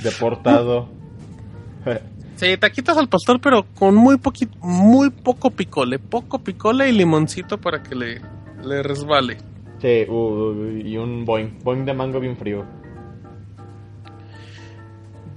[0.03, 0.89] Deportado.
[2.37, 7.57] Sí, taquitos al pastor, pero con muy poquito, muy poco picole, poco picole y limoncito
[7.57, 8.21] para que le,
[8.63, 9.37] le resbale.
[9.81, 12.63] Sí, y un boing, boing de mango bien frío.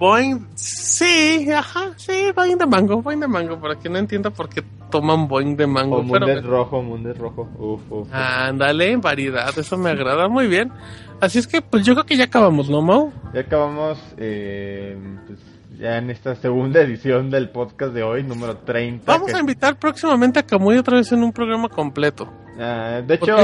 [0.01, 4.48] Boing, sí, ajá, sí, boing de mango, boing de mango, para que no entienda por
[4.48, 5.98] qué toman boing de mango.
[5.98, 8.09] O mundet rojo, mundet rojo, uf, uf.
[8.10, 10.72] Ándale, variedad, eso me agrada muy bien.
[11.20, 13.12] Así es que, pues yo creo que ya acabamos, ¿no, Mau?
[13.35, 14.97] Ya acabamos, eh,
[15.27, 15.39] pues
[15.78, 19.05] ya en esta segunda edición del podcast de hoy, número 30.
[19.05, 22.27] Vamos a invitar próximamente a Camuy otra vez en un programa completo.
[22.59, 23.36] Ah, de hecho,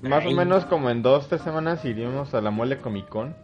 [0.00, 3.34] más o menos como en dos, tres semanas iríamos a la Mole Comic Con.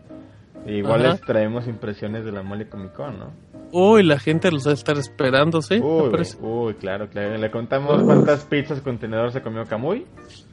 [0.66, 3.32] Igual les traemos impresiones de la Mole Comic Con, ¿no?
[3.76, 5.80] Uy, la gente los va a estar esperando, ¿sí?
[5.80, 7.36] Uy, claro, claro.
[7.36, 10.06] Le contamos cuántas pizzas contenedor se comió Camuy.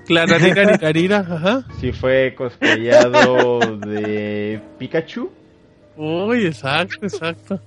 [0.08, 0.34] Claro,
[0.80, 1.64] carira, ajá.
[1.80, 5.30] Si fue cosplayado de Pikachu.
[5.98, 7.60] Uy, exacto, exacto.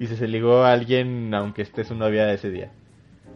[0.00, 2.72] Y, si se ligó a alguien, aunque esté su novia ese día.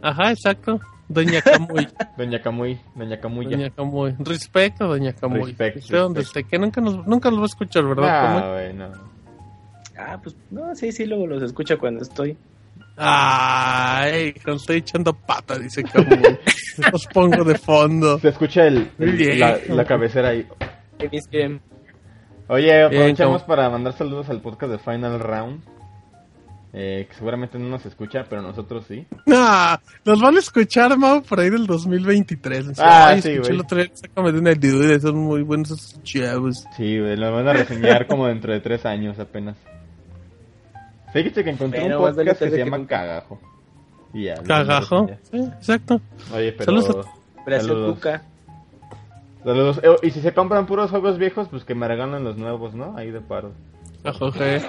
[0.03, 0.81] Ajá, exacto.
[1.11, 1.89] Doña Camuy.
[2.17, 3.51] Doña Camuy, Doña Camuya.
[3.51, 4.15] Doña Camuy.
[4.21, 5.53] Respeto, Doña Camuy.
[5.53, 5.97] Respeto.
[5.97, 8.09] dónde esté, que nunca nos, nunca los va a escuchar, ¿verdad?
[8.09, 8.93] Ah, bueno.
[9.99, 12.37] Ah, pues no, sí, sí, luego los escucha cuando estoy.
[12.97, 16.23] Ay, cuando estoy echando pata, dice Camuy.
[16.93, 18.21] los pongo de fondo.
[18.21, 20.47] Se escucha el, la, la, cabecera ahí.
[21.33, 21.61] Bien.
[22.47, 25.80] Oye, aprovechamos para mandar saludos al podcast de Final Round.
[26.73, 29.05] Eh, que seguramente no nos escucha, pero nosotros sí.
[29.33, 32.79] Ah, nos van a escuchar, Mau, por ahí del 2023.
[32.79, 33.51] Ah, sí, güey.
[33.51, 36.65] el otro día, una son muy buenos esos chavos.
[36.77, 39.57] Sí, güey, lo van a reseñar como dentro de tres años apenas.
[41.13, 43.41] Fíjate que encontré un podcast que se llama Cagajo.
[44.13, 44.35] Y ya.
[44.35, 45.09] Cagajo.
[45.31, 46.01] Sí, exacto.
[46.33, 46.67] Oye, pero...
[46.67, 47.07] Saludos.
[47.47, 47.99] Saludos.
[49.43, 49.81] Saludos.
[49.83, 52.97] Eh, y si se compran puros juegos viejos, pues que me regalen los nuevos, ¿no?
[52.97, 53.53] Ahí de paro.
[54.05, 54.63] Ajoje.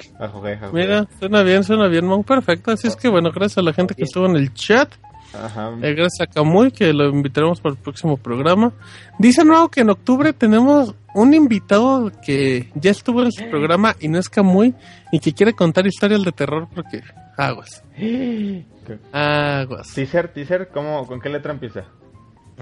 [0.74, 2.24] Mira, suena bien, suena bien, Mon.
[2.24, 2.72] Perfecto.
[2.72, 4.94] Así es que, bueno, gracias a la gente que estuvo en el chat.
[5.34, 5.72] Ajá.
[5.82, 8.74] Eh, gracias a Camuy, que lo invitaremos para el próximo programa.
[9.18, 14.08] Dice nuevo que en octubre tenemos un invitado que ya estuvo en su programa y
[14.10, 14.74] no es Camuy
[15.12, 17.02] y que quiere contar historias de terror porque
[17.38, 17.84] aguas.
[19.14, 19.94] Aguas.
[19.94, 21.86] Teaser, teaser, ¿cómo, ¿con qué letra empieza?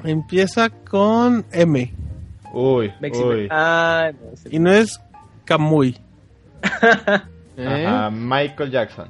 [0.04, 1.92] Empieza con M.
[2.54, 3.48] Uy, uy.
[3.50, 5.00] Ah, no, y no es
[5.46, 5.98] Camuy.
[7.58, 7.86] ¿Eh?
[7.86, 9.10] Ajá, Michael Jackson.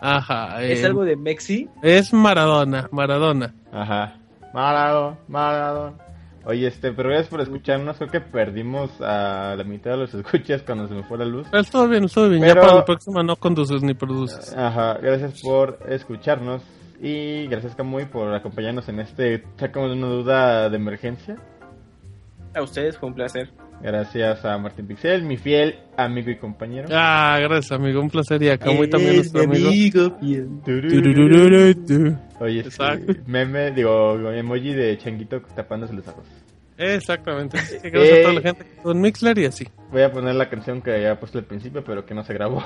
[0.00, 0.62] Ajá.
[0.62, 1.68] ¿Es algo de Mexi?
[1.82, 3.54] Es Maradona, Maradona.
[3.72, 4.14] Ajá.
[4.52, 5.96] Maradona, Maradona.
[6.46, 7.96] Oye, este, pero gracias por escucharnos.
[7.96, 11.48] Creo que perdimos a la mitad de los escuchas cuando se me fue la luz.
[11.50, 12.44] Pero todo bien, todo bien.
[12.44, 14.54] Ya para la próxima no conduces ni produces.
[14.54, 16.62] Ajá, gracias por escucharnos.
[17.00, 21.36] Y gracias, Camuy, por acompañarnos en este Sacamos una duda de emergencia.
[22.54, 23.50] A ustedes, fue un placer.
[23.82, 26.88] Gracias a Martín Pixel, mi fiel amigo y compañero.
[26.90, 28.00] Ah, gracias, amigo.
[28.00, 28.42] Un placer.
[28.42, 30.16] Y a Camuy también, nuestro amigo.
[32.40, 36.24] Oye, este, meme, digo, emoji de changuito tapándose los ojos.
[36.76, 37.58] Exactamente.
[37.82, 39.68] Gracias a toda la gente con Mixler y así.
[39.92, 42.62] Voy a poner la canción que había puesto al principio, pero que no se grabó.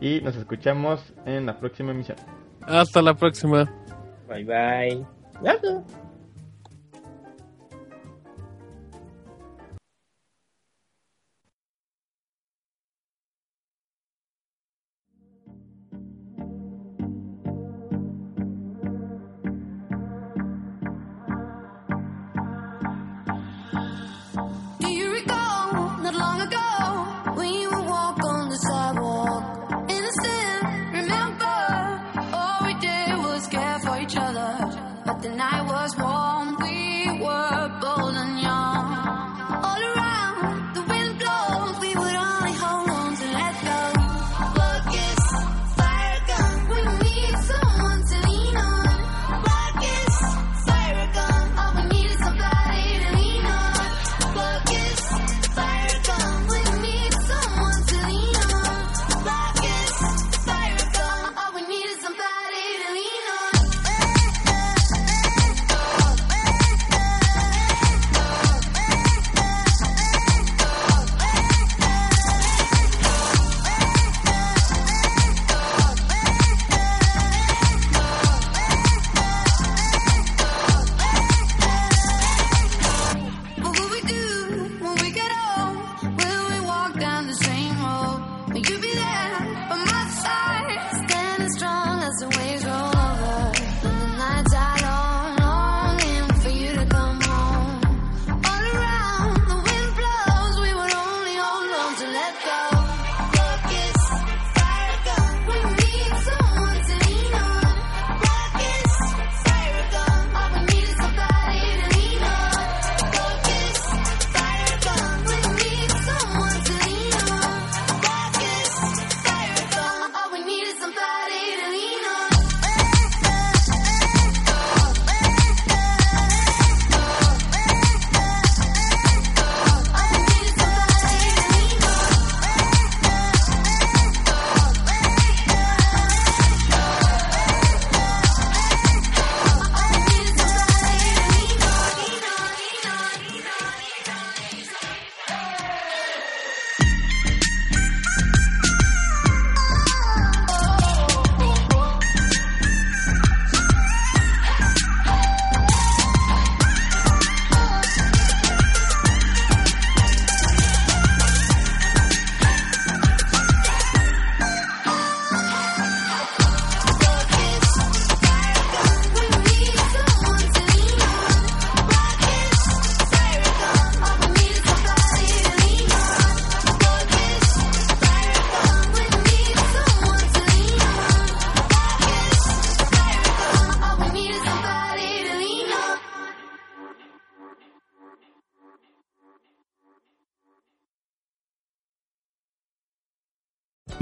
[0.00, 2.16] y nos escuchamos en la próxima emisión.
[2.62, 3.70] Hasta la próxima.
[4.28, 6.07] Bye bye.